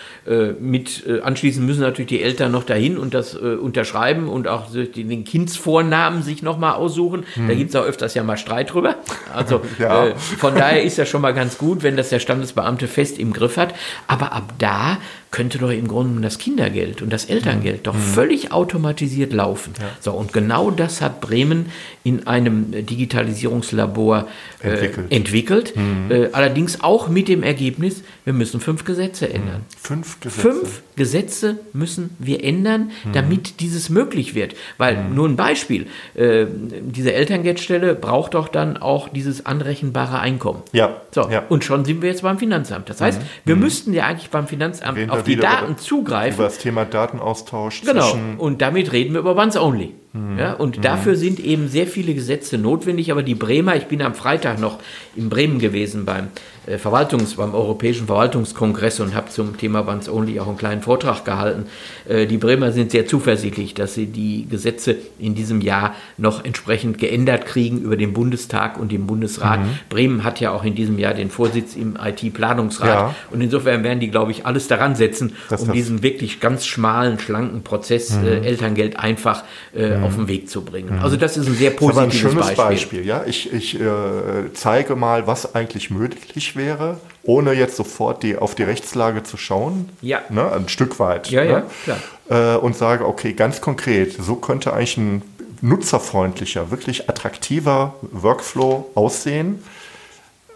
mit 0.61 1.05
anschließend 1.23 1.65
müssen 1.65 1.81
natürlich 1.81 2.09
die 2.09 2.23
Eltern 2.23 2.53
noch 2.53 2.65
dahin 2.65 2.99
und 2.99 3.15
das 3.15 3.35
unterschreiben 3.35 4.29
und 4.29 4.49
auch 4.49 4.71
den 4.73 5.25
Kindsvornamen 5.25 6.23
sich 6.23 6.43
nochmal 6.43 6.75
aussuchen. 6.75 7.25
Da 7.47 7.55
gibt 7.55 7.71
es 7.71 7.77
auch 7.77 7.85
öfters 7.85 8.15
ja 8.15 8.23
mal 8.23 8.37
Streit 8.37 8.73
drüber. 8.73 8.97
Also 9.33 9.61
ja. 9.79 10.07
äh, 10.07 10.15
von 10.17 10.55
daher 10.55 10.83
ist 10.83 10.99
das 10.99 11.09
schon 11.09 11.21
mal 11.21 11.35
ganz 11.35 11.59
gut, 11.59 11.83
wenn 11.83 11.97
das 11.97 12.11
der 12.11 12.21
Standesbeamte 12.21 12.89
fest 12.89 13.19
im 13.19 13.33
Griff 13.33 13.57
hat. 13.57 13.75
Aber 14.07 14.33
ab 14.33 14.55
da 14.59 14.99
könnte 15.31 15.59
doch 15.59 15.71
im 15.71 15.89
Grunde 15.89 16.21
das 16.23 16.39
Kindergeld 16.39 17.03
und 17.03 17.12
das 17.12 17.27
Elterngeld 17.27 17.79
mhm. 17.79 17.83
doch 17.83 17.95
völlig 17.95 18.53
automatisiert 18.53 19.33
laufen. 19.33 19.75
Ja. 19.79 19.87
So, 20.01 20.12
und 20.12 20.33
genau 20.33 20.71
das 20.71 21.03
hat 21.03 21.21
Bremen 21.21 21.67
in 22.05 22.27
einem 22.27 22.71
Digitalisierungslabor 22.71 24.29
äh, 24.62 24.69
entwickelt. 24.69 25.12
entwickelt. 25.12 25.75
Äh, 26.09 26.29
allerdings 26.33 26.81
auch 26.81 27.09
mit 27.09 27.29
dem 27.29 27.43
Ergebnis, 27.43 28.03
wir 28.27 28.33
müssen 28.33 28.59
fünf 28.59 28.85
Gesetze 28.85 29.33
ändern. 29.33 29.61
Mhm. 29.61 29.79
Fünf 29.81 30.21
Gesetze? 30.21 30.41
Fünf 30.41 30.83
Gesetze 30.97 31.59
müssen 31.73 32.11
wir 32.19 32.43
ändern, 32.43 32.91
mhm. 33.05 33.12
damit 33.12 33.61
dieses 33.61 33.89
möglich 33.89 34.35
wird. 34.35 34.57
Weil, 34.79 34.97
mhm. 34.97 35.15
nur 35.15 35.29
ein 35.29 35.37
Beispiel, 35.37 35.87
äh, 36.15 36.47
diese 36.83 37.12
Elterngeldstelle 37.12 37.95
braucht 37.95 38.35
doch 38.35 38.49
dann 38.49 38.79
auch 38.79 39.09
dieses 39.09 39.47
anrechenbare 39.47 40.19
Einkommen. 40.19 40.62
Ja. 40.73 41.01
So, 41.12 41.31
ja. 41.31 41.45
und 41.49 41.62
schon 41.62 41.85
sind 41.85 42.03
wir 42.03 42.11
jetzt 42.11 42.23
beim 42.23 42.41
Finanzamt. 42.41 42.91
Das 42.91 43.01
heißt, 43.01 43.21
mhm. 43.21 43.27
wir 43.45 43.55
müssten 43.55 43.95
ja 43.95 44.07
eigentlich 44.07 44.31
beim 44.31 44.49
Finanzamt 44.49 45.09
auf 45.09 45.23
die 45.23 45.37
Daten 45.37 45.79
zugreifen. 45.79 46.35
Über 46.35 46.45
das 46.45 46.59
Thema 46.59 46.85
Datenaustausch. 46.85 47.83
Genau. 47.83 48.19
Und 48.39 48.61
damit 48.61 48.93
reden 48.93 49.15
wir 49.15 49.21
über 49.21 49.37
Once 49.37 49.57
Only. 49.57 49.95
Mhm. 50.12 50.38
Ja, 50.38 50.53
und 50.55 50.79
mhm. 50.79 50.83
dafür 50.83 51.16
sind 51.16 51.40
eben 51.40 51.69
sehr 51.69 51.87
viele 51.87 52.14
Gesetze 52.14 52.59
notwendig. 52.59 53.12
Aber 53.12 53.23
die 53.23 53.35
Bremer, 53.35 53.77
ich 53.77 53.87
bin 53.87 54.03
am 54.03 54.14
Freitag 54.14 54.59
noch 54.59 54.79
in 55.14 55.29
Bremen 55.29 55.59
gewesen 55.59 56.05
beim 56.05 56.29
äh, 56.66 56.79
Verwaltungs, 56.79 57.35
beim 57.35 57.55
Europäischen 57.55 58.07
Verwaltungskongress 58.07 59.01
und 59.01 59.14
habe 59.14 59.31
zum 59.31 59.57
Thema 59.57 59.87
Once 59.87 60.09
Only 60.09 60.40
auch 60.40 60.49
einen 60.49 60.57
kleinen 60.57 60.83
Vortrag 60.83 61.25
gehalten. 61.25 61.66
Äh, 62.09 62.27
die 62.27 62.38
Bremer 62.38 62.73
sind 62.73 62.90
sehr 62.90 63.07
zuversichtlich, 63.07 63.75
dass 63.75 63.95
sie 63.95 64.07
die 64.07 64.47
Gesetze 64.49 64.97
in 65.19 65.35
diesem 65.35 65.61
Jahr 65.61 65.95
noch 66.16 66.45
entsprechend 66.45 66.99
geändert 66.99 67.47
kriegen 67.47 67.81
über 67.81 67.97
den 67.97 68.12
Bundestag 68.12 68.79
und 68.79 68.92
den 68.92 69.07
Bundesrat. 69.07 69.61
Mhm. 69.61 69.79
Bremen 69.88 70.25
hat 70.25 70.40
ja 70.40 70.51
auch 70.51 70.64
in 70.64 70.75
diesem 70.75 70.99
Jahr 70.99 71.14
den 71.14 71.31
Vorsitz 71.31 71.77
im 71.77 71.97
IT-Planungsrat. 72.03 72.88
Ja. 72.88 73.14
Und 73.31 73.40
insofern 73.40 73.85
werden 73.85 74.01
die, 74.01 74.11
glaube 74.11 74.33
ich, 74.33 74.47
alles 74.47 74.69
daran 74.69 74.97
setzen, 74.97 75.35
das 75.49 75.62
um 75.62 75.73
diesen 75.73 76.03
wirklich 76.03 76.40
ganz 76.40 76.66
schmalen, 76.66 77.19
schlanken 77.19 77.62
Prozess 77.62 78.16
mhm. 78.16 78.27
äh, 78.27 78.40
Elterngeld 78.40 78.99
einfach 78.99 79.45
äh, 79.75 79.97
mhm. 79.97 80.05
Auf 80.07 80.14
den 80.16 80.29
Weg 80.29 80.49
zu 80.49 80.62
bringen. 80.62 80.97
Mhm. 80.97 81.03
Also 81.03 81.16
das 81.16 81.37
ist 81.37 81.47
ein 81.47 81.55
sehr 81.55 81.71
positives 81.71 82.07
das 82.07 82.14
ist 82.14 82.25
ein 82.25 82.31
schönes 82.31 82.47
Beispiel. 82.47 82.64
Beispiel 82.64 83.07
ja? 83.07 83.25
Ich, 83.27 83.53
ich 83.53 83.81
äh, 83.81 84.53
zeige 84.55 84.97
mal, 84.97 85.27
was 85.27 85.55
eigentlich 85.55 85.90
möglich 85.90 86.57
wäre, 86.57 86.99
ohne 87.23 87.53
jetzt 87.53 87.77
sofort 87.77 88.23
die, 88.23 88.37
auf 88.37 88.55
die 88.55 88.62
Rechtslage 88.62 89.23
zu 89.23 89.37
schauen. 89.37 89.90
Ja. 90.01 90.21
Ne, 90.31 90.51
ein 90.53 90.69
Stück 90.69 90.99
weit. 90.99 91.31
Ja, 91.31 91.45
ne? 91.45 91.51
ja, 91.51 91.66
klar. 91.85 92.55
Äh, 92.55 92.59
und 92.59 92.77
sage, 92.77 93.07
okay, 93.07 93.33
ganz 93.33 93.61
konkret, 93.61 94.16
so 94.21 94.37
könnte 94.37 94.73
eigentlich 94.73 94.97
ein 94.97 95.23
nutzerfreundlicher, 95.61 96.71
wirklich 96.71 97.09
attraktiver 97.09 97.95
Workflow 98.03 98.90
aussehen. 98.95 99.62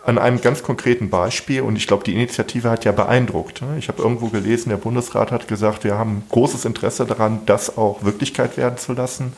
An 0.05 0.19
einem 0.19 0.41
ganz 0.41 0.63
konkreten 0.63 1.11
Beispiel, 1.11 1.61
und 1.61 1.77
ich 1.77 1.87
glaube, 1.87 2.05
die 2.05 2.15
Initiative 2.15 2.71
hat 2.71 2.85
ja 2.85 2.93
beeindruckt. 2.93 3.63
Ich 3.79 3.89
habe 3.89 4.03
irgendwo 4.03 4.29
gelesen, 4.29 4.71
der 4.71 4.79
Bundesrat 4.79 5.31
hat 5.31 5.47
gesagt, 5.47 5.85
wir 5.85 5.99
haben 5.99 6.23
großes 6.31 6.65
Interesse 6.65 7.05
daran, 7.05 7.41
das 7.45 7.77
auch 7.77 8.03
Wirklichkeit 8.03 8.57
werden 8.57 8.79
zu 8.79 8.95
lassen. 8.95 9.35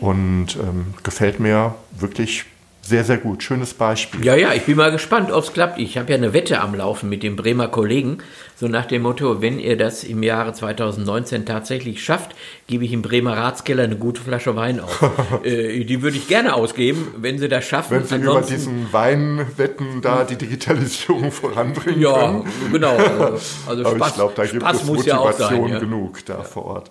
Und 0.00 0.56
ähm, 0.56 0.94
gefällt 1.02 1.38
mir 1.38 1.74
wirklich 1.92 2.46
sehr, 2.86 3.02
sehr 3.02 3.16
gut. 3.16 3.42
Schönes 3.42 3.72
Beispiel. 3.72 4.24
Ja, 4.24 4.34
ja, 4.36 4.52
ich 4.52 4.64
bin 4.64 4.76
mal 4.76 4.90
gespannt, 4.90 5.32
ob 5.32 5.44
es 5.44 5.52
klappt. 5.52 5.78
Ich 5.78 5.96
habe 5.96 6.10
ja 6.10 6.18
eine 6.18 6.34
Wette 6.34 6.60
am 6.60 6.74
Laufen 6.74 7.08
mit 7.08 7.22
dem 7.22 7.34
Bremer 7.34 7.68
Kollegen. 7.68 8.18
So 8.56 8.68
nach 8.68 8.84
dem 8.84 9.02
Motto, 9.02 9.40
wenn 9.40 9.58
ihr 9.58 9.76
das 9.76 10.04
im 10.04 10.22
Jahre 10.22 10.52
2019 10.52 11.46
tatsächlich 11.46 12.04
schafft, 12.04 12.36
gebe 12.66 12.84
ich 12.84 12.92
im 12.92 13.02
Bremer 13.02 13.36
Ratskeller 13.36 13.84
eine 13.84 13.96
gute 13.96 14.20
Flasche 14.20 14.54
Wein 14.54 14.80
aus. 14.80 14.90
äh, 15.44 15.84
die 15.84 16.02
würde 16.02 16.16
ich 16.18 16.28
gerne 16.28 16.54
ausgeben, 16.54 17.14
wenn 17.16 17.38
sie 17.38 17.48
das 17.48 17.64
schaffen. 17.64 17.96
Wenn 17.96 18.04
sie 18.04 18.14
Ansonsten, 18.16 18.54
über 18.54 18.56
diesen 18.56 18.92
Weinwetten 18.92 20.02
da 20.02 20.24
die 20.24 20.36
Digitalisierung 20.36 21.32
voranbringen 21.32 22.00
ja, 22.00 22.12
können. 22.12 22.44
Ja, 22.44 22.70
genau. 22.70 22.96
Also, 23.66 23.82
also 23.82 23.82
Spaß, 23.82 23.94
Aber 23.94 24.06
ich 24.06 24.14
glaube, 24.14 24.32
da 24.36 24.44
gibt 24.44 24.62
Spaß 24.62 24.76
es 24.76 24.84
Motivation 24.84 25.68
ja 25.68 25.68
sein, 25.68 25.80
genug 25.80 26.24
da 26.26 26.42
vor 26.42 26.64
Ort. 26.66 26.90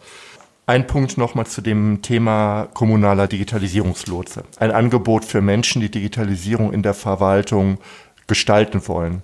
Ein 0.65 0.87
Punkt 0.87 1.17
nochmal 1.17 1.45
zu 1.45 1.61
dem 1.61 2.01
Thema 2.01 2.69
kommunaler 2.73 3.27
Digitalisierungslotse. 3.27 4.43
Ein 4.59 4.71
Angebot 4.71 5.25
für 5.25 5.41
Menschen, 5.41 5.81
die 5.81 5.91
Digitalisierung 5.91 6.71
in 6.71 6.83
der 6.83 6.93
Verwaltung 6.93 7.79
gestalten 8.27 8.87
wollen. 8.87 9.21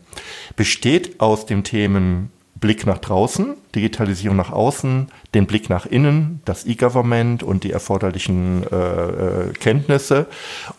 Besteht 0.57 1.21
aus 1.21 1.45
den 1.45 1.63
Themen 1.63 2.29
Blick 2.59 2.85
nach 2.85 2.97
draußen, 2.97 3.55
Digitalisierung 3.73 4.35
nach 4.35 4.51
außen, 4.51 5.07
den 5.33 5.47
Blick 5.47 5.69
nach 5.69 5.85
innen, 5.85 6.41
das 6.43 6.65
E-Government 6.65 7.41
und 7.41 7.63
die 7.63 7.71
erforderlichen 7.71 8.63
äh, 8.69 8.75
äh, 8.75 9.53
Kenntnisse 9.53 10.27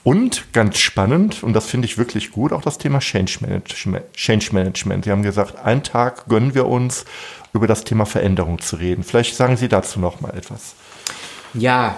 und 0.04 0.52
ganz 0.52 0.78
spannend, 0.78 1.42
und 1.42 1.54
das 1.54 1.66
finde 1.66 1.86
ich 1.86 1.96
wirklich 1.96 2.32
gut, 2.32 2.52
auch 2.52 2.62
das 2.62 2.76
Thema 2.78 2.98
Change 2.98 3.38
Management. 3.40 4.12
Change 4.12 4.50
Management. 4.52 5.04
Sie 5.04 5.10
haben 5.10 5.22
gesagt, 5.22 5.64
einen 5.64 5.82
Tag 5.82 6.28
gönnen 6.28 6.54
wir 6.54 6.66
uns, 6.66 7.06
über 7.52 7.66
das 7.66 7.84
Thema 7.84 8.06
Veränderung 8.06 8.60
zu 8.60 8.76
reden. 8.76 9.02
Vielleicht 9.02 9.34
sagen 9.34 9.56
Sie 9.56 9.68
dazu 9.68 10.00
noch 10.00 10.20
mal 10.20 10.36
etwas. 10.36 10.74
Ja, 11.54 11.96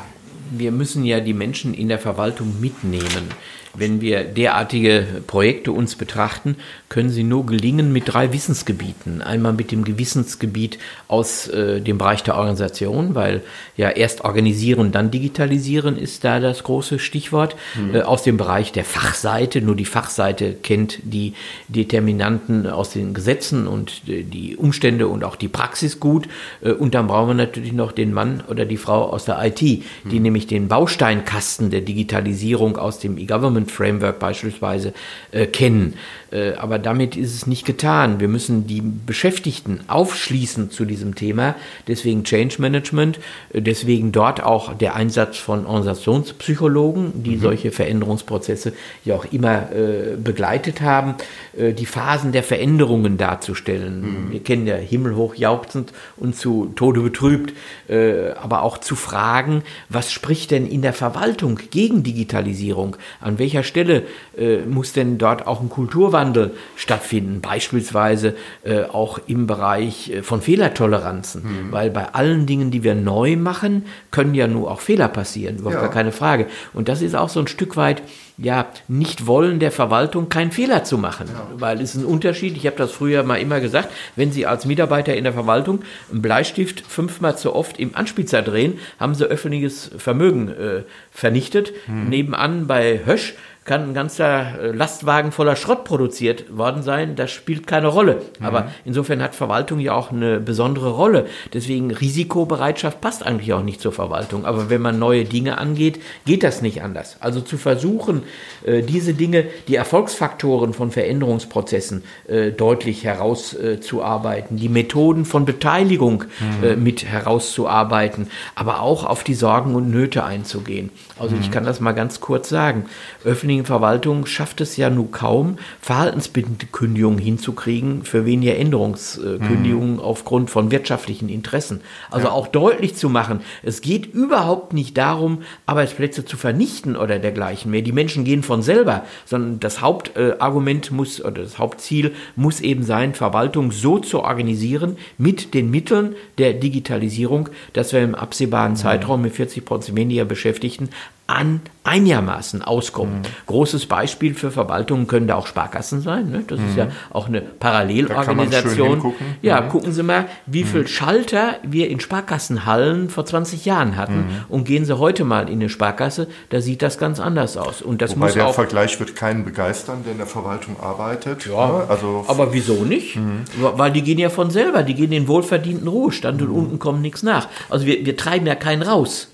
wir 0.51 0.73
müssen 0.73 1.05
ja 1.05 1.21
die 1.21 1.35
Menschen 1.35 1.75
in 1.75 1.89
der 1.89 1.99
Verwaltung 1.99 2.61
mitnehmen. 2.61 3.29
Wenn 3.75 4.03
wir 4.03 4.25
derartige 4.25 5.07
Projekte 5.27 5.73
uns 5.73 5.97
betrachten, 5.97 6.57
können 6.91 7.09
sie 7.09 7.23
nur 7.23 7.47
gelingen 7.47 7.91
mit 7.91 8.13
drei 8.13 8.35
Wissensgebieten. 8.35 9.23
Einmal 9.23 9.55
mit 9.55 9.73
dem 9.73 9.83
Gewissensgebiet 9.83 10.79
aus 11.09 11.49
äh, 11.49 11.81
dem 11.81 11.97
Bereich 11.97 12.23
der 12.23 12.37
Organisation, 12.37 13.15
weil 13.15 13.41
ja 13.79 13.89
erst 13.89 14.25
organisieren, 14.25 14.93
dann 14.93 15.11
digitalisieren 15.11 15.97
ist 15.97 16.23
da 16.23 16.39
das 16.39 16.65
große 16.65 16.99
Stichwort. 16.99 17.57
Mhm. 17.75 17.95
Äh, 17.95 18.03
aus 18.03 18.25
dem 18.25 18.37
Bereich 18.37 18.73
der 18.73 18.85
Fachseite, 18.85 19.63
nur 19.63 19.75
die 19.75 19.87
Fachseite 19.87 20.53
kennt 20.53 20.99
die 21.03 21.33
Determinanten 21.69 22.67
aus 22.67 22.91
den 22.91 23.15
Gesetzen 23.15 23.67
und 23.67 24.03
äh, 24.07 24.23
die 24.23 24.57
Umstände 24.57 25.09
und 25.09 25.25
auch 25.25 25.37
die 25.37 25.49
Praxis 25.49 25.99
gut. 25.99 26.29
Äh, 26.61 26.73
und 26.73 26.95
dann 26.95 27.07
brauchen 27.07 27.29
wir 27.29 27.35
natürlich 27.47 27.73
noch 27.73 27.93
den 27.93 28.13
Mann 28.13 28.43
oder 28.49 28.67
die 28.67 28.77
Frau 28.77 29.05
aus 29.05 29.25
der 29.25 29.43
IT, 29.43 29.61
die 29.61 29.83
mhm. 30.05 30.23
nämlich 30.23 30.47
den 30.47 30.69
Bausteinkasten 30.69 31.71
der 31.71 31.81
Digitalisierung 31.81 32.77
aus 32.77 32.99
dem 32.99 33.17
E-Government 33.17 33.62
Framework 33.67 34.19
beispielsweise 34.19 34.93
äh, 35.31 35.47
kennen. 35.47 35.95
Äh, 36.33 36.55
aber 36.55 36.79
damit 36.79 37.17
ist 37.17 37.35
es 37.35 37.47
nicht 37.47 37.67
getan. 37.67 38.21
Wir 38.21 38.29
müssen 38.29 38.67
die 38.67 38.81
Beschäftigten 38.81 39.81
aufschließen 39.89 40.71
zu 40.71 40.85
diesem 40.85 41.15
Thema. 41.15 41.55
Deswegen 41.89 42.25
Change 42.25 42.57
Management, 42.59 43.21
äh, 43.53 43.61
deswegen 43.61 44.13
dort 44.13 44.43
auch 44.43 44.75
der 44.75 44.95
Einsatz 44.95 45.37
von 45.37 45.67
Organisationspsychologen, 45.67 47.23
die 47.23 47.37
mhm. 47.37 47.41
solche 47.41 47.71
Veränderungsprozesse 47.71 48.73
ja 49.05 49.15
auch 49.15 49.27
immer 49.31 49.73
äh, 49.73 50.17
begleitet 50.17 50.81
haben, 50.81 51.15
äh, 51.57 51.73
die 51.73 51.87
Phasen 51.87 52.33
der 52.33 52.43
Veränderungen 52.43 53.19
darzustellen. 53.19 54.01
Mhm. 54.01 54.33
Wir 54.33 54.43
kennen 54.43 54.67
ja 54.67 54.77
himmelhoch 54.77 55.35
jauchzend 55.35 55.93
und 56.17 56.35
zu 56.35 56.73
Tode 56.77 57.01
betrübt, 57.01 57.53
äh, 57.89 58.31
aber 58.31 58.63
auch 58.63 58.79
zu 58.79 58.97
fragen, 58.97 59.63
was 59.89 60.11
spricht 60.11 60.51
denn 60.51 60.67
in 60.67 60.81
der 60.81 60.95
Verwaltung 60.95 61.59
gegen 61.71 62.03
Digitalisierung? 62.03 62.97
An 63.21 63.39
welcher 63.39 63.63
Stelle 63.63 64.05
äh, 64.37 64.59
muss 64.59 64.93
denn 64.93 65.19
dort 65.19 65.47
auch 65.47 65.61
ein 65.61 65.69
Kulturwandel 65.69 66.22
Kulturwandel 66.23 66.53
stattfinden, 66.77 67.41
beispielsweise 67.41 68.35
äh, 68.65 68.85
auch 68.85 69.19
im 69.27 69.47
Bereich 69.47 70.11
äh, 70.11 70.23
von 70.23 70.41
Fehlertoleranzen, 70.41 71.43
mhm. 71.43 71.73
weil 71.73 71.91
bei 71.91 72.15
allen 72.15 72.47
Dingen, 72.47 72.71
die 72.71 72.85
wir 72.85 72.95
neu 72.95 73.37
machen, 73.37 73.87
können 74.11 74.35
ja 74.35 74.47
nur 74.47 74.71
auch 74.71 74.81
Fehler 74.81 75.09
passieren, 75.09 75.59
überhaupt 75.59 75.77
ja. 75.77 75.83
gar 75.83 75.91
keine 75.91 76.13
Frage. 76.13 76.47
Und 76.73 76.89
das 76.89 77.03
ist 77.03 77.15
auch 77.15 77.29
so 77.29 77.41
ein 77.41 77.49
Stück 77.49 77.77
weit 77.77 78.03
ja, 78.39 78.67
nicht 78.89 79.27
wollen 79.27 79.61
der 79.61 79.71
Verwaltung 79.71 80.29
keinen 80.29 80.53
Fehler 80.53 80.85
zu 80.85 80.97
machen, 80.97 81.29
ja. 81.33 81.47
weil 81.55 81.81
es 81.81 81.95
ist 81.95 82.03
ein 82.03 82.07
Unterschied. 82.07 82.57
Ich 82.57 82.67
habe 82.67 82.77
das 82.77 82.91
früher 82.91 83.23
mal 83.23 83.37
immer 83.37 83.61
gesagt, 83.61 83.91
wenn 84.17 84.33
Sie 84.33 84.47
als 84.47 84.65
Mitarbeiter 84.65 85.15
in 85.15 85.25
der 85.25 85.35
Verwaltung 85.35 85.81
einen 86.11 86.23
Bleistift 86.23 86.81
fünfmal 86.81 87.37
zu 87.37 87.55
oft 87.55 87.79
im 87.79 87.95
Anspitzer 87.95 88.43
drehen, 88.43 88.79
haben 88.99 89.15
Sie 89.15 89.27
öffentliches 89.27 89.91
Vermögen 89.99 90.49
äh, 90.49 90.83
vernichtet. 91.11 91.73
Mhm. 91.87 92.09
Nebenan 92.09 92.67
bei 92.67 93.01
Hösch 93.05 93.35
kann 93.65 93.91
ein 93.91 93.95
ganzer 93.95 94.61
äh, 94.61 94.73
Lastwagen 94.73 95.31
voller 95.31 95.55
Schrott 95.55 95.85
produziert 95.85 96.57
worden 96.57 96.83
sein. 96.83 97.15
Das 97.15 97.31
spielt 97.31 97.67
keine 97.67 97.89
Rolle. 97.89 98.23
Mhm. 98.39 98.47
Aber 98.47 98.73
insofern 98.85 99.23
hat 99.23 99.35
Verwaltung 99.35 99.79
ja 99.79 99.95
auch 99.95 100.11
eine 100.11 100.41
besondere 100.41 100.91
Rolle. 100.91 101.27
Deswegen 101.53 101.93
Risikobereitschaft 101.93 103.01
passt 103.01 103.25
eigentlich 103.25 103.53
auch 103.53 103.63
nicht 103.63 103.81
zur 103.81 103.93
Verwaltung. 103.93 104.45
Aber 104.45 104.69
wenn 104.69 104.83
man 104.83 104.99
neue 104.99 105.25
Dinge 105.25 105.59
angeht, 105.59 106.01
geht 106.27 106.43
das 106.43 106.61
nicht 106.61 106.83
anders. 106.83 107.17
Also 107.21 107.41
zu 107.41 107.57
versuchen, 107.57 108.25
äh, 108.65 108.83
diese 108.83 109.15
Dinge, 109.15 109.47
die 109.69 109.77
Erfolgsfaktoren 109.77 110.75
von 110.75 110.91
Veränderungsprozessen 110.91 112.03
äh, 112.27 112.51
deutlich 112.51 113.05
herauszuarbeiten, 113.05 114.57
die 114.57 114.69
Methoden 114.69 115.25
von 115.25 115.45
Beteiligung 115.45 116.25
mhm. 116.41 116.83
mit 116.83 117.05
herauszuarbeiten, 117.05 118.29
aber 118.55 118.81
auch 118.81 119.05
auf 119.05 119.23
die 119.25 119.35
Sorgen 119.35 119.75
und 119.75 119.91
Nöte 119.91 120.25
einzugehen. 120.25 120.91
Also 121.23 121.37
ich 121.37 121.49
mhm. 121.49 121.53
kann 121.53 121.65
das 121.65 121.79
mal 121.79 121.93
ganz 121.93 122.21
kurz 122.21 122.49
sagen. 122.49 122.87
Öffentliche 123.25 123.65
Verwaltung 123.65 124.27
schafft 124.27 124.61
es 124.61 124.77
ja 124.77 124.91
nur 124.91 125.13
kaum, 125.13 125.57
verhaltensbindende 125.81 126.67
Kündigungen 126.67 127.19
hinzukriegen 127.19 128.03
für 128.03 128.27
weniger 128.27 128.57
Änderungskündigungen 128.57 129.95
mhm. 129.95 130.01
aufgrund 130.01 130.51
von 130.51 130.73
wirtschaftlichen 130.73 131.29
Interessen. 131.29 131.81
Also 132.11 132.27
ja. 132.27 132.33
auch 132.33 132.49
deutlich 132.49 132.97
zu 132.97 133.09
machen, 133.09 133.41
es 133.63 133.83
geht 133.83 134.13
überhaupt 134.13 134.73
nicht 134.73 134.99
darum, 134.99 135.43
Arbeitsplätze 135.65 136.25
zu 136.25 136.37
vernichten 136.37 136.97
oder 136.97 137.21
dergleichen 137.21 137.71
mehr. 137.71 137.83
Die 137.83 137.93
Menschen 137.93 138.25
gehen 138.25 138.43
von 138.43 138.63
selber, 138.63 139.05
sondern 139.25 139.61
das 139.61 139.81
Hauptargument 139.81 140.91
muss 140.91 141.25
oder 141.25 141.43
das 141.43 141.59
Hauptziel 141.59 142.13
muss 142.35 142.61
eben 142.61 142.83
sein, 142.83 143.15
Verwaltung 143.15 143.71
so 143.71 144.01
zu 144.01 144.23
organisieren 144.23 144.97
mit 145.19 145.55
den 145.55 145.71
Mitteln 145.71 146.17
der 146.39 146.55
Digitalisierung, 146.55 147.49
dass 147.75 147.93
wir 147.93 148.03
im 148.03 148.17
absehbaren 148.17 148.73
mhm. 148.73 148.77
Zeitraum 148.77 149.23
mit 149.23 149.35
40 149.35 149.65
Prozent 149.65 149.97
weniger 149.97 150.25
Beschäftigten 150.25 150.89
an 151.33 151.61
einigermaßen 151.85 152.63
auskommen. 152.63 153.19
Mhm. 153.19 153.47
Großes 153.47 153.87
Beispiel 153.87 154.35
für 154.35 154.53
Verwaltungen 154.53 155.09
können 155.09 155.27
da 155.27 155.35
auch 155.35 155.49
Sparkassen 155.49 156.01
sein. 156.01 156.31
Ne? 156.31 156.45
Das 156.47 156.61
mhm. 156.61 156.69
ist 156.69 156.77
ja 156.77 156.89
auch 157.11 157.27
eine 157.27 157.41
Parallelorganisation. 157.41 159.15
Ja, 159.43 159.61
mhm. 159.61 159.69
gucken 159.69 159.93
Sie 159.93 160.05
mal, 160.05 160.27
wie 160.47 160.63
viel 160.63 160.83
mhm. 160.83 160.87
Schalter 160.87 161.57
wir 161.65 161.91
in 161.91 161.99
Sparkassenhallen 161.99 163.11
vor 163.11 163.27
20 163.27 163.65
Jahren 163.65 163.97
hatten 163.97 164.19
mhm. 164.19 164.45
und 164.49 164.65
gehen 164.65 164.85
Sie 164.85 164.97
heute 164.97 165.25
mal 165.25 165.49
in 165.49 165.55
eine 165.55 165.69
Sparkasse, 165.69 166.29
da 166.51 166.61
sieht 166.61 166.83
das 166.83 166.99
ganz 166.99 167.19
anders 167.19 167.57
aus. 167.57 167.83
Und 167.83 168.01
das 168.01 168.13
Wobei 168.13 168.27
muss 168.27 168.35
der 168.35 168.47
auch 168.47 168.55
Vergleich 168.55 169.01
wird 169.01 169.17
keinen 169.17 169.45
begeistern, 169.45 170.03
der 170.05 170.13
in 170.13 170.19
der 170.19 170.29
Verwaltung 170.29 170.77
arbeitet. 170.81 171.47
Ja, 171.47 171.67
ne? 171.67 171.85
also 171.89 172.25
aber 172.29 172.53
wieso 172.53 172.85
nicht? 172.85 173.17
Mhm. 173.17 173.45
Weil 173.59 173.91
die 173.91 174.03
gehen 174.03 174.19
ja 174.19 174.31
von 174.31 174.51
selber, 174.51 174.85
die 174.85 174.95
gehen 174.95 175.07
in 175.07 175.23
den 175.23 175.29
wohlverdienten 175.29 175.89
Ruhestand 175.89 176.43
und 176.43 176.51
unten 176.51 176.79
kommt 176.79 177.03
nichts 177.03 177.25
nach. 177.25 177.49
Also 177.69 177.87
wir, 177.87 178.07
wir 178.07 178.17
treiben 178.17 178.47
ja 178.47 178.55
keinen 178.55 178.83
raus. 178.83 179.29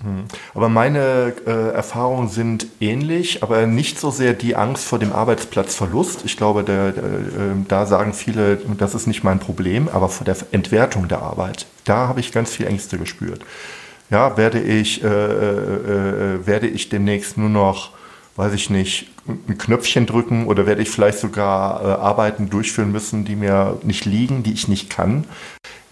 Aber 0.55 0.69
meine 0.69 1.33
äh, 1.45 1.75
Erfahrungen 1.89 2.29
sind 2.29 2.67
ähnlich, 2.79 3.41
aber 3.41 3.65
nicht 3.65 3.99
so 3.99 4.11
sehr 4.11 4.33
die 4.33 4.55
Angst 4.55 4.85
vor 4.85 4.99
dem 4.99 5.11
Arbeitsplatzverlust. 5.11 6.23
Ich 6.23 6.37
glaube, 6.37 6.63
der, 6.63 6.93
ähm, 6.95 7.65
da 7.67 7.87
sagen 7.87 8.13
viele, 8.13 8.57
das 8.77 8.93
ist 8.93 9.07
nicht 9.07 9.23
mein 9.23 9.39
Problem, 9.39 9.89
aber 9.89 10.07
vor 10.07 10.23
der 10.23 10.37
Entwertung 10.51 11.07
der 11.07 11.23
Arbeit, 11.23 11.65
da 11.85 12.07
habe 12.07 12.19
ich 12.19 12.31
ganz 12.31 12.51
viel 12.51 12.67
Ängste 12.67 12.99
gespürt. 12.99 13.41
Ja, 14.11 14.37
werde 14.37 14.59
ich, 14.59 15.03
äh, 15.03 15.07
äh, 15.07 16.35
äh, 16.35 16.45
werde 16.45 16.67
ich 16.67 16.89
demnächst 16.89 17.39
nur 17.39 17.49
noch, 17.49 17.89
weiß 18.35 18.53
ich 18.53 18.69
nicht, 18.69 19.09
ein 19.27 19.57
Knöpfchen 19.57 20.05
drücken 20.05 20.45
oder 20.45 20.67
werde 20.67 20.83
ich 20.83 20.91
vielleicht 20.91 21.17
sogar 21.17 21.81
äh, 21.81 21.85
Arbeiten 21.85 22.51
durchführen 22.51 22.91
müssen, 22.91 23.25
die 23.25 23.35
mir 23.35 23.79
nicht 23.81 24.05
liegen, 24.05 24.43
die 24.43 24.53
ich 24.53 24.67
nicht 24.67 24.91
kann? 24.91 25.25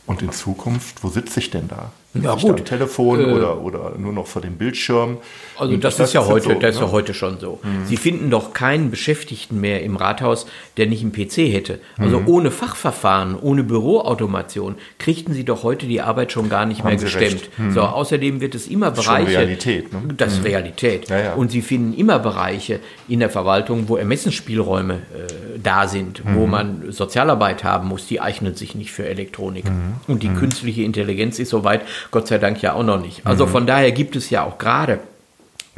Und 0.05 0.21
in 0.21 0.31
Zukunft, 0.31 1.03
wo 1.03 1.09
sitze 1.09 1.39
ich 1.39 1.49
denn 1.49 1.67
da? 1.67 1.91
Ja, 2.23 2.35
gut. 2.35 2.59
Am 2.59 2.65
Telefon 2.65 3.19
äh, 3.19 3.23
oder, 3.23 3.61
oder 3.61 3.93
nur 3.97 4.13
noch 4.13 4.27
vor 4.27 4.41
dem 4.41 4.57
Bildschirm. 4.57 5.17
Also 5.57 5.77
das, 5.77 5.97
das, 5.97 6.09
ist 6.09 6.13
ja 6.13 6.25
heute, 6.25 6.49
so, 6.49 6.53
das 6.53 6.75
ist 6.75 6.81
ja 6.81 6.87
ne? 6.87 6.91
heute 6.91 7.13
schon 7.13 7.39
so. 7.39 7.59
Mhm. 7.63 7.85
Sie 7.85 7.97
finden 7.97 8.29
doch 8.29 8.53
keinen 8.53 8.91
Beschäftigten 8.91 9.59
mehr 9.59 9.83
im 9.83 9.95
Rathaus, 9.95 10.45
der 10.77 10.87
nicht 10.87 11.01
einen 11.01 11.11
PC 11.11 11.51
hätte. 11.51 11.79
Also 11.97 12.19
mhm. 12.19 12.27
ohne 12.27 12.51
Fachverfahren, 12.51 13.37
ohne 13.39 13.63
Büroautomation 13.63 14.75
kriegten 14.99 15.33
Sie 15.33 15.43
doch 15.43 15.63
heute 15.63 15.87
die 15.87 16.01
Arbeit 16.01 16.31
schon 16.31 16.49
gar 16.49 16.65
nicht 16.65 16.79
Haben 16.83 16.89
mehr 16.89 16.97
gestemmt. 16.97 17.49
Mhm. 17.57 17.71
So, 17.71 17.81
außerdem 17.81 18.41
wird 18.41 18.55
es 18.55 18.67
immer 18.67 18.91
Bereiche. 18.91 19.23
Das 19.23 19.31
ist 19.31 19.37
Realität. 19.37 19.93
Ne? 19.93 20.13
Das 20.15 20.33
ist 20.33 20.39
mhm. 20.39 20.45
Realität. 20.45 21.09
Ja, 21.09 21.19
ja. 21.19 21.33
Und 21.33 21.51
Sie 21.51 21.61
finden 21.61 21.93
immer 21.93 22.19
Bereiche 22.19 22.79
in 23.07 23.19
der 23.19 23.29
Verwaltung, 23.29 23.89
wo 23.89 23.97
Ermessensspielräume 23.97 24.93
äh, 24.93 25.59
da 25.61 25.87
sind, 25.87 26.21
wo 26.25 26.45
mhm. 26.45 26.51
man 26.51 26.91
Sozialarbeit 26.91 27.63
haben 27.63 27.87
muss. 27.87 28.07
Die 28.07 28.21
eignen 28.21 28.55
sich 28.55 28.75
nicht 28.75 28.91
für 28.91 29.07
Elektronik. 29.07 29.65
Und 30.07 30.23
die 30.23 30.29
künstliche 30.29 30.83
Intelligenz 30.83 31.39
ist 31.39 31.49
soweit 31.49 31.81
Gott 32.11 32.27
sei 32.27 32.37
Dank 32.37 32.61
ja 32.61 32.73
auch 32.73 32.83
noch 32.83 32.99
nicht. 32.99 33.25
Also 33.25 33.45
mhm. 33.45 33.49
von 33.51 33.67
daher 33.67 33.91
gibt 33.91 34.15
es 34.15 34.29
ja 34.29 34.43
auch 34.43 34.57
gerade 34.57 34.99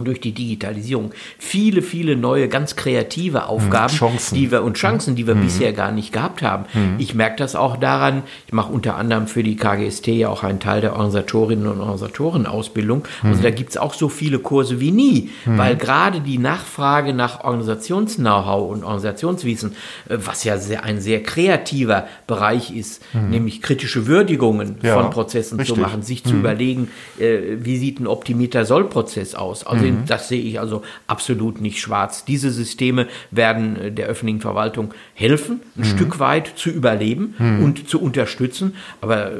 durch 0.05 0.19
die 0.19 0.31
Digitalisierung 0.31 1.11
viele, 1.37 1.81
viele 1.81 2.15
neue, 2.15 2.47
ganz 2.47 2.75
kreative 2.75 3.47
Aufgaben, 3.47 3.93
Chancen. 3.93 4.35
die 4.35 4.51
wir 4.51 4.63
und 4.63 4.77
Chancen, 4.77 5.15
die 5.15 5.27
wir 5.27 5.35
mhm. 5.35 5.41
bisher 5.41 5.73
gar 5.73 5.91
nicht 5.91 6.13
gehabt 6.13 6.41
haben. 6.41 6.65
Mhm. 6.73 6.95
Ich 6.97 7.13
merke 7.13 7.37
das 7.37 7.55
auch 7.55 7.77
daran, 7.77 8.23
ich 8.47 8.53
mache 8.53 8.71
unter 8.71 8.95
anderem 8.95 9.27
für 9.27 9.43
die 9.43 9.55
KGST 9.55 10.07
ja 10.07 10.29
auch 10.29 10.43
einen 10.43 10.59
Teil 10.59 10.81
der 10.81 10.93
Organisatorinnen 10.93 11.67
und 11.67 11.79
Organisatorenausbildung. 11.79 13.03
Mhm. 13.23 13.29
Also 13.29 13.43
da 13.43 13.51
gibt 13.51 13.71
es 13.71 13.77
auch 13.77 13.93
so 13.93 14.09
viele 14.09 14.39
Kurse 14.39 14.79
wie 14.79 14.91
nie, 14.91 15.29
weil 15.45 15.75
gerade 15.75 16.21
die 16.21 16.37
Nachfrage 16.37 17.13
nach 17.13 17.43
Organisations-Know-how 17.43 18.71
und 18.71 18.83
Organisationswissen, 18.83 19.71
äh, 20.07 20.17
was 20.17 20.43
ja 20.43 20.57
sehr, 20.57 20.83
ein 20.83 21.01
sehr 21.01 21.23
kreativer 21.23 22.07
Bereich 22.27 22.75
ist, 22.75 23.03
nämlich 23.13 23.61
kritische 23.61 24.07
Würdigungen 24.07 24.77
ja, 24.81 24.99
von 24.99 25.09
Prozessen 25.09 25.59
richtig. 25.59 25.75
zu 25.75 25.81
machen, 25.81 26.01
sich 26.01 26.23
zu 26.23 26.35
überlegen, 26.35 26.89
äh, 27.19 27.57
wie 27.59 27.77
sieht 27.77 27.99
ein 27.99 28.07
optimierter 28.07 28.65
Sollprozess 28.65 29.35
aus. 29.35 29.65
Also 29.65 29.85
mhm. 29.91 30.05
das 30.05 30.27
sehe 30.27 30.41
ich 30.41 30.59
also 30.59 30.83
absolut 31.07 31.61
nicht 31.61 31.79
schwarz. 31.79 32.25
Diese 32.25 32.51
Systeme 32.51 33.07
werden 33.31 33.75
äh, 33.75 33.91
der 33.91 34.07
öffentlichen 34.07 34.41
Verwaltung 34.41 34.93
helfen, 35.13 35.61
ein 35.77 35.81
mhm. 35.81 35.85
Stück 35.85 36.19
weit 36.19 36.51
zu 36.55 36.69
überleben 36.69 37.35
mhm. 37.37 37.63
und 37.63 37.89
zu 37.89 38.01
unterstützen. 38.01 38.75
Aber 39.01 39.31
äh, 39.31 39.35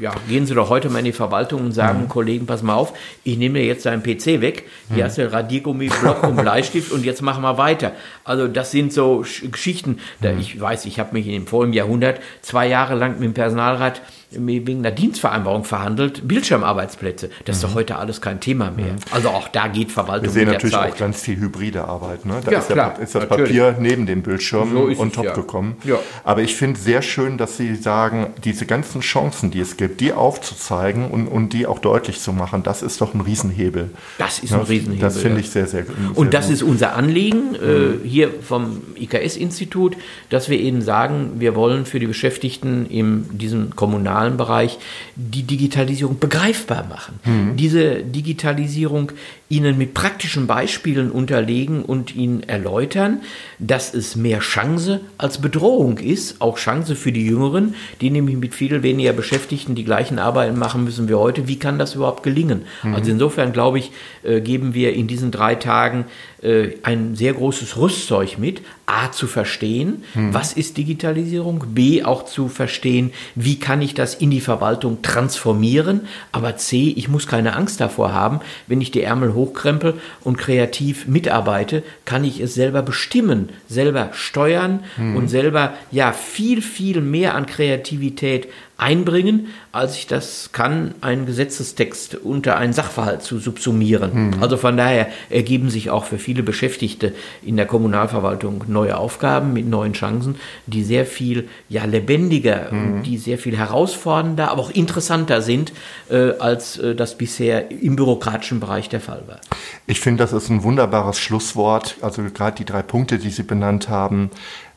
ja, 0.00 0.12
gehen 0.28 0.46
Sie 0.46 0.54
doch 0.54 0.70
heute 0.70 0.90
mal 0.90 1.00
in 1.00 1.06
die 1.06 1.12
Verwaltung 1.12 1.66
und 1.66 1.72
sagen, 1.72 2.02
mhm. 2.02 2.08
Kollegen, 2.08 2.46
pass 2.46 2.62
mal 2.62 2.74
auf, 2.74 2.92
ich 3.24 3.38
nehme 3.38 3.58
dir 3.58 3.66
jetzt 3.66 3.86
deinen 3.86 4.02
PC 4.02 4.40
weg, 4.40 4.64
hier 4.92 5.04
hast 5.04 5.18
du 5.18 5.30
Radiergummi, 5.30 5.90
Block 6.00 6.22
und 6.24 6.36
Bleistift 6.36 6.92
und 6.92 7.04
jetzt 7.04 7.22
machen 7.22 7.42
wir 7.42 7.58
weiter. 7.58 7.92
Also 8.24 8.48
das 8.48 8.70
sind 8.70 8.92
so 8.92 9.24
Geschichten, 9.50 9.98
da 10.20 10.32
mhm. 10.32 10.40
ich 10.40 10.60
weiß, 10.60 10.84
ich 10.86 10.98
habe 10.98 11.14
mich 11.14 11.26
in 11.26 11.32
dem 11.32 11.46
vorigen 11.46 11.72
Jahrhundert 11.72 12.20
zwei 12.42 12.68
Jahre 12.68 12.94
lang 12.94 13.14
mit 13.14 13.24
dem 13.24 13.34
Personalrat 13.34 14.02
wegen 14.30 14.80
einer 14.80 14.90
Dienstvereinbarung 14.90 15.64
verhandelt, 15.64 16.28
Bildschirmarbeitsplätze. 16.28 17.30
Das 17.46 17.56
ist 17.56 17.64
doch 17.64 17.70
mhm. 17.70 17.76
heute 17.76 17.96
alles 17.96 18.20
kein 18.20 18.40
Thema 18.40 18.70
mehr. 18.70 18.96
Also 19.10 19.30
auch 19.30 19.48
da 19.48 19.68
geht 19.68 19.90
Verwaltung 19.90 20.24
Wir 20.24 20.30
sehen 20.30 20.48
natürlich 20.48 20.76
auch 20.76 20.96
ganz 20.96 21.22
viel 21.22 21.38
hybride 21.38 21.84
Arbeit. 21.84 22.26
Ne? 22.26 22.40
Da 22.44 22.50
ja, 22.50 22.58
ist, 22.58 22.68
klar, 22.68 22.98
ist, 23.00 23.14
das 23.14 23.22
natürlich. 23.22 23.58
Papier 23.58 23.76
neben 23.78 24.04
dem 24.04 24.22
Bildschirm 24.22 24.72
so 24.72 25.00
on 25.02 25.12
top 25.12 25.24
ja. 25.24 25.34
gekommen. 25.34 25.76
Ja. 25.84 25.98
Aber 26.24 26.42
ich 26.42 26.56
finde 26.56 26.78
sehr 26.78 27.00
schön, 27.00 27.38
dass 27.38 27.56
Sie 27.56 27.74
sagen, 27.74 28.28
diese 28.44 28.66
ganzen 28.66 29.00
Chancen, 29.00 29.50
die 29.50 29.60
es 29.60 29.78
gibt, 29.78 30.00
die 30.00 30.12
aufzuzeigen 30.12 31.10
und, 31.10 31.26
und 31.26 31.54
die 31.54 31.66
auch 31.66 31.78
deutlich 31.78 32.20
zu 32.20 32.34
machen, 32.34 32.62
das 32.62 32.82
ist 32.82 33.00
doch 33.00 33.14
ein 33.14 33.22
Riesenhebel. 33.22 33.90
Das 34.18 34.40
ist 34.40 34.52
ein 34.52 34.60
Riesenhebel. 34.60 35.00
Das 35.00 35.16
finde 35.16 35.40
ich 35.40 35.48
sehr, 35.48 35.66
sehr 35.66 35.84
gut. 35.84 35.96
Und 36.14 36.34
das 36.34 36.46
gut. 36.46 36.54
ist 36.54 36.62
unser 36.62 36.94
Anliegen 36.96 37.54
äh, 37.54 38.06
hier 38.06 38.30
vom 38.42 38.82
IKS-Institut, 38.96 39.96
dass 40.28 40.50
wir 40.50 40.60
Ihnen 40.60 40.82
sagen, 40.82 41.32
wir 41.38 41.54
wollen 41.54 41.86
für 41.86 41.98
die 41.98 42.06
Beschäftigten 42.06 42.84
in 42.86 43.38
diesem 43.38 43.74
kommunalen 43.74 44.17
kommunalen 44.18 44.36
Bereich 44.36 44.78
die 45.16 45.42
Digitalisierung 45.42 46.18
begreifbar 46.18 46.86
machen. 46.88 47.20
Mhm. 47.24 47.56
Diese 47.56 48.02
Digitalisierung 48.02 49.12
ihnen 49.48 49.78
mit 49.78 49.94
praktischen 49.94 50.46
Beispielen 50.46 51.10
unterlegen 51.10 51.82
und 51.82 52.14
ihnen 52.14 52.42
erläutern, 52.42 53.22
dass 53.58 53.94
es 53.94 54.14
mehr 54.14 54.40
Chance 54.40 55.00
als 55.16 55.38
Bedrohung 55.38 55.98
ist, 55.98 56.40
auch 56.40 56.58
Chance 56.58 56.96
für 56.96 57.12
die 57.12 57.24
Jüngeren, 57.24 57.74
die 58.00 58.10
nämlich 58.10 58.36
mit 58.36 58.54
viel 58.54 58.82
weniger 58.82 59.12
Beschäftigten 59.12 59.74
die 59.74 59.84
gleichen 59.84 60.18
Arbeiten 60.18 60.58
machen 60.58 60.84
müssen 60.84 61.08
wie 61.08 61.14
heute. 61.14 61.48
Wie 61.48 61.58
kann 61.58 61.78
das 61.78 61.94
überhaupt 61.94 62.22
gelingen? 62.22 62.62
Mhm. 62.82 62.94
Also 62.94 63.10
insofern 63.10 63.52
glaube 63.52 63.78
ich, 63.78 63.90
äh, 64.22 64.40
geben 64.40 64.74
wir 64.74 64.92
in 64.92 65.06
diesen 65.06 65.30
drei 65.30 65.54
Tagen 65.54 66.04
äh, 66.42 66.76
ein 66.82 67.16
sehr 67.16 67.34
großes 67.34 67.76
Rüstzeug 67.76 68.38
mit, 68.38 68.62
A 68.86 69.12
zu 69.12 69.26
verstehen, 69.26 70.04
mhm. 70.14 70.32
was 70.32 70.52
ist 70.54 70.76
Digitalisierung, 70.76 71.62
B 71.74 72.04
auch 72.04 72.24
zu 72.24 72.48
verstehen, 72.48 73.12
wie 73.34 73.58
kann 73.58 73.82
ich 73.82 73.92
das 73.92 74.14
in 74.14 74.30
die 74.30 74.40
Verwaltung 74.40 75.02
transformieren, 75.02 76.02
aber 76.32 76.56
C, 76.56 76.94
ich 76.96 77.08
muss 77.08 77.26
keine 77.26 77.54
Angst 77.54 77.80
davor 77.80 78.12
haben, 78.12 78.40
wenn 78.66 78.80
ich 78.80 78.90
die 78.90 79.02
Ärmel 79.02 79.34
hochkrempel 79.34 79.94
und 80.22 80.38
kreativ 80.38 81.06
mitarbeite, 81.06 81.82
kann 82.04 82.24
ich 82.24 82.40
es 82.40 82.54
selber 82.54 82.82
bestimmen, 82.82 83.50
selber 83.68 84.10
steuern 84.12 84.84
mhm. 84.96 85.16
und 85.16 85.28
selber 85.28 85.74
ja 85.90 86.12
viel, 86.12 86.62
viel 86.62 87.00
mehr 87.00 87.34
an 87.34 87.46
Kreativität 87.46 88.48
einbringen, 88.78 89.48
als 89.72 89.96
ich 89.96 90.06
das 90.06 90.50
kann, 90.52 90.94
einen 91.00 91.26
Gesetzestext 91.26 92.14
unter 92.14 92.56
einen 92.56 92.72
Sachverhalt 92.72 93.22
zu 93.22 93.40
subsumieren. 93.40 94.30
Mhm. 94.30 94.42
Also 94.42 94.56
von 94.56 94.76
daher 94.76 95.08
ergeben 95.30 95.68
sich 95.68 95.90
auch 95.90 96.04
für 96.04 96.18
viele 96.18 96.44
Beschäftigte 96.44 97.12
in 97.42 97.56
der 97.56 97.66
Kommunalverwaltung 97.66 98.64
neue 98.68 98.96
Aufgaben 98.96 99.52
mit 99.52 99.68
neuen 99.68 99.94
Chancen, 99.94 100.36
die 100.66 100.84
sehr 100.84 101.06
viel 101.06 101.48
ja, 101.68 101.84
lebendiger 101.86 102.68
mhm. 102.70 102.78
und 102.78 103.02
die 103.02 103.18
sehr 103.18 103.36
viel 103.36 103.56
herausfordernder, 103.56 104.48
aber 104.52 104.62
auch 104.62 104.70
interessanter 104.70 105.42
sind, 105.42 105.72
äh, 106.08 106.30
als 106.38 106.78
äh, 106.78 106.94
das 106.94 107.18
bisher 107.18 107.72
im 107.72 107.96
bürokratischen 107.96 108.60
Bereich 108.60 108.88
der 108.88 109.00
Fall 109.00 109.24
war. 109.26 109.40
Ich 109.88 109.98
finde, 109.98 110.22
das 110.22 110.32
ist 110.32 110.50
ein 110.50 110.62
wunderbares 110.62 111.18
Schlusswort. 111.18 111.96
Also 112.00 112.22
gerade 112.32 112.56
die 112.56 112.64
drei 112.64 112.82
Punkte, 112.82 113.18
die 113.18 113.30
Sie 113.30 113.42
benannt 113.42 113.88
haben, 113.88 114.30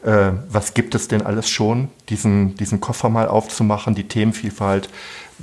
äh, 0.03 0.31
was 0.49 0.73
gibt 0.73 0.95
es 0.95 1.07
denn 1.07 1.21
alles 1.21 1.49
schon, 1.49 1.89
diesen, 2.09 2.55
diesen 2.55 2.81
Koffer 2.81 3.09
mal 3.09 3.27
aufzumachen, 3.27 3.95
die 3.95 4.07
Themenvielfalt 4.07 4.89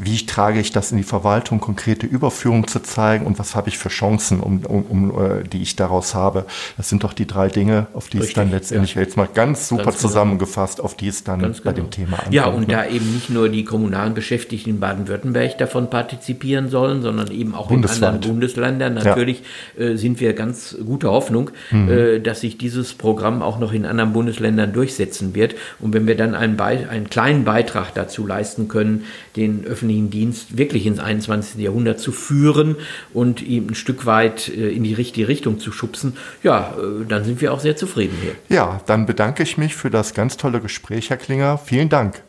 wie 0.01 0.25
trage 0.27 0.61
ich 0.61 0.71
das 0.71 0.93
in 0.93 0.99
die 0.99 1.05
Verwaltung, 1.05 1.59
konkrete 1.59 2.07
Überführung 2.07 2.69
zu 2.69 2.81
zeigen 2.81 3.27
und 3.27 3.39
was 3.39 3.57
habe 3.57 3.69
ich 3.69 3.79
für 3.79 3.89
Chancen, 3.89 4.41
um, 4.41 4.65
um, 4.65 4.83
um, 4.85 5.11
äh, 5.11 5.43
die 5.43 5.61
ich 5.61 5.75
daraus 5.75 6.15
habe. 6.15 6.47
Das 6.77 6.89
sind 6.89 7.03
doch 7.03 7.13
die 7.13 7.27
drei 7.27 7.49
Dinge, 7.49 7.89
auf 7.95 8.09
die 8.09 8.19
Richtig, 8.19 8.31
es 8.31 8.35
dann 8.35 8.51
letztendlich 8.51 8.95
ja. 8.95 9.03
jetzt 9.03 9.17
mal 9.17 9.29
ganz 9.33 9.69
super 9.69 9.85
ganz 9.85 9.97
genau. 9.97 10.09
zusammengefasst, 10.09 10.81
auf 10.81 10.97
die 10.97 11.09
es 11.09 11.25
dann 11.25 11.41
ganz 11.41 11.61
bei 11.61 11.73
genau. 11.73 11.87
dem 11.87 11.91
Thema 11.91 12.17
ankommt. 12.19 12.35
Ja, 12.35 12.47
und 12.47 12.69
ne? 12.69 12.75
da 12.75 12.87
eben 12.87 13.13
nicht 13.13 13.29
nur 13.31 13.49
die 13.49 13.65
kommunalen 13.65 14.15
Beschäftigten 14.15 14.71
in 14.71 14.81
Baden-Württemberg 14.81 15.59
davon 15.59 15.91
partizipieren 15.91 16.69
sollen, 16.69 17.03
sondern 17.03 17.33
eben 17.33 17.57
auch 17.57 17.67
Bundesweit. 17.67 17.99
in 17.99 18.05
anderen 18.05 18.33
Bundesländern. 18.33 18.95
Natürlich 18.95 19.43
ja. 19.77 19.87
äh, 19.87 19.97
sind 19.97 20.21
wir 20.21 20.33
ganz 20.35 20.77
guter 20.87 21.11
Hoffnung, 21.11 21.51
mhm. 21.73 21.91
äh, 21.91 22.19
dass 22.21 22.41
sich 22.41 22.57
dieses 22.57 22.95
Programm 22.95 23.43
auch 23.43 23.59
noch 23.59 23.73
in 23.73 23.85
anderen 23.85 24.13
Bundesländern 24.13 24.73
durchsetzen 24.73 25.35
wird. 25.35 25.57
Und 25.81 25.93
wenn 25.93 26.07
wir 26.07 26.17
dann 26.17 26.37
einen, 26.37 26.57
Be 26.57 26.87
einen 26.89 27.11
kleinen 27.11 27.45
Beitrag 27.45 27.95
dazu 27.95 28.25
leisten 28.25 28.69
können, 28.69 29.05
den 29.35 29.65
öffentlichen 29.65 29.88
Dienst 29.89 30.57
wirklich 30.57 30.87
ins 30.87 30.99
21. 30.99 31.61
Jahrhundert 31.61 32.01
zu 32.01 32.13
führen 32.13 32.77
und 33.13 33.43
ihm 33.43 33.69
ein 33.69 33.75
Stück 33.75 34.07
weit 34.07 34.49
äh, 34.49 34.71
in 34.71 34.85
die 34.85 34.95
richtige 34.95 35.29
Richtung 35.29 35.59
zu 35.59 35.73
schubsen, 35.73 36.17
ja, 36.43 36.75
äh, 36.77 37.05
dann 37.07 37.25
sind 37.25 37.41
wir 37.41 37.53
auch 37.53 37.61
sehr 37.61 37.77
zufrieden 37.77 38.17
hier. 38.23 38.35
Ja, 38.49 38.81
dann 38.87 39.07
bedanke 39.07 39.43
ich 39.43 39.59
mich 39.59 39.75
für 39.75 39.91
das 39.91 40.15
ganz 40.15 40.37
tolle 40.37 40.61
Gespräch, 40.61 41.11
Herr 41.11 41.17
Klinger. 41.17 41.59
Vielen 41.59 41.89
Dank. 41.89 42.23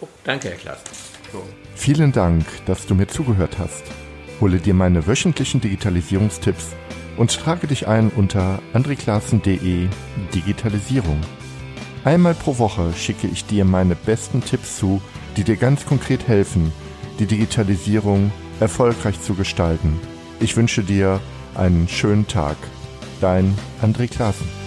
Oh, 0.00 0.08
danke, 0.24 0.48
Herr 0.48 0.56
Klaas. 0.56 0.80
So. 1.32 1.42
Vielen 1.74 2.12
Dank, 2.12 2.44
dass 2.66 2.86
du 2.86 2.94
mir 2.94 3.08
zugehört 3.08 3.58
hast. 3.58 3.84
Hole 4.40 4.58
dir 4.58 4.74
meine 4.74 5.06
wöchentlichen 5.06 5.60
Digitalisierungstipps 5.60 6.74
und 7.16 7.32
trage 7.32 7.66
dich 7.66 7.88
ein 7.88 8.10
unter 8.10 8.60
andreklassen.de 8.74 9.88
Digitalisierung. 10.34 11.20
Einmal 12.04 12.34
pro 12.34 12.58
Woche 12.58 12.92
schicke 12.96 13.26
ich 13.26 13.46
dir 13.46 13.64
meine 13.64 13.96
besten 13.96 14.40
Tipps 14.40 14.78
zu, 14.78 15.00
die 15.36 15.44
dir 15.44 15.56
ganz 15.56 15.86
konkret 15.86 16.26
helfen, 16.28 16.72
die 17.18 17.26
Digitalisierung 17.26 18.32
erfolgreich 18.60 19.20
zu 19.20 19.34
gestalten. 19.34 20.00
Ich 20.40 20.56
wünsche 20.56 20.82
dir 20.82 21.20
einen 21.54 21.88
schönen 21.88 22.26
Tag. 22.26 22.56
Dein 23.20 23.56
André 23.82 24.08
Klaassen. 24.08 24.65